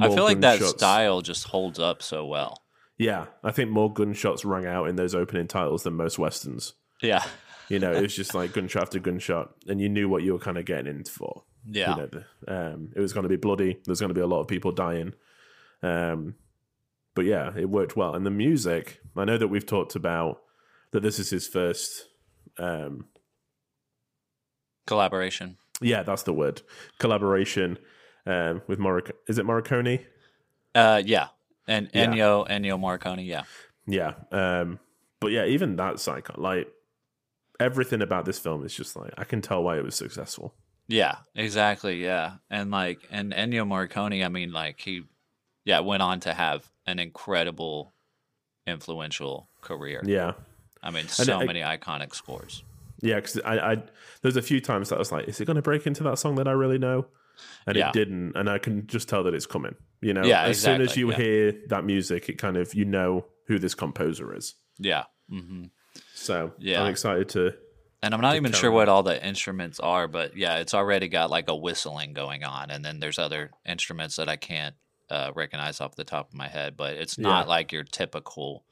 I 0.00 0.08
feel 0.08 0.24
like 0.24 0.40
that 0.40 0.58
gunshots- 0.58 0.78
style 0.78 1.20
just 1.20 1.44
holds 1.48 1.78
up 1.78 2.02
so 2.02 2.26
well. 2.26 2.56
Yeah, 2.98 3.26
I 3.44 3.50
think 3.52 3.70
more 3.70 3.92
gunshots 3.92 4.44
rang 4.44 4.66
out 4.66 4.88
in 4.88 4.96
those 4.96 5.14
opening 5.14 5.46
titles 5.48 5.82
than 5.84 5.94
most 5.94 6.18
westerns. 6.18 6.72
Yeah, 7.02 7.24
You 7.68 7.78
know, 7.78 7.92
it 7.92 8.02
was 8.02 8.14
just 8.14 8.34
like 8.34 8.52
gunshot 8.52 8.82
after 8.82 8.98
gunshot, 8.98 9.54
and 9.68 9.80
you 9.80 9.88
knew 9.88 10.08
what 10.08 10.22
you 10.22 10.32
were 10.32 10.38
kind 10.38 10.58
of 10.58 10.64
getting 10.64 10.86
in 10.86 11.04
for. 11.04 11.44
yeah, 11.70 11.90
You 11.90 11.96
know, 11.96 12.06
the, 12.06 12.24
um, 12.54 12.90
it 12.94 13.00
was 13.00 13.12
going 13.12 13.22
to 13.24 13.28
be 13.28 13.36
bloody. 13.36 13.80
There's 13.84 14.00
going 14.00 14.10
to 14.10 14.14
be 14.14 14.20
a 14.20 14.26
lot 14.26 14.40
of 14.40 14.48
people 14.48 14.72
dying. 14.72 15.14
Um, 15.82 16.34
but 17.14 17.24
yeah, 17.24 17.52
it 17.56 17.68
worked 17.70 17.96
well. 17.96 18.14
And 18.14 18.26
the 18.26 18.30
music, 18.30 19.00
I 19.16 19.24
know 19.24 19.38
that 19.38 19.48
we've 19.48 19.66
talked 19.66 19.94
about 19.94 20.42
that 20.90 21.02
this 21.02 21.18
is 21.18 21.30
his 21.30 21.46
first. 21.48 22.06
Um, 22.58 23.06
collaboration. 24.86 25.56
yeah, 25.80 26.02
that's 26.02 26.22
the 26.22 26.32
word. 26.32 26.62
Collaboration 26.98 27.78
um, 28.26 28.62
with 28.66 28.78
Morric. 28.78 29.10
Is 29.28 29.38
it 29.38 29.46
Morricone? 29.46 30.04
Uh, 30.74 31.02
yeah, 31.04 31.28
and 31.66 31.90
Yeah. 31.92 32.06
Ennio 32.06 32.48
Ennio 32.48 32.78
Morricone. 32.78 33.26
Yeah, 33.26 33.42
Yeah. 33.86 34.14
Um, 34.30 34.78
but 35.20 35.32
yeah, 35.32 35.46
even 35.46 35.76
that 35.76 36.00
psycho, 36.00 36.34
like 36.40 36.68
everything 37.60 38.02
about 38.02 38.24
this 38.24 38.38
film 38.38 38.64
is 38.64 38.74
just 38.74 38.96
like 38.96 39.12
I 39.18 39.24
can 39.24 39.40
tell 39.40 39.62
why 39.62 39.76
it 39.78 39.84
was 39.84 39.94
successful. 39.94 40.54
yeah, 40.88 41.16
exactly. 41.34 42.02
Yeah, 42.02 42.34
and 42.50 42.70
like 42.70 43.00
and 43.10 43.32
Ennio 43.32 43.66
Morricone. 43.66 44.24
I 44.24 44.28
mean, 44.28 44.52
like 44.52 44.80
he, 44.80 45.02
yeah, 45.64 45.80
went 45.80 46.02
on 46.02 46.20
to 46.20 46.34
have 46.34 46.66
an 46.86 46.98
incredible, 46.98 47.92
influential 48.66 49.48
career. 49.60 50.02
Yeah. 50.04 50.32
I 50.82 50.90
mean, 50.90 51.08
so 51.08 51.40
I- 51.40 51.44
many 51.44 51.60
iconic 51.60 52.14
scores. 52.14 52.62
Yeah, 53.00 53.16
because 53.16 53.38
I, 53.44 53.58
I 53.72 53.82
there's 54.22 54.36
a 54.36 54.42
few 54.42 54.60
times 54.60 54.88
that 54.88 54.96
I 54.96 54.98
was 54.98 55.12
like, 55.12 55.28
is 55.28 55.40
it 55.40 55.44
going 55.44 55.56
to 55.56 55.62
break 55.62 55.86
into 55.86 56.02
that 56.04 56.18
song 56.18 56.36
that 56.36 56.48
I 56.48 56.52
really 56.52 56.78
know? 56.78 57.06
And 57.66 57.76
Yeah. 57.76 57.88
it 57.88 57.92
didn't, 57.92 58.34
and 58.36 58.48
I 58.48 58.58
can 58.58 58.86
just 58.86 59.08
tell 59.08 59.24
that 59.24 59.34
it's 59.34 59.44
coming. 59.46 59.74
You 60.00 60.14
know, 60.14 60.24
Yeah, 60.24 60.42
as 60.44 60.60
soon 60.60 60.80
as 60.80 60.96
you 60.96 61.10
yeah. 61.10 61.16
hear 61.16 61.52
that 61.68 61.84
music, 61.84 62.28
it 62.28 62.38
kind 62.38 62.56
of 62.56 62.72
you 62.74 62.84
know 62.84 63.26
who 63.46 63.58
this 63.58 63.74
composer 63.74 64.34
is. 64.34 64.54
Yeah. 64.78 65.04
hmm 65.28 65.64
So 66.14 66.52
Yeah. 66.58 66.82
I'm 66.82 66.90
excited 66.90 67.28
to. 67.30 67.54
And 68.02 68.12
I'm 68.12 68.20
not 68.20 68.36
even 68.36 68.52
sure 68.52 68.70
what 68.70 68.88
all 68.90 69.02
the 69.02 69.24
instruments 69.26 69.80
are, 69.80 70.06
but 70.06 70.36
yeah, 70.36 70.56
it's 70.58 70.74
already 70.74 71.08
got 71.08 71.30
like 71.30 71.48
a 71.48 71.56
whistling 71.56 72.12
going 72.12 72.44
on, 72.44 72.70
and 72.70 72.84
then 72.84 73.00
there's 73.00 73.18
other 73.18 73.50
instruments 73.66 74.16
that 74.16 74.28
I 74.28 74.36
can't 74.36 74.74
uh, 75.08 75.32
recognize 75.34 75.80
off 75.80 75.96
the 75.96 76.04
top 76.04 76.28
of 76.28 76.34
my 76.34 76.48
head. 76.48 76.76
But 76.76 76.94
it's 76.94 77.16
not 77.16 77.46
Yeah. 77.46 77.48
like 77.50 77.72
your 77.72 77.84
typical, 77.84 78.64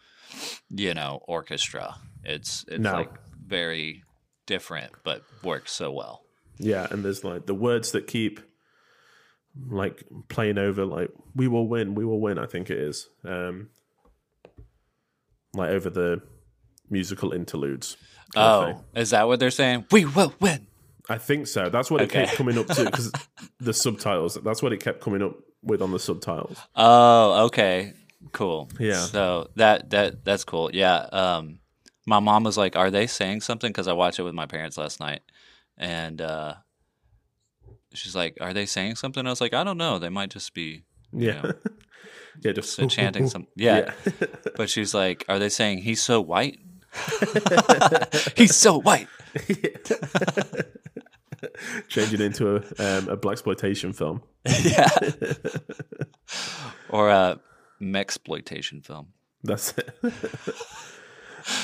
you 0.68 0.92
know, 0.92 1.20
orchestra. 1.26 1.96
It's 2.24 2.64
it's 2.68 2.78
No. 2.78 2.92
like 2.92 3.10
very 3.46 4.04
different, 4.44 4.92
but 5.02 5.22
works 5.42 5.72
so 5.72 5.90
well. 5.92 6.24
Yeah, 6.58 6.86
and 6.90 7.02
there's 7.02 7.24
like 7.24 7.46
the 7.46 7.54
words 7.54 7.92
that 7.92 8.06
keep 8.06 8.40
like 9.70 10.04
playing 10.28 10.58
over, 10.58 10.84
like 10.84 11.10
"We 11.34 11.48
will 11.48 11.68
win, 11.68 11.94
we 11.94 12.04
will 12.04 12.20
win." 12.20 12.38
I 12.38 12.46
think 12.46 12.68
it 12.70 12.78
is, 12.78 13.08
um, 13.24 13.70
like 15.54 15.70
over 15.70 15.88
the 15.90 16.22
musical 16.90 17.32
interludes. 17.32 17.96
kind 18.34 18.46
of 18.46 18.66
thing. 18.76 18.84
Oh, 18.94 19.00
is 19.00 19.10
that 19.10 19.26
what 19.28 19.40
they're 19.40 19.50
saying? 19.50 19.86
We 19.90 20.04
will 20.04 20.34
win. 20.40 20.66
I 21.08 21.18
think 21.18 21.46
so. 21.46 21.68
That's 21.68 21.90
what 21.90 22.00
it 22.00 22.04
Okay. 22.04 22.24
kept 22.26 22.36
coming 22.36 22.56
up 22.58 22.66
to 22.68 22.84
because 22.84 23.12
the 23.60 23.74
subtitles. 23.74 24.38
That's 24.42 24.62
what 24.62 24.72
it 24.72 24.78
kept 24.80 25.00
coming 25.00 25.20
up 25.22 25.34
with 25.62 25.82
on 25.82 25.90
the 25.90 25.98
subtitles. 25.98 26.58
Oh, 26.76 27.46
okay. 27.46 27.92
Cool. 28.32 28.68
Yeah. 28.78 29.00
So 29.06 29.50
that 29.56 29.90
that 29.90 30.24
that's 30.24 30.44
cool. 30.44 30.70
Yeah. 30.72 31.06
Um 31.12 31.58
my 32.06 32.20
mom 32.20 32.44
was 32.44 32.56
like, 32.56 32.76
"Are 32.76 32.90
they 32.90 33.06
saying 33.06 33.40
something?" 33.42 33.72
cuz 33.72 33.86
I 33.88 33.92
watched 33.92 34.18
it 34.18 34.22
with 34.22 34.34
my 34.34 34.46
parents 34.46 34.78
last 34.78 35.00
night. 35.00 35.22
And 35.76 36.20
uh 36.22 36.54
she's 37.94 38.14
like, 38.14 38.38
"Are 38.40 38.52
they 38.54 38.64
saying 38.66 38.94
something?" 38.96 39.26
I 39.26 39.30
was 39.30 39.40
like, 39.40 39.54
"I 39.54 39.64
don't 39.64 39.78
know. 39.78 39.98
They 39.98 40.08
might 40.08 40.30
just 40.30 40.54
be 40.54 40.84
Yeah, 41.12 41.42
know, 41.42 41.52
yeah, 42.42 42.52
just 42.52 42.74
so 42.74 42.86
chanting 42.86 43.28
some 43.28 43.46
Yeah. 43.56 43.92
Yeah. 44.20 44.26
But 44.56 44.70
she's 44.70 44.94
like, 44.94 45.24
"Are 45.28 45.38
they 45.40 45.48
saying 45.48 45.78
he's 45.82 46.00
so 46.00 46.20
white?" 46.20 46.58
he's 48.36 48.54
so 48.56 48.78
white. 48.78 49.08
Change 51.88 52.14
it 52.14 52.20
into 52.20 52.56
a 52.56 52.58
um, 52.78 53.08
a 53.08 53.16
black 53.16 53.32
exploitation 53.32 53.92
film. 53.92 54.22
yeah. 54.62 54.88
or 56.88 57.08
a 57.08 57.40
mexploitation 57.80 58.84
film. 58.84 59.08
That's 59.42 59.76
it. 59.76 59.90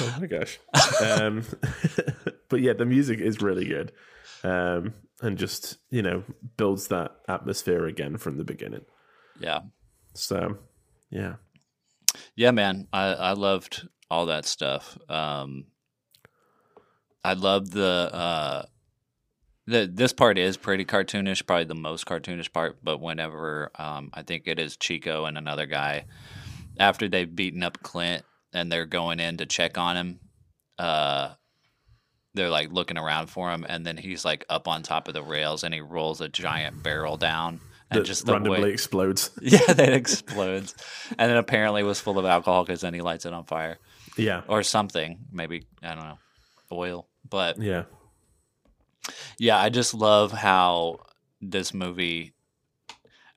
oh 0.00 0.16
my 0.20 0.26
gosh. 0.26 0.58
Um, 1.00 1.44
but 2.48 2.60
yeah, 2.60 2.72
the 2.72 2.86
music 2.86 3.20
is 3.20 3.40
really 3.40 3.66
good, 3.66 3.92
um, 4.42 4.94
and 5.20 5.38
just 5.38 5.78
you 5.90 6.02
know 6.02 6.24
builds 6.56 6.88
that 6.88 7.12
atmosphere 7.28 7.86
again 7.86 8.16
from 8.16 8.36
the 8.36 8.44
beginning. 8.44 8.84
Yeah. 9.38 9.60
So 10.14 10.58
yeah, 11.10 11.34
Yeah, 12.34 12.50
man, 12.50 12.88
I 12.92 13.12
I 13.14 13.32
loved 13.32 13.86
all 14.10 14.26
that 14.26 14.44
stuff. 14.44 14.98
Um, 15.08 15.66
I 17.24 17.34
love 17.34 17.70
the 17.70 18.10
uh, 18.12 18.62
the 19.66 19.90
this 19.92 20.12
part 20.12 20.38
is 20.38 20.56
pretty 20.56 20.84
cartoonish, 20.84 21.46
probably 21.46 21.64
the 21.64 21.74
most 21.74 22.06
cartoonish 22.06 22.52
part. 22.52 22.78
But 22.82 23.00
whenever 23.00 23.70
um, 23.78 24.10
I 24.14 24.22
think 24.22 24.44
it 24.46 24.58
is 24.58 24.76
Chico 24.76 25.26
and 25.26 25.36
another 25.36 25.66
guy, 25.66 26.06
after 26.78 27.08
they've 27.08 27.34
beaten 27.34 27.62
up 27.62 27.82
Clint 27.82 28.24
and 28.52 28.72
they're 28.72 28.86
going 28.86 29.20
in 29.20 29.36
to 29.38 29.46
check 29.46 29.76
on 29.76 29.96
him, 29.96 30.20
uh, 30.78 31.34
they're 32.34 32.48
like 32.48 32.72
looking 32.72 32.98
around 32.98 33.26
for 33.28 33.50
him, 33.50 33.66
and 33.68 33.84
then 33.84 33.96
he's 33.96 34.24
like 34.24 34.44
up 34.48 34.68
on 34.68 34.82
top 34.82 35.08
of 35.08 35.14
the 35.14 35.22
rails 35.22 35.64
and 35.64 35.74
he 35.74 35.80
rolls 35.80 36.20
a 36.20 36.28
giant 36.28 36.82
barrel 36.82 37.16
down. 37.16 37.60
And 37.90 38.04
just 38.04 38.28
randomly 38.28 38.62
way, 38.62 38.70
explodes. 38.70 39.30
yeah, 39.40 39.72
that 39.72 39.92
explodes, 39.92 40.74
and 41.18 41.30
then 41.30 41.38
apparently 41.38 41.82
was 41.82 42.00
full 42.00 42.18
of 42.18 42.26
alcohol 42.26 42.64
because 42.64 42.82
then 42.82 42.94
he 42.94 43.00
lights 43.00 43.26
it 43.26 43.32
on 43.32 43.44
fire 43.44 43.78
Yeah, 44.18 44.42
or 44.48 44.62
something. 44.62 45.18
Maybe 45.32 45.64
I 45.82 45.94
don't 45.94 46.04
know, 46.04 46.18
oil. 46.72 47.08
But 47.28 47.58
yeah, 47.58 47.84
yeah, 49.38 49.58
I 49.58 49.68
just 49.68 49.94
love 49.94 50.32
how 50.32 51.00
this 51.40 51.72
movie. 51.72 52.34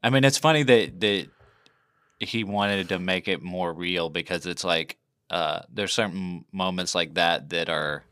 I 0.04 0.10
mean, 0.10 0.24
it's 0.24 0.38
funny 0.38 0.64
that 0.64 1.00
that 1.02 1.28
he 2.20 2.44
wanted 2.44 2.90
to 2.90 3.00
make 3.00 3.28
it 3.28 3.42
more 3.42 3.74
real 3.74 4.10
because 4.10 4.46
it's 4.46 4.64
like 4.64 4.98
uh, 5.30 5.62
there's 5.72 5.94
certain 5.94 6.46
moments 6.52 6.94
like 6.94 7.16
that 7.16 7.50
that 7.50 7.70
are 7.70 8.04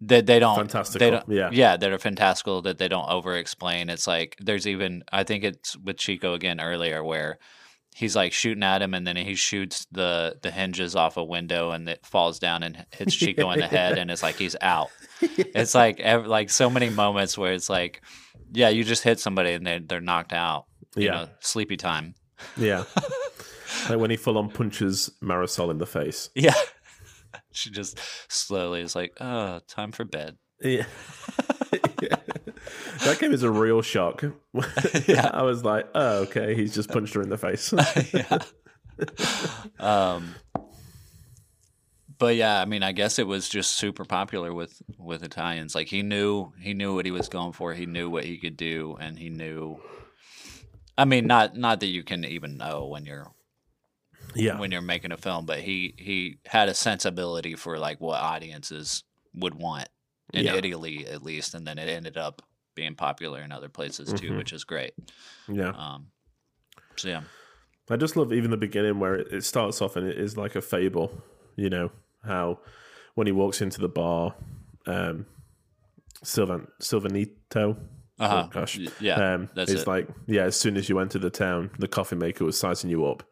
that 0.00 0.26
they 0.26 0.38
don't 0.38 0.56
Fantastical, 0.56 0.98
They 0.98 1.10
don't, 1.10 1.28
yeah. 1.28 1.50
yeah, 1.52 1.76
that 1.76 1.92
are 1.92 1.98
fantastical 1.98 2.62
that 2.62 2.78
they 2.78 2.88
don't 2.88 3.08
over 3.08 3.36
explain. 3.36 3.88
It's 3.88 4.06
like 4.06 4.36
there's 4.40 4.66
even 4.66 5.04
I 5.10 5.24
think 5.24 5.44
it's 5.44 5.76
with 5.76 5.96
Chico 5.96 6.34
again 6.34 6.60
earlier 6.60 7.02
where 7.02 7.38
he's 7.96 8.14
like 8.16 8.32
shooting 8.32 8.62
at 8.64 8.82
him 8.82 8.92
and 8.92 9.06
then 9.06 9.16
he 9.16 9.34
shoots 9.36 9.86
the 9.92 10.36
the 10.42 10.50
hinges 10.50 10.94
off 10.96 11.16
a 11.16 11.24
window 11.24 11.70
and 11.70 11.88
it 11.88 12.04
falls 12.04 12.38
down 12.40 12.62
and 12.64 12.84
hits 12.90 13.14
Chico 13.20 13.50
in 13.52 13.60
the 13.60 13.66
head 13.68 13.96
and 13.96 14.10
it's 14.10 14.22
like 14.22 14.34
he's 14.36 14.56
out. 14.60 14.90
It's 15.20 15.74
like 15.74 16.00
ev- 16.00 16.26
like 16.26 16.50
so 16.50 16.68
many 16.68 16.90
moments 16.90 17.38
where 17.38 17.52
it's 17.54 17.70
like, 17.70 18.02
yeah, 18.52 18.68
you 18.68 18.82
just 18.84 19.02
hit 19.04 19.20
somebody 19.20 19.52
and 19.52 19.64
they 19.66 19.78
they're 19.78 20.00
knocked 20.02 20.32
out. 20.32 20.66
You 20.96 21.04
Yeah. 21.06 21.10
know, 21.12 21.28
sleepy 21.40 21.76
time. 21.76 22.14
yeah. 22.56 22.84
like 23.88 23.98
when 23.98 24.10
he 24.10 24.16
full 24.16 24.36
on 24.38 24.50
punches 24.50 25.10
Marisol 25.22 25.70
in 25.70 25.78
the 25.78 25.86
face. 25.86 26.28
Yeah. 26.34 26.54
she 27.52 27.70
just 27.70 27.98
slowly 28.28 28.80
is 28.80 28.94
like, 28.96 29.12
oh, 29.20 29.60
time 29.68 29.92
for 29.92 30.04
bed. 30.04 30.36
Yeah. 30.60 30.86
That 33.04 33.18
came 33.18 33.32
as 33.32 33.42
a 33.42 33.50
real 33.50 33.82
shock. 33.82 34.24
Yeah. 35.06 35.30
I 35.32 35.42
was 35.42 35.64
like, 35.64 35.88
oh, 35.94 36.22
okay, 36.22 36.54
he's 36.54 36.74
just 36.74 36.88
punched 36.88 37.14
her 37.14 37.22
in 37.22 37.28
the 37.28 37.38
face. 37.38 37.72
yeah. 38.12 38.38
um, 39.78 40.34
but 42.18 42.36
yeah, 42.36 42.60
I 42.60 42.64
mean, 42.64 42.82
I 42.82 42.92
guess 42.92 43.18
it 43.18 43.26
was 43.26 43.48
just 43.48 43.72
super 43.72 44.04
popular 44.04 44.54
with 44.54 44.80
with 44.98 45.22
Italians. 45.22 45.74
Like 45.74 45.88
he 45.88 46.02
knew 46.02 46.52
he 46.60 46.74
knew 46.74 46.94
what 46.94 47.04
he 47.04 47.10
was 47.10 47.28
going 47.28 47.52
for. 47.52 47.74
He 47.74 47.86
knew 47.86 48.08
what 48.08 48.24
he 48.24 48.38
could 48.38 48.56
do, 48.56 48.96
and 49.00 49.18
he 49.18 49.30
knew. 49.30 49.80
I 50.96 51.04
mean, 51.04 51.26
not 51.26 51.56
not 51.56 51.80
that 51.80 51.88
you 51.88 52.04
can 52.04 52.24
even 52.24 52.56
know 52.56 52.86
when 52.86 53.04
you're 53.04 53.32
yeah. 54.34 54.58
when 54.58 54.70
you're 54.70 54.80
making 54.80 55.12
a 55.12 55.16
film, 55.16 55.44
but 55.44 55.58
he 55.58 55.94
he 55.98 56.38
had 56.46 56.68
a 56.68 56.74
sensibility 56.74 57.56
for 57.56 57.78
like 57.78 58.00
what 58.00 58.20
audiences 58.20 59.02
would 59.34 59.54
want 59.54 59.88
in 60.32 60.44
Yeah. 60.44 60.54
Italy 60.54 61.06
at 61.06 61.22
least, 61.22 61.54
and 61.54 61.66
then 61.66 61.78
it 61.78 61.88
ended 61.88 62.16
up 62.16 62.42
being 62.74 62.94
popular 62.94 63.40
in 63.40 63.52
other 63.52 63.68
places 63.68 64.12
too, 64.12 64.30
Mhm. 64.32 64.36
which 64.38 64.52
is 64.52 64.64
great. 64.64 64.94
yeah. 65.48 65.70
Um, 65.70 66.08
so 66.96 67.08
yeah, 67.08 67.22
I 67.90 67.96
just 67.96 68.16
love 68.16 68.32
even 68.32 68.50
the 68.50 68.56
beginning 68.56 68.98
where 69.00 69.14
it, 69.16 69.32
it 69.32 69.44
starts 69.44 69.80
off 69.82 69.96
and 69.96 70.06
it 70.06 70.18
is 70.18 70.36
like 70.36 70.54
a 70.56 70.60
fable, 70.62 71.22
you 71.56 71.68
know, 71.70 71.90
how 72.24 72.58
when 73.14 73.26
he 73.26 73.32
walks 73.32 73.60
into 73.60 73.80
the 73.80 73.88
bar, 73.88 74.34
um, 74.86 75.26
Silvanito, 76.80 77.76
Uh-huh. 78.18 78.44
oh 78.46 78.48
gosh, 78.52 78.78
yeah, 79.00 79.34
um, 79.34 79.48
that's 79.54 79.70
it's 79.70 79.82
it. 79.82 79.86
like 79.88 80.08
yeah, 80.26 80.42
as 80.44 80.56
soon 80.56 80.76
as 80.76 80.88
you 80.88 80.98
enter 80.98 81.18
the 81.18 81.30
town, 81.30 81.70
the 81.78 81.88
coffee 81.88 82.16
maker 82.16 82.44
was 82.44 82.56
sizing 82.58 82.90
you 82.90 83.04
up, 83.06 83.22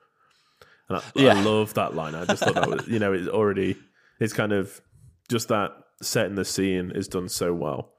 and 0.88 0.98
I, 0.98 1.02
Yeah. 1.14 1.34
I 1.36 1.42
love 1.42 1.74
that 1.74 1.94
line. 1.94 2.14
I 2.14 2.24
just 2.24 2.42
thought 2.42 2.54
that 2.54 2.68
was, 2.68 2.86
you 2.88 2.98
know, 2.98 3.12
it's 3.12 3.28
already, 3.28 3.76
it's 4.20 4.32
kind 4.32 4.52
of 4.52 4.80
just 5.28 5.48
that 5.48 5.72
setting 6.02 6.34
the 6.34 6.44
scene 6.44 6.90
is 6.94 7.06
done 7.08 7.28
so 7.28 7.54
well, 7.54 7.92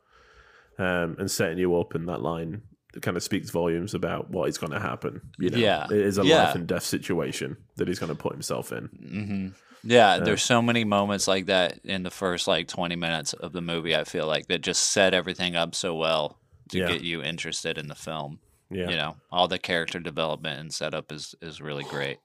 um, 0.77 1.15
and 1.19 1.29
setting 1.29 1.57
you 1.57 1.75
up, 1.79 1.95
and 1.95 2.07
that 2.09 2.21
line 2.21 2.63
kind 3.01 3.17
of 3.17 3.23
speaks 3.23 3.49
volumes 3.49 3.93
about 3.95 4.29
what 4.29 4.49
is 4.49 4.57
going 4.57 4.71
to 4.71 4.79
happen. 4.79 5.21
You 5.39 5.49
know, 5.49 5.57
Yeah. 5.57 5.85
it 5.89 5.97
is 5.97 6.17
a 6.19 6.23
Yeah. 6.23 6.45
life 6.45 6.55
and 6.55 6.67
death 6.67 6.83
situation 6.83 7.57
that 7.77 7.87
he's 7.87 7.99
going 7.99 8.09
to 8.09 8.15
put 8.15 8.33
himself 8.33 8.71
in. 8.71 8.85
hmm 8.87 9.47
Yeah, 9.83 10.19
there's 10.19 10.43
so 10.43 10.61
many 10.61 10.83
moments 10.85 11.27
like 11.27 11.47
that 11.47 11.79
in 11.83 12.03
the 12.03 12.11
first 12.11 12.47
like 12.47 12.67
20 12.67 12.95
minutes 12.95 13.33
of 13.33 13.51
the 13.51 13.61
movie. 13.61 13.95
I 13.95 14.03
feel 14.03 14.27
like 14.27 14.47
that 14.47 14.61
just 14.61 14.91
set 14.91 15.13
everything 15.13 15.55
up 15.55 15.73
so 15.75 15.95
well 15.95 16.39
to 16.69 16.77
Yeah. 16.79 16.87
get 16.87 17.01
you 17.01 17.21
interested 17.23 17.77
in 17.77 17.87
the 17.87 17.95
film. 17.95 18.39
Yeah, 18.69 18.89
You 18.89 18.95
know, 18.95 19.15
all 19.31 19.47
the 19.47 19.59
character 19.59 19.99
development 19.99 20.59
and 20.59 20.73
setup 20.73 21.11
is 21.11 21.35
is 21.41 21.61
really 21.61 21.83
great. 21.83 22.19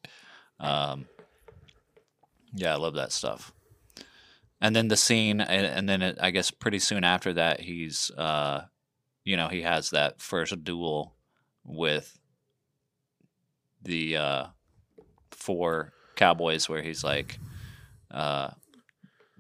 Um, 0.61 1.07
yeah, 2.55 2.72
I 2.74 2.76
love 2.76 2.94
that 2.94 3.12
stuff. 3.12 3.53
And 4.61 4.75
then 4.75 4.89
the 4.89 4.97
scene, 4.97 5.41
and, 5.41 5.67
and 5.67 5.89
then 5.89 6.03
it, 6.03 6.19
I 6.21 6.31
guess 6.31 6.51
pretty 6.51 6.81
soon 6.81 7.05
after 7.05 7.33
that, 7.35 7.61
he's, 7.61 8.11
uh, 8.17 8.65
you 9.25 9.37
know, 9.37 9.49
he 9.49 9.63
has 9.63 9.91
that 9.91 10.21
first 10.21 10.65
duel 10.65 11.15
with 11.65 12.19
the 13.83 14.17
uh, 14.17 14.47
four 15.31 15.93
cowboys, 16.17 16.69
where 16.69 16.83
he's 16.83 17.05
like 17.05 17.39
uh, 18.11 18.51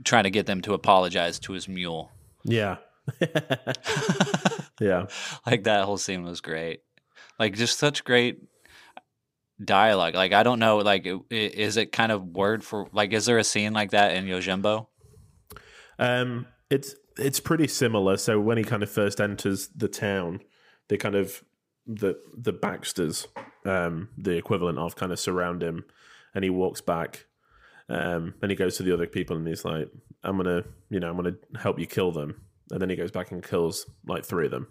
trying 0.04 0.24
to 0.24 0.30
get 0.30 0.46
them 0.46 0.60
to 0.62 0.74
apologize 0.74 1.40
to 1.40 1.52
his 1.52 1.68
mule. 1.68 2.12
yeah, 2.44 2.76
yeah. 4.80 5.06
like 5.46 5.64
that 5.64 5.84
whole 5.84 5.98
scene 5.98 6.22
was 6.22 6.40
great 6.40 6.82
like 7.38 7.54
just 7.54 7.78
such 7.78 8.04
great 8.04 8.42
dialogue 9.62 10.14
like 10.14 10.32
i 10.32 10.42
don't 10.42 10.58
know 10.58 10.78
like 10.78 11.06
is 11.30 11.76
it 11.76 11.90
kind 11.90 12.12
of 12.12 12.24
word 12.24 12.62
for 12.62 12.86
like 12.92 13.12
is 13.12 13.26
there 13.26 13.38
a 13.38 13.44
scene 13.44 13.72
like 13.72 13.90
that 13.90 14.14
in 14.14 14.24
yojimbo 14.24 14.86
Um, 15.98 16.46
it's 16.70 16.94
it's 17.18 17.40
pretty 17.40 17.66
similar. 17.68 18.16
So 18.16 18.38
when 18.40 18.58
he 18.58 18.64
kind 18.64 18.82
of 18.82 18.90
first 18.90 19.20
enters 19.20 19.68
the 19.68 19.88
town, 19.88 20.40
they 20.88 20.96
kind 20.96 21.14
of 21.14 21.42
the 21.86 22.18
the 22.36 22.52
Baxters, 22.52 23.26
um, 23.64 24.08
the 24.16 24.36
equivalent 24.36 24.78
of, 24.78 24.96
kind 24.96 25.12
of 25.12 25.18
surround 25.18 25.62
him, 25.62 25.84
and 26.34 26.44
he 26.44 26.50
walks 26.50 26.80
back, 26.80 27.26
um, 27.88 28.34
and 28.42 28.50
he 28.50 28.56
goes 28.56 28.76
to 28.76 28.82
the 28.82 28.92
other 28.92 29.06
people, 29.06 29.36
and 29.36 29.46
he's 29.48 29.64
like, 29.64 29.88
"I'm 30.22 30.36
gonna, 30.36 30.64
you 30.90 31.00
know, 31.00 31.08
I'm 31.10 31.16
gonna 31.16 31.36
help 31.60 31.78
you 31.78 31.86
kill 31.86 32.12
them," 32.12 32.42
and 32.70 32.80
then 32.80 32.90
he 32.90 32.96
goes 32.96 33.10
back 33.10 33.30
and 33.32 33.42
kills 33.42 33.86
like 34.06 34.24
three 34.24 34.44
of 34.44 34.50
them, 34.50 34.68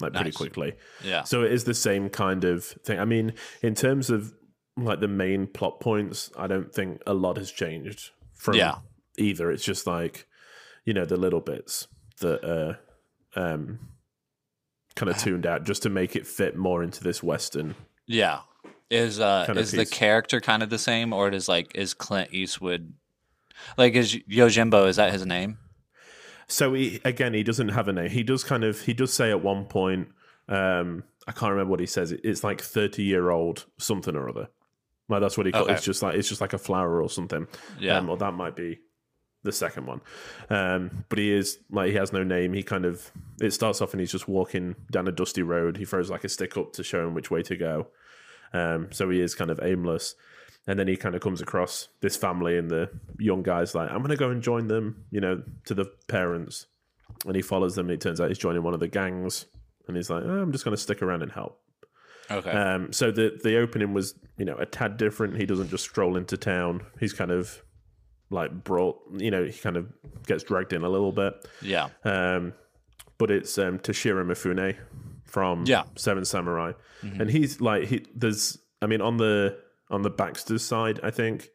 like 0.00 0.12
pretty 0.12 0.32
quickly. 0.32 0.74
yeah 1.02 1.22
So 1.24 1.42
it 1.42 1.52
is 1.52 1.64
the 1.64 1.74
same 1.74 2.08
kind 2.10 2.44
of 2.44 2.64
thing. 2.64 3.00
I 3.00 3.04
mean, 3.06 3.32
in 3.62 3.74
terms 3.74 4.10
of 4.10 4.32
like 4.76 5.00
the 5.00 5.08
main 5.08 5.46
plot 5.46 5.80
points, 5.80 6.30
I 6.36 6.46
don't 6.46 6.72
think 6.72 7.02
a 7.06 7.14
lot 7.14 7.36
has 7.38 7.50
changed 7.50 8.10
from 8.34 8.54
Yeah. 8.56 8.76
either. 9.18 9.50
It's 9.50 9.64
just 9.64 9.86
like, 9.86 10.26
you 10.84 10.92
know, 10.94 11.04
the 11.04 11.16
little 11.16 11.40
bits 11.40 11.86
that 12.20 12.44
are 12.44 12.78
um 13.34 13.78
kind 14.94 15.10
of 15.10 15.16
tuned 15.24 15.46
out 15.46 15.64
just 15.64 15.82
to 15.82 15.90
make 15.90 16.14
it 16.16 16.26
fit 16.26 16.56
more 16.56 16.82
into 16.82 17.02
this 17.02 17.22
western. 17.22 17.74
yeah 18.06 18.40
is 18.90 19.18
uh 19.20 19.44
Kinda 19.46 19.60
is 19.62 19.70
the 19.72 19.86
character 19.86 20.38
kind 20.40 20.62
of 20.62 20.68
the 20.68 20.78
same 20.78 21.14
or 21.14 21.30
is 21.30 21.48
like 21.48 21.72
is 21.74 21.94
clint 21.94 22.28
eastwood 22.34 22.92
like 23.78 23.94
is 23.94 24.14
yojimbo 24.28 24.86
is 24.86 24.96
that 24.96 25.12
his 25.12 25.24
name 25.24 25.56
So 26.48 26.74
he 26.74 27.00
again, 27.04 27.32
he 27.32 27.42
doesn't 27.42 27.70
have 27.70 27.88
a 27.88 27.92
name. 27.94 28.10
He 28.10 28.22
does 28.22 28.44
kind 28.44 28.64
of 28.64 28.82
he 28.82 28.92
does 28.92 29.12
say 29.14 29.30
at 29.30 29.42
one 29.42 29.64
point, 29.64 30.08
um, 30.48 31.04
I 31.26 31.32
can't 31.32 31.50
remember 31.52 31.70
what 31.70 31.80
he 31.80 31.86
says. 31.86 32.12
It's 32.12 32.44
like 32.44 32.60
thirty 32.60 33.04
year 33.04 33.30
old 33.30 33.64
something 33.78 34.14
or 34.14 34.28
other. 34.28 34.48
Like 35.08 35.20
that's 35.22 35.38
what 35.38 35.46
he 35.46 35.52
calls. 35.52 35.64
Okay. 35.64 35.74
It's 35.74 35.84
just 35.84 36.02
like 36.02 36.16
it's 36.16 36.28
just 36.28 36.42
like 36.42 36.52
a 36.52 36.58
flower 36.58 37.00
or 37.00 37.08
something. 37.08 37.46
Yeah. 37.78 37.96
um, 37.96 38.10
or 38.10 38.18
that 38.18 38.34
might 38.34 38.54
be 38.56 38.80
the 39.42 39.52
second 39.52 39.86
one. 39.86 40.00
Um, 40.50 41.04
but 41.08 41.18
he 41.18 41.32
is 41.32 41.58
like 41.70 41.90
he 41.90 41.96
has 41.96 42.12
no 42.12 42.22
name. 42.22 42.52
He 42.52 42.62
kind 42.62 42.84
of 42.84 43.10
it 43.40 43.52
starts 43.52 43.80
off 43.80 43.92
and 43.92 44.00
he's 44.00 44.12
just 44.12 44.28
walking 44.28 44.76
down 44.90 45.08
a 45.08 45.12
dusty 45.12 45.42
road. 45.42 45.76
He 45.76 45.84
throws 45.84 46.10
like 46.10 46.24
a 46.24 46.28
stick 46.28 46.56
up 46.56 46.72
to 46.74 46.84
show 46.84 47.06
him 47.06 47.14
which 47.14 47.30
way 47.30 47.42
to 47.42 47.56
go. 47.56 47.88
Um, 48.52 48.88
so 48.92 49.08
he 49.10 49.20
is 49.20 49.34
kind 49.34 49.50
of 49.50 49.60
aimless. 49.62 50.14
And 50.66 50.78
then 50.78 50.86
he 50.86 50.96
kind 50.96 51.16
of 51.16 51.20
comes 51.20 51.40
across 51.40 51.88
this 52.02 52.16
family, 52.16 52.56
and 52.56 52.70
the 52.70 52.88
young 53.18 53.42
guy's 53.42 53.74
like, 53.74 53.90
"I'm 53.90 53.98
going 53.98 54.10
to 54.10 54.16
go 54.16 54.30
and 54.30 54.40
join 54.40 54.68
them," 54.68 55.04
you 55.10 55.20
know, 55.20 55.42
to 55.64 55.74
the 55.74 55.86
parents. 56.06 56.66
And 57.26 57.34
he 57.34 57.42
follows 57.42 57.74
them. 57.74 57.86
And 57.86 57.94
it 57.94 58.00
turns 58.00 58.20
out 58.20 58.28
he's 58.28 58.38
joining 58.38 58.62
one 58.62 58.72
of 58.72 58.78
the 58.78 58.86
gangs, 58.86 59.46
and 59.88 59.96
he's 59.96 60.08
like, 60.08 60.22
oh, 60.24 60.40
"I'm 60.40 60.52
just 60.52 60.64
going 60.64 60.76
to 60.76 60.80
stick 60.80 61.02
around 61.02 61.22
and 61.22 61.32
help." 61.32 61.60
okay 62.30 62.50
Um, 62.52 62.92
so 62.92 63.10
the 63.10 63.40
the 63.42 63.58
opening 63.58 63.92
was, 63.92 64.14
you 64.38 64.44
know, 64.44 64.56
a 64.56 64.66
tad 64.66 64.98
different. 64.98 65.36
He 65.36 65.46
doesn't 65.46 65.68
just 65.68 65.82
stroll 65.82 66.16
into 66.16 66.36
town. 66.36 66.86
He's 67.00 67.12
kind 67.12 67.32
of 67.32 67.60
like 68.32 68.64
brought, 68.64 68.98
you 69.18 69.30
know, 69.30 69.44
he 69.44 69.52
kind 69.52 69.76
of 69.76 69.86
gets 70.26 70.42
dragged 70.42 70.72
in 70.72 70.82
a 70.82 70.88
little 70.88 71.12
bit. 71.12 71.34
yeah 71.60 71.88
Um, 72.04 72.54
but 73.18 73.30
it's 73.30 73.56
um, 73.58 73.78
Toshiro 73.78 74.24
Mifune 74.26 74.76
from 75.24 75.64
Yeah. 75.66 75.84
Seven 75.96 76.24
Samurai, 76.24 76.72
and 77.02 77.30
he's 77.30 77.60
like 77.60 77.84
he 77.88 78.04
there's 78.14 78.58
I 78.80 78.86
mean 78.86 79.00
on 79.00 79.16
the 79.18 79.58
on 79.90 80.02
the 80.02 80.10
Baxter's 80.10 80.64
side, 80.64 80.98
I 81.02 81.10
think 81.10 81.48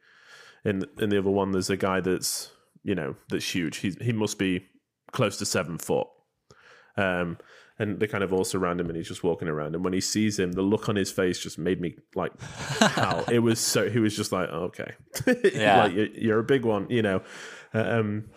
in 0.64 0.84
in 0.98 1.10
the 1.10 1.18
other 1.18 1.30
one 1.30 1.52
there's 1.52 1.70
a 1.70 1.76
guy 1.76 2.00
that's 2.00 2.50
you 2.84 2.94
know 2.94 3.16
that's 3.28 3.54
huge. 3.54 3.78
He 3.78 3.90
he 4.00 4.12
must 4.12 4.38
be 4.38 4.64
close 5.12 5.36
to 5.38 5.44
seven 5.46 5.78
foot. 5.78 6.06
Um, 6.96 7.38
and 7.78 8.00
they 8.00 8.06
kind 8.06 8.24
of 8.24 8.32
all 8.32 8.44
surround 8.44 8.80
him, 8.80 8.88
and 8.88 8.96
he's 8.96 9.08
just 9.08 9.22
walking 9.22 9.48
around. 9.48 9.74
And 9.74 9.84
when 9.84 9.92
he 9.92 10.00
sees 10.00 10.38
him, 10.38 10.52
the 10.52 10.62
look 10.62 10.88
on 10.88 10.96
his 10.96 11.12
face 11.12 11.38
just 11.38 11.58
made 11.58 11.80
me 11.80 11.96
like, 12.14 12.32
how 12.40 13.24
it 13.30 13.38
was 13.38 13.60
so. 13.60 13.88
He 13.88 13.98
was 14.00 14.16
just 14.16 14.32
like, 14.32 14.48
oh, 14.50 14.70
okay, 14.72 14.94
Yeah. 15.54 15.84
like 15.84 15.92
you're, 16.14 16.40
a 16.40 16.44
big 16.44 16.64
one, 16.64 16.88
you 16.90 17.02
know. 17.02 17.22
Um, 17.72 18.30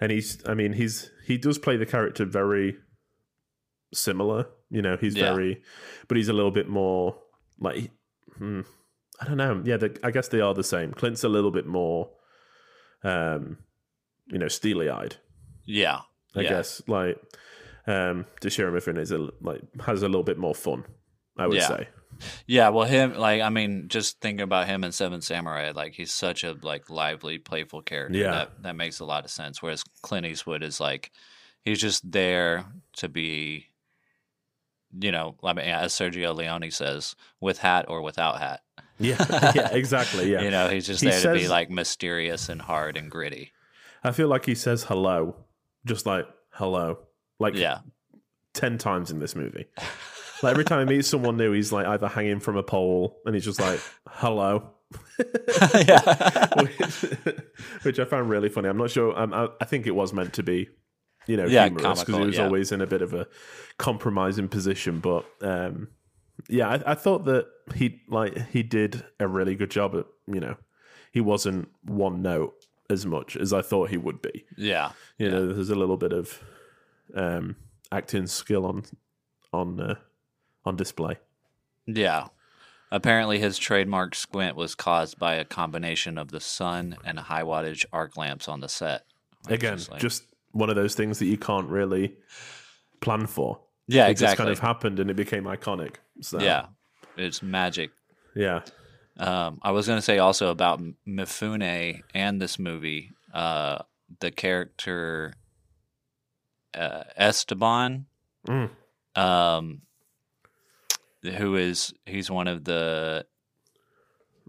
and 0.00 0.10
he's, 0.10 0.42
I 0.46 0.54
mean, 0.54 0.72
he's 0.72 1.10
he 1.26 1.38
does 1.38 1.58
play 1.58 1.76
the 1.76 1.86
character 1.86 2.24
very 2.24 2.76
similar. 3.92 4.46
You 4.70 4.82
know, 4.82 4.96
he's 4.96 5.14
Yeah. 5.14 5.32
very, 5.32 5.62
but 6.08 6.16
he's 6.16 6.28
a 6.28 6.32
little 6.32 6.50
bit 6.50 6.68
more 6.68 7.16
like, 7.60 7.90
hmm, 8.38 8.62
I 9.20 9.26
don't 9.26 9.36
know. 9.36 9.62
Yeah, 9.64 9.78
I 10.02 10.10
guess 10.10 10.28
they 10.28 10.40
are 10.40 10.54
the 10.54 10.64
same. 10.64 10.92
Clint's 10.92 11.22
a 11.22 11.28
little 11.28 11.52
bit 11.52 11.66
more, 11.66 12.10
um, 13.04 13.58
you 14.26 14.38
know, 14.38 14.48
steely 14.48 14.88
eyed. 14.88 15.16
Yeah. 15.64 16.00
I 16.34 16.40
yeah. 16.40 16.48
guess 16.48 16.82
like 16.88 17.16
um 17.86 18.26
Toshiro 18.40 18.72
Mifune 18.72 18.98
is 18.98 19.12
a 19.12 19.28
like 19.40 19.60
has 19.84 20.02
a 20.02 20.08
little 20.08 20.22
bit 20.24 20.38
more 20.38 20.54
fun. 20.54 20.84
I 21.36 21.46
would 21.46 21.56
Yeah. 21.56 21.68
say. 21.68 21.88
Yeah, 22.46 22.68
well, 22.68 22.86
him 22.86 23.14
like 23.14 23.42
I 23.42 23.48
mean, 23.48 23.88
just 23.88 24.20
thinking 24.20 24.42
about 24.42 24.66
him 24.68 24.84
in 24.84 24.92
Seven 24.92 25.20
Samurai, 25.20 25.72
like 25.74 25.94
he's 25.94 26.12
such 26.12 26.44
a 26.44 26.52
like 26.62 26.88
lively, 26.88 27.38
playful 27.38 27.82
character. 27.82 28.18
Yeah. 28.18 28.30
that 28.30 28.62
that 28.62 28.76
makes 28.76 29.00
a 29.00 29.04
lot 29.04 29.24
of 29.24 29.30
sense. 29.30 29.60
Whereas 29.60 29.82
Clint 30.02 30.24
Eastwood 30.26 30.62
is 30.62 30.78
like 30.80 31.10
he's 31.62 31.80
just 31.80 32.08
there 32.10 32.66
to 32.98 33.08
be, 33.08 33.66
you 34.98 35.10
know, 35.10 35.34
I 35.42 35.52
mean, 35.54 35.64
as 35.66 35.92
Sergio 35.92 36.34
Leone 36.34 36.70
says, 36.70 37.16
with 37.40 37.58
hat 37.58 37.86
or 37.88 38.00
without 38.02 38.38
hat. 38.38 38.60
Yeah, 38.98 39.16
yeah, 39.54 39.68
exactly. 39.72 40.30
Yeah, 40.30 40.42
You 40.42 40.50
know, 40.52 40.68
he's 40.68 40.86
just 40.86 41.02
He 41.02 41.10
there 41.10 41.20
to 41.20 41.32
be 41.38 41.48
like 41.48 41.68
mysterious 41.68 42.48
and 42.48 42.62
hard 42.62 42.96
and 42.96 43.10
gritty. 43.10 43.52
I 44.04 44.12
feel 44.12 44.28
like 44.28 44.46
he 44.46 44.54
says 44.54 44.84
hello, 44.84 45.34
just 45.84 46.06
like 46.06 46.26
hello, 46.52 46.98
like 47.38 47.54
Yeah, 47.54 47.78
ten 48.52 48.78
times 48.78 49.10
in 49.10 49.18
this 49.18 49.34
movie. 49.34 49.66
Like 50.42 50.50
every 50.50 50.64
time 50.64 50.86
he 50.86 50.96
meets 50.96 51.08
someone 51.08 51.38
new, 51.38 51.52
he's 51.52 51.72
like 51.72 51.86
either 51.86 52.06
hanging 52.08 52.38
from 52.40 52.56
a 52.58 52.62
pole, 52.62 53.16
and 53.24 53.34
he's 53.34 53.44
just 53.44 53.60
like 53.60 53.80
hello. 54.08 54.72
yeah, 55.86 56.48
which, 56.60 57.04
which 57.82 57.98
I 57.98 58.04
found 58.04 58.28
really 58.28 58.48
funny. 58.48 58.68
I'm 58.68 58.76
not 58.76 58.90
sure. 58.90 59.18
Um, 59.18 59.32
I, 59.32 59.48
I 59.60 59.64
think 59.64 59.86
it 59.86 59.92
was 59.94 60.12
meant 60.12 60.34
to 60.34 60.42
be, 60.42 60.68
you 61.26 61.36
know, 61.38 61.46
Yeah, 61.46 61.66
humorous 61.68 62.00
because 62.00 62.16
he 62.16 62.26
was 62.26 62.36
yeah. 62.36 62.44
always 62.44 62.72
in 62.72 62.80
a 62.82 62.86
bit 62.86 63.00
of 63.00 63.14
a 63.14 63.26
compromising 63.78 64.48
position. 64.48 65.00
But 65.00 65.24
um, 65.40 65.88
yeah, 66.48 66.68
I, 66.68 66.92
I 66.92 66.94
thought 66.94 67.24
that 67.26 67.46
he 67.74 68.02
like 68.08 68.48
he 68.50 68.62
did 68.62 69.02
a 69.20 69.28
really 69.28 69.54
good 69.54 69.70
job 69.70 69.94
at 69.94 70.04
you 70.26 70.40
know 70.40 70.56
he 71.12 71.20
wasn't 71.20 71.68
one 71.84 72.20
note 72.20 72.54
as 72.90 73.06
much 73.06 73.36
as 73.36 73.52
I 73.52 73.62
thought 73.62 73.88
he 73.90 73.96
would 73.96 74.20
be. 74.20 74.44
yeah, 74.58 74.90
You 75.16 75.30
know, 75.30 75.52
there's 75.54 75.70
a 75.70 75.74
little 75.76 75.96
bit 75.96 76.12
of 76.12 76.42
um, 77.14 77.56
acting 77.92 78.26
skill 78.26 78.66
on 78.66 78.84
on 79.52 79.80
uh, 79.80 79.94
on 80.64 80.76
display. 80.76 81.16
yeah. 81.86 82.28
Apparently, 82.90 83.40
his 83.40 83.58
trademark 83.58 84.14
squint 84.14 84.54
was 84.54 84.76
caused 84.76 85.18
by 85.18 85.34
a 85.34 85.44
combination 85.44 86.16
of 86.16 86.30
the 86.30 86.38
sun 86.38 86.96
and 87.04 87.18
high 87.18 87.42
wattage 87.42 87.84
arc 87.92 88.16
lamps 88.16 88.46
on 88.46 88.60
the 88.60 88.68
set. 88.68 89.02
Again, 89.48 89.80
like- 89.90 90.00
just 90.00 90.22
one 90.52 90.70
of 90.70 90.76
those 90.76 90.94
things 90.94 91.18
that 91.18 91.26
you 91.26 91.36
can't 91.36 91.68
really 91.68 92.14
plan 93.00 93.26
for. 93.26 93.58
yeah, 93.88 94.06
it 94.06 94.12
exactly. 94.12 94.32
just 94.34 94.36
kind 94.38 94.50
of 94.50 94.58
happened 94.60 95.00
and 95.00 95.10
it 95.10 95.14
became 95.14 95.42
iconic. 95.44 95.96
So 96.20 96.38
Yeah, 96.38 96.66
it's 97.16 97.42
magic. 97.42 97.90
yeah, 98.36 98.60
Um, 99.18 99.58
I 99.62 99.72
was 99.72 99.88
going 99.88 99.98
to 99.98 100.02
say 100.02 100.18
also 100.18 100.50
about 100.50 100.80
Mifune 101.04 102.00
and 102.14 102.40
this 102.40 102.60
movie, 102.60 103.10
uh, 103.32 103.78
the 104.20 104.30
character 104.30 105.32
uh, 106.76 107.04
Esteban, 107.16 108.06
Mm. 108.46 108.70
um, 109.16 109.80
who 111.22 111.54
is 111.56 111.94
he's 112.04 112.30
one 112.30 112.46
of 112.48 112.64
the 112.64 113.24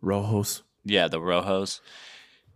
Rojos. 0.03 0.63
yeah 0.83 1.07
the 1.07 1.19
Rojos. 1.19 1.79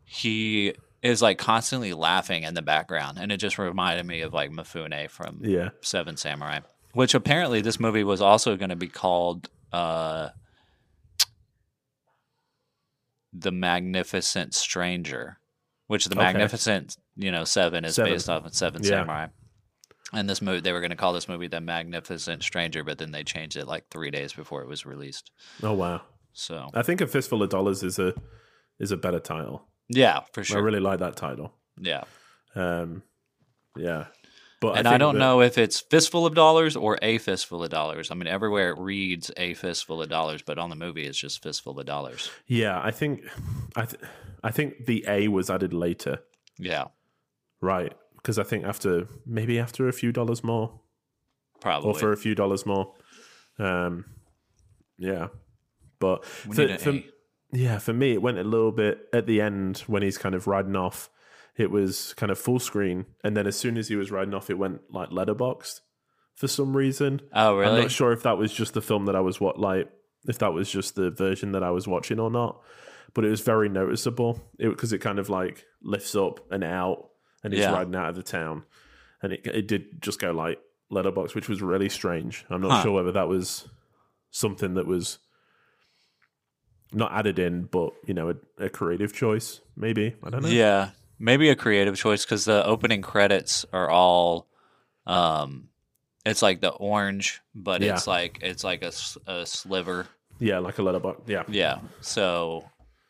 He 0.04 0.74
is 1.02 1.22
like 1.22 1.38
constantly 1.38 1.94
laughing 1.94 2.44
in 2.44 2.54
the 2.56 2.62
background, 2.62 3.18
and 3.20 3.32
it 3.32 3.38
just 3.38 3.58
reminded 3.58 4.06
me 4.06 4.22
of 4.22 4.34
like 4.34 4.52
Mifune 4.52 5.10
from 5.10 5.40
Yeah, 5.44 5.70
Seven 5.82 6.18
Samurai, 6.18 6.60
which 6.94 7.14
apparently 7.14 7.62
this 7.62 7.80
movie 7.80 8.04
was 8.04 8.20
also 8.22 8.58
going 8.58 8.70
to 8.72 8.76
be 8.76 8.88
called 8.90 9.50
uh, 9.72 10.30
The 13.32 13.52
Magnificent 13.52 14.54
Stranger, 14.56 15.38
which 15.88 16.06
the 16.06 16.16
Okay. 16.16 16.24
Magnificent, 16.24 16.98
you 17.16 17.32
know, 17.32 17.44
Seven 17.44 17.86
is 17.86 17.96
Seven. 17.96 18.12
based 18.14 18.30
off 18.30 18.46
of 18.46 18.54
Seven 18.54 18.84
Yeah. 18.84 18.90
Samurai. 18.90 19.28
And 20.14 20.28
this 20.30 20.42
movie, 20.42 20.60
they 20.62 20.72
were 20.74 20.80
going 20.82 20.90
to 20.90 20.96
call 20.98 21.14
this 21.14 21.30
movie 21.30 21.48
The 21.48 21.62
Magnificent 21.62 22.42
Stranger, 22.44 22.84
but 22.84 22.98
then 22.98 23.12
they 23.12 23.24
changed 23.24 23.56
it 23.58 23.68
like 23.68 23.90
three 23.90 24.10
days 24.10 24.34
before 24.34 24.62
it 24.64 24.68
was 24.68 24.86
released. 24.86 25.30
Oh 25.62 25.74
wow. 25.74 26.02
So 26.34 26.70
I 26.74 26.82
think 26.82 27.02
a 27.02 27.08
fistful 27.08 27.44
of 27.44 27.50
dollars 27.50 27.84
is 27.84 28.00
a 28.00 28.14
is 28.80 28.92
a 28.92 28.98
better 28.98 29.20
title. 29.20 29.66
yeah, 29.90 30.22
for 30.34 30.44
sure 30.44 30.58
I 30.58 30.62
really 30.62 30.80
like 30.80 31.00
that 31.00 31.16
title. 31.16 31.54
yeah, 31.80 32.04
Um, 32.56 33.04
yeah, 33.76 34.06
but 34.62 34.78
and 34.78 34.88
I, 34.88 34.92
think 34.92 35.00
don't 35.00 35.14
that- 35.16 35.20
know 35.20 35.42
if 35.42 35.58
it's 35.58 35.80
fistful 35.80 36.26
of 36.26 36.34
dollars 36.36 36.76
or 36.76 36.98
a 37.02 37.18
fistful 37.18 37.64
of 37.64 37.70
dollars. 37.70 38.10
I 38.12 38.16
mean, 38.16 38.28
everywhere 38.28 38.72
it 38.72 38.80
reads 38.80 39.32
a 39.38 39.54
fistful 39.54 40.02
of 40.02 40.10
dollars, 40.10 40.42
but 40.42 40.58
on 40.58 40.70
the 40.70 40.76
movie 40.76 41.06
it's 41.06 41.18
just 41.20 41.44
fistful 41.44 41.80
of 41.80 41.86
dollars. 41.86 42.30
Yeah, 42.48 42.80
I 42.82 42.92
think 42.92 43.24
I 43.76 43.86
th- 43.86 44.02
I 44.44 44.52
think 44.52 44.86
the 44.86 45.04
A 45.08 45.28
was 45.28 45.50
added 45.50 45.74
later, 45.74 46.20
Yeah, 46.58 46.86
right? 47.62 47.94
Because 48.22 48.38
I 48.38 48.44
think 48.44 48.66
after 48.66 49.08
maybe 49.26 49.60
after 49.60 49.88
a 49.88 49.94
few 49.94 50.12
dollars 50.12 50.44
more, 50.44 50.80
probably. 51.62 51.90
or 51.90 51.94
for 51.96 52.12
a 52.12 52.18
few 52.18 52.36
dollars 52.36 52.66
more. 52.66 52.94
Um, 53.58 54.06
yeah, 54.98 55.28
but 56.00 56.26
for, 56.26 56.78
for- 56.78 57.00
yeah, 57.52 57.80
for 57.80 57.94
me, 57.94 58.14
it 58.14 58.22
went 58.22 58.38
a 58.38 58.44
little 58.44 58.72
bit 58.72 59.08
at 59.12 59.26
the 59.26 59.42
end 59.42 59.80
when 59.88 60.04
he's 60.04 60.18
kind 60.18 60.36
of 60.36 60.48
riding 60.48 60.76
off. 60.76 61.10
It 61.58 61.72
was 61.72 62.14
kind 62.14 62.32
of 62.32 62.38
full 62.38 62.60
screen, 62.60 63.06
and 63.24 63.36
then 63.36 63.48
as 63.48 63.58
soon 63.58 63.78
as 63.78 63.88
he 63.88 63.96
was 63.96 64.12
riding 64.12 64.34
off, 64.34 64.50
it 64.50 64.58
went 64.58 64.82
like 64.92 65.10
letterboxed 65.10 65.82
for 66.36 66.48
some 66.48 66.76
reason. 66.76 67.22
oh, 67.34 67.58
really? 67.58 67.76
I'm 67.76 67.82
not 67.82 67.92
sure 67.92 68.14
if 68.14 68.24
that 68.24 68.38
was 68.38 68.54
just 68.54 68.74
the 68.74 68.82
film 68.82 69.08
that 69.08 69.16
I 69.16 69.20
was 69.20 69.42
what 69.42 69.60
like 69.60 69.90
if 70.26 70.40
that 70.40 70.54
was 70.54 70.70
just 70.72 70.96
the 70.96 71.12
version 71.12 71.52
that 71.52 71.64
I 71.64 71.72
was 71.72 71.88
watching 71.88 72.20
or 72.20 72.32
not. 72.32 72.62
But 73.14 73.26
it 73.26 73.30
was 73.30 73.42
very 73.42 73.68
noticeable 73.68 74.40
because 74.58 74.94
it, 74.94 75.00
kind 75.00 75.20
of 75.20 75.30
like 75.30 75.66
lifts 75.82 76.16
up 76.16 76.40
and 76.52 76.64
out, 76.64 77.09
and 77.44 77.54
he's 77.54 77.62
Yeah. 77.64 77.72
riding 77.74 77.96
out 77.96 78.10
of 78.10 78.16
the 78.16 78.24
town, 78.24 78.64
and 79.22 79.34
it 79.34 79.46
it 79.46 79.68
did 79.68 80.02
just 80.02 80.20
go 80.20 80.32
like 80.32 80.60
letterbox, 80.90 81.36
which 81.36 81.48
was 81.50 81.62
really 81.62 81.90
strange. 81.90 82.46
I'm 82.50 82.62
not 82.62 82.72
Huh. 82.72 82.84
sure 82.84 82.92
whether 82.94 83.12
that 83.12 83.28
was 83.28 83.68
something 84.32 84.74
that 84.76 84.86
was 84.88 85.20
not 86.92 87.12
added 87.12 87.38
in, 87.40 87.64
but 87.64 87.94
you 88.06 88.14
know, 88.14 88.30
a, 88.32 88.66
a 88.66 88.70
creative 88.70 89.14
choice, 89.14 89.62
maybe. 89.76 90.16
I 90.24 90.30
don't 90.30 90.42
know. 90.44 90.50
Yeah, 90.50 90.90
maybe 91.20 91.50
a 91.50 91.56
creative 91.56 91.96
choice 91.96 92.26
because 92.26 92.46
the 92.46 92.66
opening 92.66 93.02
credits 93.04 93.66
are 93.72 93.90
all, 93.90 94.48
um, 95.06 95.70
it's 96.26 96.42
like 96.42 96.62
the 96.62 96.70
orange, 96.72 97.42
but 97.54 97.82
Yeah. 97.82 97.94
it's 97.94 98.08
like 98.08 98.40
it's 98.42 98.64
like 98.64 98.82
a, 98.82 98.92
a 99.28 99.46
sliver. 99.46 100.08
yeah, 100.40 100.58
like 100.60 100.80
a 100.80 100.82
letterbox. 100.84 101.22
Yeah, 101.28 101.44
Yeah, 101.48 101.80
so 102.02 102.70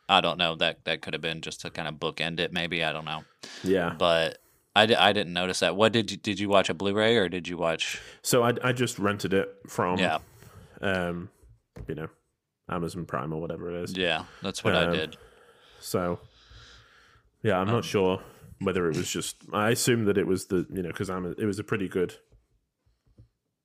I 0.10 0.20
don't 0.22 0.38
know 0.38 0.56
that 0.56 0.84
that 0.86 1.02
could 1.02 1.14
have 1.14 1.22
been 1.22 1.40
just 1.42 1.62
to 1.62 1.70
kind 1.70 1.88
of 1.88 1.96
bookend 1.96 2.40
it. 2.40 2.52
Maybe 2.52 2.84
I 2.84 2.92
don't 2.92 3.06
know, 3.06 3.24
yeah. 3.64 3.94
but 3.98 4.40
I, 4.76 4.84
I 4.98 5.14
didn't 5.14 5.34
notice 5.34 5.60
that. 5.60 5.76
What 5.76 5.92
did 5.94 6.10
you 6.12 6.18
did 6.18 6.40
you 6.40 6.50
watch 6.50 6.70
a 6.70 6.74
Blu-ray 6.74 7.16
or 7.16 7.30
did 7.30 7.48
you 7.48 7.58
watch? 7.58 8.02
So 8.24 8.44
I 8.44 8.54
I 8.64 8.72
just 8.74 8.98
rented 9.00 9.34
it 9.34 9.50
from 9.68 10.00
Yeah, 10.00 10.18
um, 10.82 11.30
you 11.88 11.96
know, 11.96 12.08
Amazon 12.70 13.06
Prime 13.06 13.32
or 13.34 13.40
whatever 13.40 13.70
it 13.74 13.84
is. 13.84 13.96
yeah, 13.96 14.26
that's 14.42 14.64
what 14.64 14.76
I 14.76 14.86
Um, 14.86 14.94
did. 14.94 15.18
So, 15.80 16.20
yeah, 17.44 17.58
I'm 17.60 17.68
Um, 17.70 17.76
not 17.76 17.86
sure 17.86 18.22
whether 18.62 18.90
it 18.90 18.98
was 18.98 19.10
just. 19.10 19.38
I 19.54 19.70
assume 19.70 20.06
that 20.06 20.18
it 20.18 20.28
was 20.28 20.48
the 20.48 20.66
you 20.74 20.82
know 20.82 20.90
because 20.90 21.10
I'm 21.10 21.26
it 21.38 21.46
was 21.46 21.60
a 21.60 21.64
pretty 21.64 21.88
good 21.88 22.16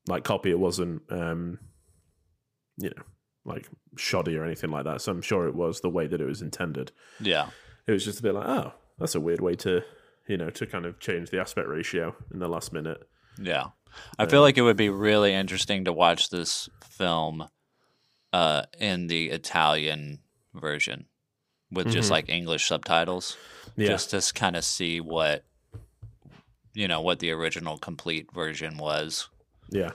like 0.07 0.25
copy. 0.25 0.51
It 0.51 0.59
wasn't 0.59 1.03
um, 1.11 1.59
you 2.77 2.91
know 2.91 3.03
like 3.45 3.69
shoddy 3.97 4.37
or 4.37 4.45
anything 4.45 4.71
like 4.71 4.85
that. 4.85 5.01
So 5.03 5.13
I'm 5.13 5.23
sure 5.23 5.47
it 5.49 5.55
was 5.55 5.81
the 5.81 5.91
way 5.91 6.07
that 6.07 6.21
it 6.21 6.25
was 6.27 6.43
intended. 6.43 6.93
Yeah, 7.21 7.51
It 7.87 7.93
was 7.93 8.05
just 8.05 8.21
a 8.21 8.23
bit 8.23 8.35
like, 8.35 8.47
oh, 8.49 8.73
that's 8.99 9.15
a 9.15 9.21
weird 9.21 9.41
way 9.41 9.55
to 9.57 9.83
you 10.27 10.37
know 10.39 10.49
to 10.51 10.67
kind 10.67 10.87
of 10.87 10.99
change 11.01 11.31
the 11.31 11.41
aspect 11.41 11.69
ratio 11.69 12.15
in 12.33 12.39
the 12.39 12.49
last 12.49 12.73
minute. 12.73 13.07
Yeah. 13.39 13.69
I 14.19 14.27
feel 14.27 14.41
like 14.41 14.59
it 14.59 14.63
would 14.63 14.77
be 14.77 14.89
really 14.89 15.33
interesting 15.33 15.85
to 15.85 15.93
watch 15.93 16.31
this 16.31 16.69
film 16.89 17.47
uh, 18.33 18.63
in 18.81 19.07
the 19.07 19.31
Italian 19.31 20.19
version 20.53 21.07
with 21.71 21.91
just 21.93 22.09
Mhm. 22.09 22.13
like 22.13 22.29
English 22.29 22.67
subtitles, 22.67 23.37
Yeah, 23.77 23.89
just 23.89 24.11
to 24.11 24.33
kind 24.35 24.57
of 24.57 24.65
see 24.65 25.01
what 25.01 25.45
you 26.73 26.89
know 26.89 27.01
what 27.01 27.21
the 27.21 27.31
original 27.31 27.79
complete 27.79 28.33
version 28.33 28.79
was. 28.79 29.29
yeah, 29.71 29.91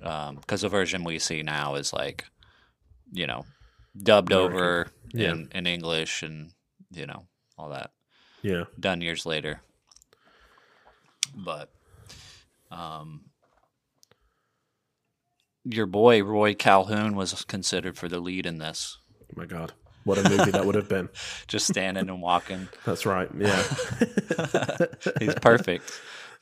Because 0.00 0.62
the 0.62 0.68
version 0.70 1.04
we 1.04 1.18
see 1.18 1.42
now 1.42 1.74
is 1.74 1.92
like, 1.92 2.24
you 3.12 3.26
know, 3.26 3.44
dubbed 3.96 4.32
American. 4.32 4.56
over 4.56 4.86
Yeah. 5.12 5.32
in, 5.32 5.48
in 5.54 5.66
English 5.66 6.22
and 6.22 6.52
you 6.90 7.06
know 7.06 7.26
all 7.58 7.70
that 7.70 7.90
yeah. 8.42 8.64
done 8.78 9.00
years 9.00 9.24
later. 9.26 9.60
But 11.34 11.70
um 12.70 13.22
your 15.64 15.86
boy 15.86 16.22
Rory 16.22 16.54
Calhoun 16.54 17.16
was 17.16 17.44
considered 17.44 17.96
for 17.96 18.08
the 18.08 18.20
lead 18.20 18.46
in 18.46 18.58
this. 18.58 18.98
Oh 19.22 19.34
my 19.36 19.46
God, 19.46 19.72
what 20.04 20.18
a 20.18 20.28
movie 20.28 20.50
that 20.52 20.64
would 20.64 20.74
have 20.76 20.88
been. 20.88 21.08
Just 21.48 21.66
standing 21.66 22.08
and 22.08 22.22
walking. 22.22 22.68
That's 22.84 23.04
right. 23.06 23.28
Yeah. 23.36 23.62
He's 25.18 25.34
perfect 25.36 25.90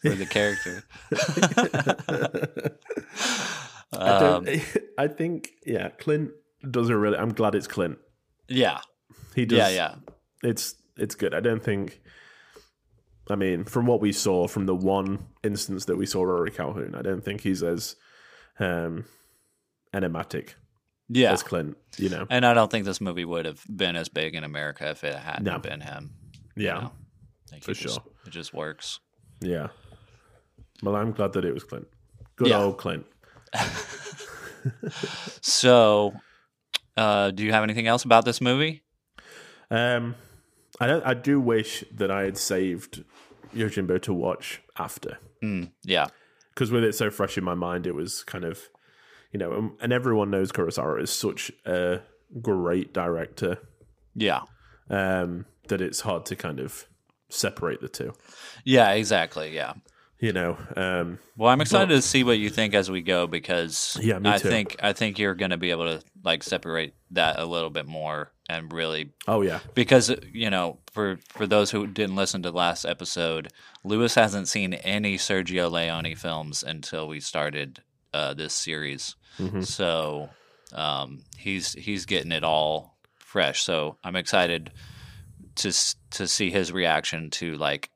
for 0.03 0.11
the 0.11 0.27
character. 0.29 0.85
I, 3.93 4.07
Um, 4.27 4.47
I 4.99 5.07
think, 5.09 5.53
yeah, 5.65 5.89
Clint 5.91 6.33
does 6.71 6.89
a 6.89 6.97
really. 6.97 7.17
I'm 7.19 7.33
glad 7.33 7.55
it's 7.55 7.67
Clint. 7.67 7.99
yeah. 8.49 8.81
He 9.35 9.45
does. 9.47 9.59
Yeah, 9.59 9.69
yeah. 9.69 9.95
It's 10.43 10.75
it's 10.97 11.15
good. 11.15 11.35
I 11.35 11.41
don't 11.41 11.63
think. 11.63 12.01
I 13.31 13.37
mean, 13.37 13.65
from 13.65 13.87
what 13.87 14.01
we 14.01 14.13
saw, 14.13 14.47
from 14.47 14.67
the 14.67 14.75
one 14.75 15.27
instance 15.43 15.87
that 15.87 15.97
we 15.97 16.05
saw 16.07 16.23
Rory 16.23 16.51
Calhoun, 16.51 16.95
I 16.95 17.03
don't 17.03 17.25
think 17.25 17.41
he's 17.41 17.63
as 17.63 17.97
um, 18.61 19.05
enigmatic 19.95 20.57
Yeah. 21.09 21.33
as 21.33 21.43
Clint. 21.43 21.77
You 21.97 22.11
know. 22.11 22.27
And 22.29 22.45
I 22.45 22.53
don't 22.55 22.71
think 22.71 22.85
this 22.85 23.01
movie 23.01 23.25
would 23.25 23.47
have 23.47 23.63
been 23.75 23.97
as 23.97 24.09
big 24.11 24.35
in 24.35 24.45
America 24.45 24.91
if 24.91 25.03
it 25.05 25.15
hadn't 25.17 25.45
No. 25.45 25.59
been 25.59 25.81
him. 25.81 26.13
Yeah. 26.57 26.75
know, 26.75 26.93
Like, 27.51 27.65
For 27.65 27.73
just- 27.73 27.95
sure. 27.95 28.05
It 28.27 28.31
just 28.31 28.53
works. 28.55 29.01
Yeah. 29.41 29.69
Well, 30.83 30.95
I'm 30.97 31.13
glad 31.13 31.33
that 31.33 31.45
it 31.45 31.55
was 31.55 31.65
Clint. 31.65 31.87
Good 32.37 32.49
Yeah. 32.49 32.59
old 32.63 32.77
Clint. 32.79 33.07
So, 35.41 36.15
uh, 36.97 37.31
do 37.31 37.45
you 37.45 37.53
have 37.53 37.63
anything 37.63 37.87
else 37.87 38.05
about 38.05 38.25
this 38.25 38.41
movie? 38.41 38.83
Um, 39.71 40.15
I 40.81 40.87
don't. 40.87 41.05
I 41.07 41.15
do 41.15 41.41
wish 41.41 41.85
that 41.95 42.11
I 42.11 42.23
had 42.23 42.37
saved 42.37 43.05
Yojimbo 43.55 44.01
to 44.03 44.13
watch 44.13 44.61
after, 44.79 45.19
Mm, 45.43 45.71
yeah. 45.85 46.07
because 46.51 46.71
with 46.71 46.85
it 46.85 46.95
so 46.95 47.11
fresh 47.11 47.39
in 47.39 47.45
my 47.45 47.55
mind, 47.55 47.87
it 47.87 47.95
was 47.95 48.25
kind 48.25 48.45
of, 48.45 48.69
you 49.33 49.39
know, 49.39 49.53
and, 49.53 49.71
and 49.81 49.93
everyone 49.93 50.31
knows 50.31 50.51
Kurosawa 50.53 51.01
is 51.03 51.11
such 51.11 51.51
a 51.65 52.01
great 52.43 52.93
director 52.93 53.59
Yeah. 54.15 54.41
um, 54.91 55.47
that 55.69 55.81
it's 55.81 56.01
hard 56.01 56.27
to 56.27 56.37
kind 56.37 56.59
of 56.61 56.87
separate 57.29 57.81
the 57.81 57.89
two. 57.89 58.13
Yeah, 58.65 58.91
exactly. 58.93 59.55
Yeah. 59.55 59.75
You 60.25 60.33
know, 60.33 60.57
um, 60.75 61.19
Well, 61.37 61.51
I'm 61.51 61.61
excited 61.61 61.89
to 61.95 62.01
see 62.01 62.25
what 62.25 62.39
you 62.39 62.49
think 62.49 62.73
as 62.75 62.91
we 62.91 63.03
go 63.03 63.27
because 63.27 63.99
Yeah, 64.01 64.19
I 64.25 64.39
too. 64.39 64.49
think 64.49 64.77
I 64.83 64.95
think 64.95 65.19
you're 65.19 65.35
going 65.35 65.51
to 65.51 65.59
be 65.59 65.71
able 65.71 65.85
to 65.85 66.03
like 66.25 66.43
separate 66.43 66.95
that 67.11 67.39
a 67.39 67.45
little 67.45 67.69
bit 67.69 67.87
more 67.87 68.31
and 68.49 68.73
really 68.73 69.13
oh 69.29 69.43
yeah, 69.43 69.59
because 69.75 70.15
you 70.33 70.49
know 70.49 70.79
for 70.93 71.19
for 71.29 71.47
those 71.47 71.71
who 71.73 71.87
didn't 71.87 72.17
listen 72.17 72.43
to 72.45 72.51
last 72.51 72.87
episode, 72.87 73.49
Lewis 73.85 74.15
hasn't 74.15 74.49
seen 74.49 74.73
any 74.73 75.19
Sergio 75.19 75.71
Leone 75.71 76.15
films 76.15 76.63
until 76.63 77.07
we 77.07 77.21
started 77.21 77.83
uh, 78.15 78.33
this 78.33 78.55
series, 78.55 79.17
Mm-hmm. 79.39 79.61
so 79.63 80.31
um, 80.73 81.25
he's 81.37 81.75
he's 81.75 82.07
getting 82.07 82.33
it 82.33 82.45
all 82.45 82.97
fresh. 83.19 83.63
So 83.63 83.99
I'm 84.03 84.17
excited 84.17 84.71
to 85.57 85.73
to 86.13 86.27
see 86.27 86.51
his 86.51 86.73
reaction 86.73 87.29
to 87.31 87.57
like 87.57 87.91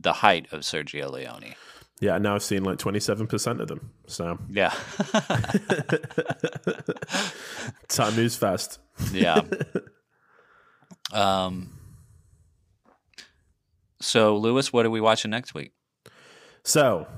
the 0.00 0.12
height 0.14 0.46
of 0.52 0.60
Sergio 0.60 1.10
Leone. 1.10 1.54
yeah. 2.00 2.18
Now 2.18 2.34
I've 2.34 2.42
seen 2.42 2.64
like 2.64 2.78
27 2.78 3.26
percent 3.26 3.60
of 3.60 3.68
them. 3.68 3.90
So 4.06 4.38
Yeah, 4.48 4.72
time 7.88 8.16
moves 8.16 8.36
fast. 8.36 8.78
yeah. 9.12 9.40
Um. 11.12 11.72
So, 14.00 14.36
Lewis, 14.36 14.72
what 14.72 14.86
are 14.86 14.90
we 14.90 15.00
watching 15.00 15.32
next 15.32 15.54
week? 15.54 15.72
So 16.62 17.08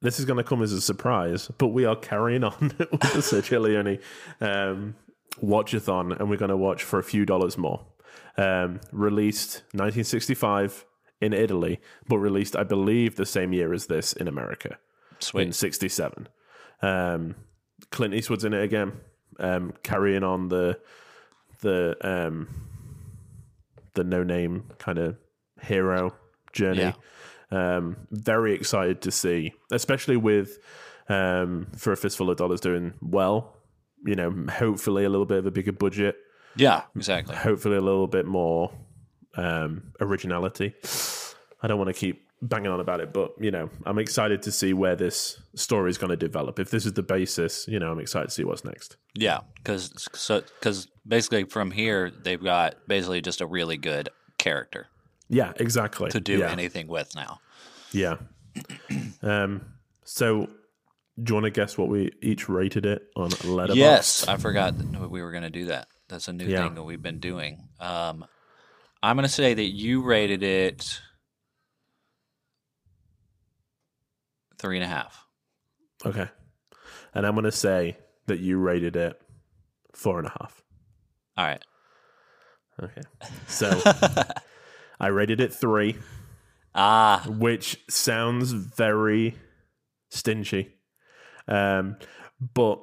this 0.00 0.18
is 0.18 0.24
going 0.24 0.38
to 0.38 0.42
come 0.44 0.62
as 0.62 0.72
a 0.72 0.80
surprise, 0.80 1.50
but 1.58 1.68
we 1.68 1.84
are 1.84 1.94
carrying 1.94 2.42
on 2.42 2.54
with 2.78 2.80
the 3.00 3.20
Sergio 3.20 3.60
Leone 3.60 3.98
um, 4.40 4.94
watchathon, 5.42 6.18
and 6.18 6.30
we're 6.30 6.38
going 6.38 6.48
to 6.48 6.56
watch 6.56 6.82
for 6.82 6.98
a 6.98 7.02
few 7.04 7.26
dollars 7.26 7.58
more. 7.58 7.84
Um, 8.38 8.80
released 8.92 9.56
1965 9.72 10.86
in 11.24 11.32
Italy, 11.32 11.80
but 12.08 12.18
released, 12.18 12.54
I 12.56 12.62
believe, 12.64 13.16
the 13.16 13.26
same 13.26 13.52
year 13.52 13.72
as 13.72 13.86
this 13.86 14.12
in 14.12 14.28
America 14.28 14.78
in 15.46 15.52
67. 15.52 16.28
Um, 16.82 17.34
Clint 17.90 18.14
Eastwood's 18.14 18.44
in 18.44 18.52
it 18.52 18.62
again, 18.62 18.92
um, 19.38 19.72
carrying 19.82 20.22
on 20.22 20.48
the 20.48 20.78
the 21.60 21.96
um, 22.02 22.48
the 23.94 24.04
no 24.04 24.22
name 24.22 24.64
kind 24.78 24.98
of 24.98 25.16
hero 25.62 26.14
journey. 26.52 26.80
Yeah. 26.80 26.92
Um, 27.50 27.96
very 28.10 28.52
excited 28.54 29.00
to 29.02 29.10
see, 29.10 29.52
especially 29.70 30.16
with 30.16 30.58
um, 31.08 31.68
for 31.76 31.92
a 31.92 31.96
fistful 31.96 32.30
of 32.30 32.36
dollars 32.36 32.60
doing 32.60 32.94
well. 33.00 33.56
You 34.04 34.14
know, 34.16 34.46
hopefully 34.50 35.04
a 35.04 35.08
little 35.08 35.26
bit 35.26 35.38
of 35.38 35.46
a 35.46 35.50
bigger 35.50 35.72
budget, 35.72 36.16
Yeah, 36.56 36.82
exactly. 36.94 37.34
hopefully 37.36 37.76
a 37.76 37.80
little 37.80 38.06
bit 38.06 38.26
more 38.26 38.70
um, 39.36 39.92
originality. 40.00 40.74
I 41.62 41.66
don't 41.68 41.78
want 41.78 41.88
to 41.88 41.94
keep 41.94 42.22
banging 42.42 42.70
on 42.70 42.80
about 42.80 43.00
it, 43.00 43.12
but 43.12 43.32
you 43.40 43.50
know, 43.50 43.70
I'm 43.86 43.98
excited 43.98 44.42
to 44.42 44.52
see 44.52 44.72
where 44.74 44.96
this 44.96 45.40
story 45.54 45.90
is 45.90 45.98
going 45.98 46.10
to 46.10 46.16
develop. 46.16 46.58
If 46.58 46.70
this 46.70 46.84
is 46.84 46.92
the 46.92 47.02
basis, 47.02 47.66
you 47.68 47.78
know, 47.78 47.90
I'm 47.90 47.98
excited 48.00 48.26
to 48.28 48.34
see 48.34 48.44
what's 48.44 48.64
next. 48.64 48.96
Yeah, 49.14 49.40
because 49.56 50.08
so 50.12 50.40
because 50.60 50.88
basically 51.06 51.44
from 51.44 51.70
here 51.70 52.10
they've 52.10 52.42
got 52.42 52.76
basically 52.86 53.20
just 53.22 53.40
a 53.40 53.46
really 53.46 53.76
good 53.78 54.08
character 54.38 54.88
Yeah, 55.28 55.52
exactly. 55.56 56.10
to 56.10 56.20
do 56.20 56.38
yeah. 56.38 56.50
anything 56.50 56.86
with 56.86 57.14
now. 57.14 57.40
Yeah. 57.92 58.16
um. 59.22 59.64
So, 60.06 60.50
do 61.22 61.30
you 61.30 61.34
want 61.34 61.44
to 61.44 61.50
guess 61.50 61.78
what 61.78 61.88
we 61.88 62.12
each 62.20 62.46
rated 62.48 62.84
it 62.84 63.08
on 63.16 63.30
Letterboxd? 63.30 63.76
Yes, 63.76 64.28
I 64.28 64.36
forgot 64.36 64.74
we 64.74 65.22
were 65.22 65.30
going 65.30 65.44
to 65.44 65.50
do 65.50 65.64
that. 65.66 65.88
That's 66.08 66.28
a 66.28 66.32
new 66.34 66.44
Yeah. 66.44 66.64
thing 66.64 66.74
that 66.74 66.82
we've 66.82 67.00
been 67.02 67.20
doing. 67.20 67.68
Um, 67.80 68.26
I'm 69.04 69.16
going 69.16 69.24
to 69.24 69.28
say 69.28 69.52
that 69.52 69.74
you 69.74 70.00
rated 70.00 70.42
it 70.42 70.98
three 74.58 74.78
and 74.78 74.84
a 74.84 74.88
half. 74.88 75.26
Okay. 76.06 76.26
And 77.12 77.26
I'm 77.26 77.34
going 77.34 77.44
to 77.44 77.52
say 77.52 77.98
that 78.28 78.40
you 78.40 78.56
rated 78.56 78.96
it 78.96 79.20
four 79.92 80.18
and 80.18 80.26
a 80.26 80.30
half. 80.30 80.62
All 81.36 81.44
right. 81.44 81.62
Okay. 82.82 83.02
So, 83.46 83.78
I 85.00 85.08
rated 85.08 85.38
it 85.38 85.52
three, 85.52 85.96
Ah, 86.74 87.26
which 87.28 87.84
sounds 87.90 88.52
very 88.52 89.36
stingy. 90.08 90.76
Um, 91.46 91.98
but 92.54 92.80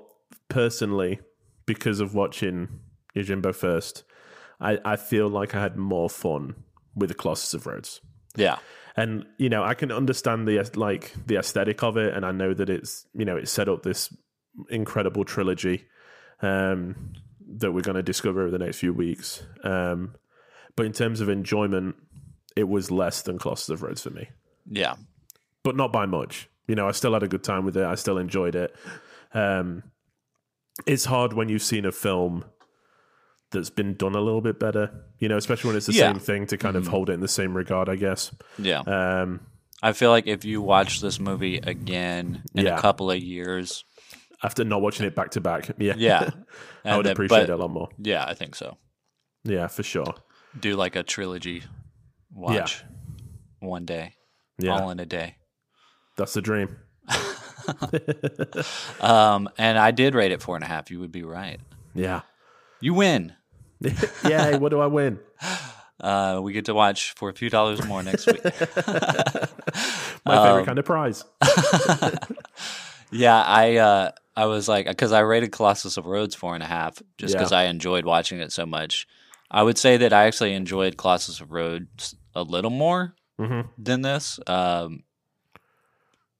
personally, 0.49 1.19
because 1.65 1.99
of 1.99 2.13
watching 2.13 2.69
Yojimbo 3.15 3.55
first, 3.55 4.03
I, 4.61 4.79
I 4.85 4.95
feel 4.95 5.27
like 5.27 5.55
I 5.55 5.61
had 5.61 5.75
more 5.75 6.09
fun 6.09 6.55
with 6.95 7.09
the 7.09 7.15
Colossus 7.15 7.53
of 7.53 7.65
Rhodes. 7.65 7.99
yeah, 8.35 8.59
and 8.95 9.25
you 9.37 9.49
know 9.49 9.63
i 9.63 9.73
can 9.73 9.91
understand 9.91 10.47
the 10.47 10.61
like 10.75 11.13
the 11.25 11.37
aesthetic 11.37 11.81
of 11.81 11.95
it 11.95 12.13
and 12.13 12.25
i 12.25 12.31
know 12.31 12.53
that 12.53 12.69
it's 12.69 13.05
you 13.13 13.23
know 13.23 13.37
it's 13.37 13.49
set 13.51 13.69
up 13.69 13.83
this 13.83 14.13
incredible 14.69 15.23
trilogy 15.23 15.85
um 16.41 17.13
that 17.47 17.71
we're 17.71 17.81
going 17.81 17.95
to 17.95 18.03
discover 18.03 18.41
over 18.41 18.51
the 18.51 18.57
next 18.57 18.77
few 18.77 18.93
weeks. 18.93 19.43
Um 19.63 20.15
but 20.75 20.85
in 20.85 20.93
terms 20.93 21.21
of 21.21 21.29
enjoyment 21.29 21.95
it 22.55 22.67
was 22.67 22.91
less 22.91 23.21
than 23.21 23.39
colossus 23.39 23.69
of 23.69 23.81
rhodes 23.81 24.03
for 24.03 24.09
me. 24.09 24.29
Yeah, 24.69 24.95
but 25.63 25.75
not 25.75 25.91
by 25.91 26.05
much. 26.05 26.49
You 26.67 26.75
know 26.75 26.87
i 26.87 26.91
still 26.91 27.13
had 27.13 27.23
a 27.23 27.27
good 27.27 27.43
time 27.43 27.65
with 27.65 27.77
it. 27.77 27.83
I 27.83 27.95
still 27.95 28.17
enjoyed 28.17 28.55
it. 28.55 28.75
Um 29.33 29.83
it's 30.85 31.05
hard 31.05 31.33
when 31.33 31.49
you've 31.49 31.61
seen 31.61 31.85
a 31.85 31.91
film 31.91 32.45
that's 33.51 33.69
been 33.69 33.95
done 33.95 34.15
a 34.15 34.21
little 34.21 34.41
bit 34.41 34.59
better 34.59 34.89
you 35.19 35.27
know 35.29 35.37
especially 35.37 35.67
when 35.69 35.77
it's 35.77 35.85
the 35.87 35.93
Yeah. 35.93 36.09
Mm-hmm. 36.09 36.17
same 36.19 36.25
thing 36.25 36.47
to 36.47 36.57
kind 36.57 36.75
of 36.75 36.87
hold 36.87 37.09
it 37.09 37.13
in 37.13 37.19
the 37.19 37.27
same 37.27 37.55
regard 37.55 37.89
i 37.89 37.95
guess 37.95 38.31
yeah. 38.57 38.79
um 38.81 39.41
I 39.83 39.93
feel 39.93 40.11
like 40.11 40.27
if 40.27 40.45
you 40.45 40.61
watch 40.61 41.01
this 41.01 41.19
movie 41.19 41.57
again 41.57 42.43
in 42.53 42.65
Yeah. 42.65 42.77
a 42.77 42.81
couple 42.81 43.09
of 43.09 43.17
years, 43.17 43.83
after 44.43 44.63
not 44.63 44.79
watching 44.79 45.07
it 45.07 45.15
back 45.15 45.31
to 45.31 45.41
back. 45.41 45.71
Yeah, 45.79 45.95
yeah, 45.97 46.29
I 46.85 46.97
would 46.97 47.07
then- 47.07 47.13
appreciate 47.13 47.47
but- 47.47 47.49
it 47.49 47.53
a 47.53 47.55
lot 47.55 47.71
more. 47.71 47.89
Yeah, 47.97 48.23
I 48.23 48.35
think 48.35 48.53
so. 48.53 48.77
Yeah, 49.43 49.65
for 49.65 49.81
sure. 49.81 50.13
Do 50.59 50.75
like 50.75 50.95
a 50.95 51.01
trilogy 51.01 51.63
watch 52.31 52.83
one 53.59 53.85
day, 53.85 54.13
Yeah, 54.59 54.73
all 54.79 54.91
in 54.91 54.99
a 54.99 55.05
day. 55.07 55.37
that's 56.15 56.33
the 56.35 56.41
dream. 56.43 56.77
Um, 58.99 59.49
and 59.57 59.77
I 59.77 59.91
did 59.91 60.15
rate 60.15 60.31
it 60.31 60.41
four 60.41 60.55
and 60.55 60.63
a 60.63 60.67
half. 60.67 60.91
You 60.91 60.99
would 60.99 61.11
be 61.11 61.23
right. 61.23 61.59
Yeah. 61.93 62.21
You 62.79 62.93
win. 62.93 63.33
Yay! 64.27 64.57
what 64.57 64.69
do 64.69 64.79
I 64.79 64.87
win? 64.87 65.19
Uh, 66.03 66.39
we 66.41 66.51
get 66.51 66.65
to 66.65 66.73
watch 66.73 67.11
for 67.11 67.29
a 67.29 67.33
few 67.33 67.47
dollars 67.47 67.85
more 67.85 68.01
next 68.01 68.25
week. 68.25 68.43
My 70.25 70.35
Um, 70.35 70.47
favorite 70.47 70.65
kind 70.65 70.79
of 70.79 70.85
prize. 70.85 71.23
yeah, 73.11 73.39
I 73.39 73.75
uh, 73.77 74.11
I 74.35 74.45
was 74.47 74.67
like, 74.67 74.87
because 74.87 75.11
I 75.11 75.19
rated 75.19 75.51
Colossus 75.51 75.97
of 75.97 76.07
Rhodes 76.07 76.33
four 76.33 76.55
and 76.55 76.63
a 76.63 76.67
half, 76.67 77.01
just 77.19 77.33
Yeah. 77.33 77.39
because 77.39 77.51
I 77.51 77.65
enjoyed 77.65 78.05
watching 78.05 78.39
it 78.39 78.51
so 78.51 78.65
much. 78.65 79.07
I 79.51 79.61
would 79.63 79.77
say 79.77 79.97
that 79.97 80.11
I 80.11 80.25
actually 80.25 80.53
enjoyed 80.53 80.97
Colossus 80.97 81.39
of 81.39 81.51
Rhodes 81.51 82.15
a 82.33 82.41
little 82.43 82.71
more 82.71 83.13
Mhm. 83.39 83.67
than 83.77 84.01
this. 84.01 84.39
Um, 84.47 85.03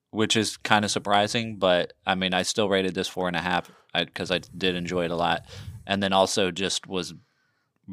which 0.10 0.36
is 0.36 0.58
kind 0.58 0.84
of 0.84 0.92
surprising. 0.92 1.58
But 1.58 1.94
I 2.06 2.16
mean, 2.16 2.34
I 2.34 2.42
still 2.44 2.68
rated 2.68 2.96
this 2.96 3.08
four 3.08 3.28
and 3.28 3.36
a 3.38 3.42
half 3.42 3.70
because 3.94 4.32
I, 4.32 4.40
did 4.58 4.76
enjoy 4.76 5.06
it 5.06 5.12
a 5.12 5.16
lot, 5.16 5.46
and 5.86 6.02
then 6.02 6.14
also 6.14 6.50
just 6.52 6.88
was 6.88 7.14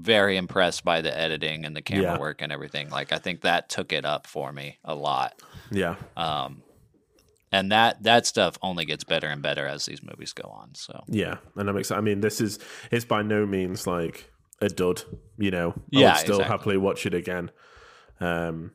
very 0.01 0.37
impressed 0.37 0.85
by 0.85 1.01
the 1.03 1.17
editing 1.17 1.65
and 1.65 1.75
the 1.77 1.83
camera 1.83 2.03
Yeah. 2.03 2.19
work 2.19 2.43
and 2.43 2.53
everything. 2.53 2.89
Like 2.91 3.13
I 3.13 3.19
think 3.19 3.41
that 3.43 3.69
took 3.69 3.93
it 3.93 4.05
up 4.05 4.27
for 4.27 4.53
me 4.53 4.79
a 4.85 4.95
lot. 4.95 5.41
Yeah. 5.71 5.97
Um, 6.17 6.63
and 7.51 7.73
that 7.73 8.03
that 8.03 8.27
stuff 8.27 8.59
only 8.63 8.85
gets 8.85 9.05
better 9.05 9.27
and 9.27 9.43
better 9.43 9.67
as 9.67 9.87
these 9.87 10.03
movies 10.03 10.33
go 10.33 10.49
on. 10.49 10.75
So 10.75 11.05
Yeah, 11.09 11.39
and 11.57 11.69
I'm 11.69 11.77
excited. 11.77 11.99
I 11.99 12.03
mean, 12.03 12.21
this 12.21 12.41
is 12.41 12.59
it's 12.91 13.05
by 13.05 13.23
no 13.23 13.47
means 13.47 13.87
like 13.87 14.31
a 14.61 14.69
dud. 14.69 15.03
You 15.39 15.51
know, 15.51 15.71
I 15.71 15.81
Yeah, 15.91 16.09
would 16.11 16.17
still 16.19 16.37
exactly. 16.41 16.53
happily 16.59 16.77
watch 16.77 17.07
it 17.07 17.15
again. 17.15 17.51
Um, 18.21 18.73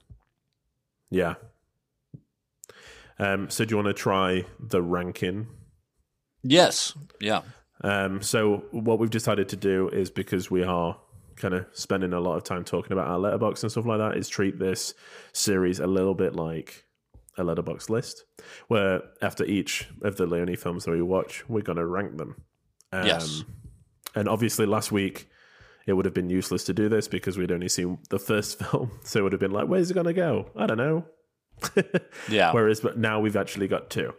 yeah. 1.11 1.35
Um, 3.19 3.49
so 3.49 3.63
do 3.63 3.71
you 3.73 3.77
want 3.77 3.95
to 3.95 4.01
try 4.01 4.45
the 4.59 4.81
ranking? 4.81 5.47
yes, 6.41 6.93
yeah, 7.19 7.43
Um, 7.81 8.21
so 8.21 8.65
what 8.71 8.97
we've 8.99 9.09
decided 9.09 9.47
to 9.49 9.55
do 9.55 9.87
is 9.89 10.09
because 10.09 10.49
we 10.51 10.63
are 10.63 10.97
kind 11.35 11.53
of 11.53 11.65
spending 11.73 12.13
a 12.13 12.19
lot 12.19 12.35
of 12.37 12.43
time 12.43 12.63
talking 12.63 12.91
about 12.91 13.07
our 13.07 13.19
letterbox 13.19 13.63
and 13.63 13.71
stuff 13.71 13.85
like 13.85 13.99
that, 13.99 14.17
is 14.17 14.29
treat 14.29 14.59
this 14.59 14.93
series 15.31 15.79
a 15.79 15.87
little 15.87 16.13
bit 16.13 16.35
like 16.35 16.85
a 17.37 17.43
letterbox 17.43 17.89
list, 17.89 18.23
where 18.67 19.01
after 19.21 19.43
each 19.45 19.87
of 20.03 20.17
the 20.17 20.25
Leone 20.25 20.55
films 20.55 20.85
that 20.85 20.91
we 20.91 21.01
watch, 21.01 21.47
we're 21.49 21.61
going 21.61 21.77
to 21.77 21.85
rank 21.85 22.17
them. 22.17 22.35
Um, 22.91 23.07
Yes. 23.07 23.43
And 24.15 24.29
obviously, 24.29 24.65
last 24.65 24.91
week 24.91 25.27
it 25.85 25.93
would 25.93 26.05
have 26.05 26.13
been 26.13 26.29
useless 26.29 26.63
to 26.65 26.73
do 26.73 26.87
this 26.87 27.07
because 27.07 27.37
we'd 27.37 27.51
only 27.51 27.67
seen 27.67 27.97
the 28.09 28.19
first 28.19 28.59
film, 28.63 28.91
so 29.03 29.19
it 29.19 29.23
would 29.23 29.31
have 29.33 29.41
been 29.41 29.51
like, 29.51 29.67
"Where's 29.67 29.89
it 29.91 29.95
going 29.95 30.05
to 30.05 30.13
go? 30.13 30.49
I 30.55 30.65
don't 30.67 30.77
know." 30.77 31.05
yeah. 32.29 32.51
Whereas, 32.51 32.79
but 32.79 32.97
now 32.97 33.19
we've 33.19 33.35
actually 33.35 33.67
got 33.67 33.89
two. 33.89 34.13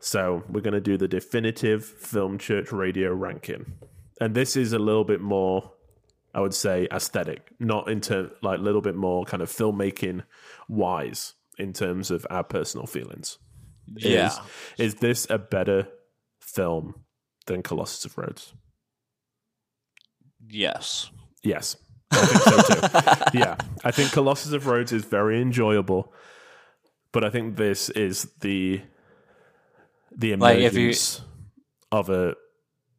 So 0.00 0.44
we're 0.48 0.60
going 0.60 0.74
to 0.74 0.80
do 0.80 0.96
the 0.96 1.08
definitive 1.08 1.84
Film 1.84 2.38
Church 2.38 2.72
Radio 2.72 3.12
ranking, 3.12 3.72
and 4.20 4.34
this 4.34 4.54
is 4.56 4.72
a 4.72 4.78
little 4.78 5.04
bit 5.04 5.20
more, 5.20 5.72
I 6.34 6.40
would 6.40 6.54
say, 6.54 6.88
aesthetic, 6.92 7.52
not 7.60 7.88
into 7.88 8.30
like 8.42 8.58
a 8.58 8.62
little 8.62 8.80
bit 8.80 8.96
more 8.96 9.24
kind 9.24 9.42
of 9.42 9.48
filmmaking 9.50 10.24
wise 10.68 11.34
in 11.58 11.72
terms 11.72 12.10
of 12.10 12.26
our 12.30 12.42
personal 12.42 12.86
feelings. 12.86 13.38
yeah. 13.96 14.26
Is, 14.26 14.40
is 14.78 14.94
this 14.96 15.26
a 15.30 15.38
better 15.38 15.88
film 16.40 17.04
than 17.46 17.62
Colossus 17.62 18.04
of 18.04 18.18
Rhodes? 18.18 18.52
Yes. 20.48 21.10
Yes, 21.42 21.76
I 22.10 22.24
think 22.26 22.42
so 22.42 22.60
too. 22.62 23.24
yeah, 23.38 23.56
I 23.84 23.90
think 23.90 24.12
Colossus 24.12 24.52
of 24.52 24.66
Rhodes 24.66 24.92
is 24.92 25.04
very 25.04 25.40
enjoyable, 25.42 26.12
but 27.12 27.22
I 27.22 27.28
think 27.30 27.56
this 27.56 27.90
is 27.90 28.30
the 28.40 28.80
the 30.16 30.34
Like, 30.36 30.58
if 30.58 30.72
you- 30.74 30.80
emergence 30.80 31.20
of 31.92 32.08
a 32.08 32.34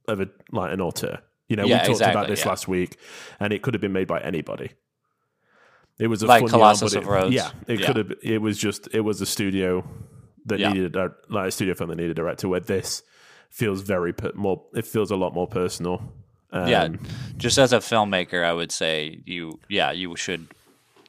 of 0.08 0.22
a 0.22 0.28
like 0.52 0.72
an 0.74 0.82
auteur. 0.82 1.20
You 1.48 1.56
know, 1.56 1.66
Yeah, 1.66 1.76
we 1.76 1.80
talked 1.80 1.90
exactly, 1.92 2.12
about 2.20 2.28
this 2.30 2.42
yeah. 2.42 2.50
last 2.50 2.68
week, 2.68 2.98
and 3.40 3.54
it 3.54 3.62
could 3.62 3.74
have 3.76 3.82
been 3.82 3.94
made 3.94 4.08
by 4.08 4.20
anybody. 4.20 4.72
It 6.00 6.08
was 6.08 6.22
a 6.24 6.28
Like 6.28 6.46
Colossus 6.48 6.94
one, 6.96 7.04
of 7.04 7.08
it- 7.08 7.12
Rhodes. 7.12 7.36
Yeah, 7.36 7.52
it 7.68 7.80
Yeah. 7.80 7.86
could 7.88 7.96
have. 7.98 8.14
It 8.24 8.42
was 8.42 8.58
just. 8.58 8.88
It 8.94 9.02
was 9.02 9.22
a 9.22 9.26
studio 9.26 9.88
that 10.48 10.60
needed 10.60 10.96
a 10.96 11.12
like 11.30 11.48
a 11.48 11.52
studio 11.52 11.74
film 11.74 11.90
that 11.90 11.96
needed 11.98 12.12
a 12.12 12.16
director. 12.16 12.48
Where 12.50 12.60
this 12.60 13.04
feels 13.50 13.82
very 13.82 14.14
more. 14.34 14.64
It 14.74 14.86
feels 14.86 15.12
a 15.12 15.16
lot 15.16 15.34
more 15.34 15.48
personal. 15.48 16.14
Um, 16.52 16.68
yeah, 16.68 16.88
just 17.38 17.58
as 17.58 17.74
a 17.74 17.78
filmmaker, 17.80 18.44
I 18.44 18.54
would 18.54 18.72
say 18.72 19.22
you, 19.26 19.60
yeah, 19.68 19.92
you 19.92 20.16
should, 20.16 20.48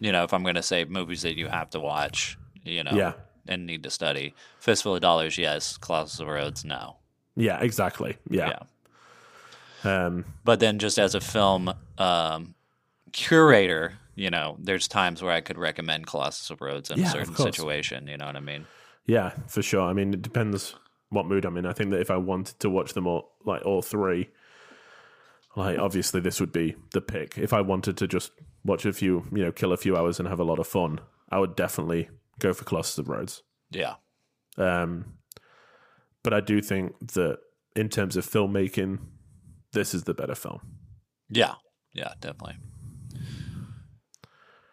you 0.00 0.10
know, 0.10 0.24
if 0.24 0.32
I'm 0.34 0.42
going 0.42 0.56
to 0.56 0.62
say 0.62 0.84
movies 0.84 1.22
that 1.22 1.36
you 1.36 1.46
have 1.46 1.70
to 1.70 1.78
watch, 1.80 2.36
you 2.64 2.82
know, 2.82 2.90
Yeah. 2.92 3.12
and 3.46 3.64
need 3.64 3.84
to 3.84 3.90
study, 3.90 4.34
Fistful 4.58 4.96
of 4.96 5.02
Dollars, 5.02 5.38
yes, 5.38 5.76
Colossus 5.76 6.18
of 6.18 6.26
Rhodes, 6.26 6.64
no, 6.64 6.96
yeah, 7.36 7.60
exactly. 7.60 8.16
Yeah. 8.28 8.48
yeah. 8.48 8.58
Um, 9.84 10.24
But 10.44 10.60
then, 10.60 10.78
just 10.78 10.98
as 10.98 11.14
a 11.14 11.20
film 11.20 11.72
um, 11.98 12.54
curator, 13.12 13.94
you 14.14 14.30
know, 14.30 14.56
there's 14.58 14.88
times 14.88 15.22
where 15.22 15.32
I 15.32 15.40
could 15.40 15.58
recommend 15.58 16.06
Colossus 16.06 16.50
of 16.50 16.60
Rhodes 16.60 16.90
in 16.90 16.98
Yeah, 16.98 17.08
a 17.08 17.10
certain 17.10 17.36
situation. 17.36 18.08
You 18.08 18.16
know 18.16 18.26
what 18.26 18.36
I 18.36 18.40
mean? 18.40 18.66
Yeah, 19.04 19.30
for 19.46 19.62
sure. 19.62 19.82
I 19.82 19.92
mean, 19.92 20.14
it 20.14 20.22
depends 20.22 20.74
what 21.10 21.26
mood 21.26 21.44
I'm 21.44 21.56
in. 21.56 21.66
I 21.66 21.72
think 21.72 21.90
that 21.90 22.00
if 22.00 22.10
I 22.10 22.16
wanted 22.16 22.58
to 22.60 22.70
watch 22.70 22.94
them 22.94 23.06
all, 23.06 23.32
like 23.44 23.64
all 23.64 23.82
three, 23.82 24.30
like 25.54 25.78
obviously 25.78 26.20
this 26.20 26.40
would 26.40 26.52
be 26.52 26.74
the 26.92 27.00
pick. 27.00 27.38
If 27.38 27.52
I 27.52 27.60
wanted 27.60 27.96
to 27.98 28.08
just 28.08 28.32
watch 28.64 28.84
a 28.84 28.92
few, 28.92 29.24
you 29.32 29.44
know, 29.44 29.52
kill 29.52 29.72
a 29.72 29.76
few 29.76 29.96
hours 29.96 30.18
and 30.18 30.28
have 30.28 30.40
a 30.40 30.44
lot 30.44 30.58
of 30.58 30.66
fun, 30.66 31.00
I 31.30 31.38
would 31.38 31.54
definitely 31.54 32.08
go 32.38 32.52
for 32.52 32.64
Colossus 32.64 32.98
of 32.98 33.08
Rhodes. 33.08 33.42
Yeah, 33.70 33.94
Um, 34.58 35.14
but 36.22 36.32
I 36.34 36.40
do 36.40 36.60
think 36.60 37.12
that 37.12 37.38
in 37.74 37.88
terms 37.88 38.16
of 38.16 38.26
filmmaking, 38.26 38.98
this 39.76 39.94
is 39.94 40.02
the 40.04 40.14
better 40.14 40.34
film. 40.34 40.60
yeah, 41.28 41.54
yeah, 41.92 42.14
definitely. 42.20 42.56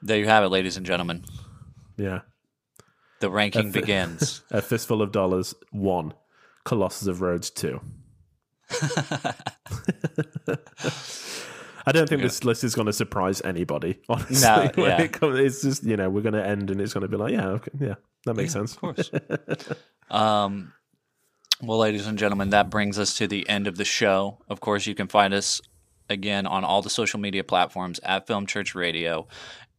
There 0.01 0.17
you 0.17 0.25
have 0.27 0.43
it, 0.43 0.49
ladies 0.49 0.77
and 0.77 0.85
gentlemen. 0.85 1.23
Yeah, 1.97 2.21
The 3.19 3.29
ranking 3.29 3.71
begins. 3.71 4.41
a 4.51 4.61
fistful 4.61 5.01
of 5.01 5.11
dollars 5.11 5.53
one, 5.71 6.13
Colossus 6.65 7.07
of 7.07 7.21
Rhodes 7.21 7.49
two. 7.51 7.79
I 11.85 11.91
don't 11.91 12.07
think 12.07 12.21
this 12.21 12.43
list 12.45 12.63
is 12.63 12.75
going 12.75 12.85
to 12.85 12.93
surprise 12.93 13.41
anybody. 13.43 13.99
Honestly, 14.09 14.39
No, 14.47 14.71
yeah. 14.77 15.01
it 15.01 15.11
comes- 15.11 15.37
it's 15.39 15.61
just 15.61 15.83
you 15.83 15.97
know 15.97 16.09
we're 16.09 16.21
going 16.21 16.33
to 16.33 16.45
end 16.45 16.69
and 16.71 16.79
it's 16.79 16.93
going 16.93 17.01
to 17.01 17.07
be 17.09 17.17
like 17.17 17.33
yeah, 17.33 17.47
okay, 17.49 17.71
yeah, 17.79 17.95
that 18.25 18.35
makes 18.35 18.53
sense. 18.53 18.73
Of 18.75 18.79
course. 18.79 19.11
um, 20.09 20.71
well, 21.65 21.77
ladies 21.77 22.07
and 22.07 22.17
gentlemen, 22.17 22.49
that 22.49 22.69
brings 22.69 22.99
us 22.99 23.15
to 23.17 23.27
the 23.27 23.47
end 23.47 23.67
of 23.67 23.77
the 23.77 23.85
show. 23.85 24.39
Of 24.49 24.59
course, 24.59 24.85
you 24.85 24.95
can 24.95 25.07
find 25.07 25.33
us 25.33 25.61
again 26.09 26.45
on 26.45 26.65
all 26.65 26.81
the 26.81 26.89
social 26.89 27.19
media 27.19 27.43
platforms 27.43 27.99
at 28.03 28.27
Film 28.27 28.45
Church 28.45 28.75
Radio, 28.75 29.27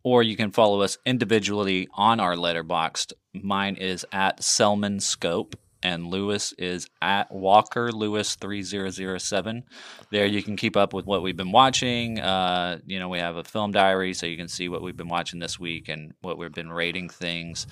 or 0.02 0.22
you 0.22 0.34
can 0.36 0.50
follow 0.50 0.80
us 0.80 0.96
individually 1.04 1.88
on 1.94 2.20
our 2.20 2.36
Letterboxd. 2.36 3.12
Mine 3.34 3.76
is 3.76 4.06
at 4.12 4.42
Selman 4.42 5.00
Scope. 5.00 5.56
And 5.86 6.06
Lewis 6.06 6.54
is 6.56 6.88
at 7.02 7.30
Walker 7.30 7.92
Lewis 7.92 8.36
three 8.36 8.62
zero 8.62 8.88
zero 8.88 9.18
seven. 9.18 9.64
There 10.10 10.24
you 10.24 10.42
can 10.42 10.56
keep 10.56 10.78
up 10.78 10.94
with 10.94 11.04
what 11.04 11.22
we've 11.22 11.36
been 11.36 11.52
watching. 11.52 12.18
Uh, 12.18 12.78
you 12.86 12.98
know 12.98 13.10
we 13.10 13.18
have 13.18 13.36
a 13.36 13.44
film 13.44 13.70
diary, 13.70 14.14
so 14.14 14.24
you 14.24 14.38
can 14.38 14.48
see 14.48 14.70
what 14.70 14.80
we've 14.80 14.96
been 14.96 15.10
watching 15.10 15.40
this 15.40 15.60
week 15.60 15.90
and 15.90 16.14
what 16.22 16.38
we've 16.38 16.54
been 16.54 16.72
rating 16.72 17.10
things. 17.10 17.66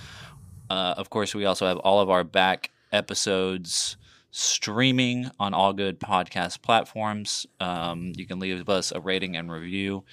Uh, 0.68 0.92
of 0.98 1.08
course, 1.08 1.34
we 1.34 1.46
also 1.46 1.66
have 1.66 1.78
all 1.78 2.00
of 2.00 2.10
our 2.10 2.22
back 2.22 2.70
episodes 2.92 3.96
streaming 4.32 5.30
on 5.38 5.54
all 5.54 5.72
good 5.72 6.00
podcast 6.00 6.62
platforms. 6.62 7.46
Um, 7.60 8.12
you 8.16 8.26
can 8.26 8.40
leave 8.40 8.68
us 8.68 8.90
a 8.90 9.00
rating 9.00 9.36
and 9.36 9.52
review. 9.52 10.04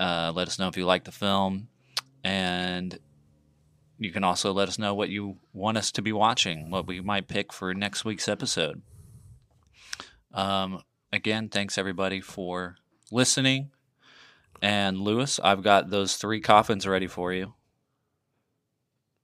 Uh, 0.00 0.32
let 0.34 0.48
us 0.48 0.58
know 0.58 0.68
if 0.68 0.76
you 0.76 0.86
like 0.86 1.04
the 1.04 1.12
film. 1.12 1.68
And 2.24 2.98
you 3.98 4.10
can 4.10 4.24
also 4.24 4.52
let 4.52 4.68
us 4.68 4.78
know 4.78 4.94
what 4.94 5.10
you 5.10 5.36
want 5.52 5.76
us 5.78 5.92
to 5.92 6.02
be 6.02 6.12
watching, 6.12 6.70
what 6.70 6.86
we 6.86 7.00
might 7.00 7.28
pick 7.28 7.52
for 7.52 7.72
next 7.74 8.04
week's 8.04 8.26
episode. 8.26 8.82
Um, 10.32 10.82
again, 11.12 11.48
thanks 11.48 11.78
everybody 11.78 12.20
for 12.20 12.76
listening. 13.12 13.70
And 14.62 14.98
Lewis, 14.98 15.38
I've 15.44 15.62
got 15.62 15.90
those 15.90 16.16
three 16.16 16.40
coffins 16.40 16.86
ready 16.86 17.06
for 17.06 17.32
you. 17.32 17.54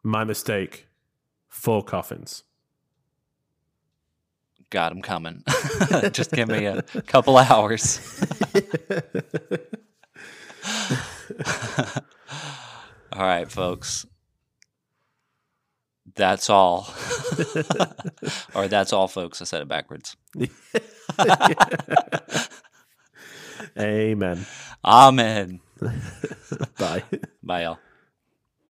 My 0.03 0.25
mistake. 0.25 0.89
Four 1.49 1.83
coffins. 1.83 2.45
Got 4.73 4.91
him 4.93 5.03
coming. 5.03 5.45
Just 6.13 6.33
give 6.33 6.49
me 6.49 6.65
a 6.65 6.81
couple 6.83 7.37
hours. 7.37 8.01
all 13.13 13.21
right, 13.27 13.53
folks. 13.53 14.07
That's 16.15 16.49
all. 16.49 16.89
or 18.55 18.67
that's 18.69 18.95
all, 18.95 19.09
folks. 19.09 19.43
I 19.43 19.45
said 19.45 19.61
it 19.61 19.69
backwards. 19.69 20.17
Amen. 23.79 24.47
Amen. 24.83 25.61
Bye. 26.79 27.05
Bye, 27.43 27.65
y'all. 27.65 27.79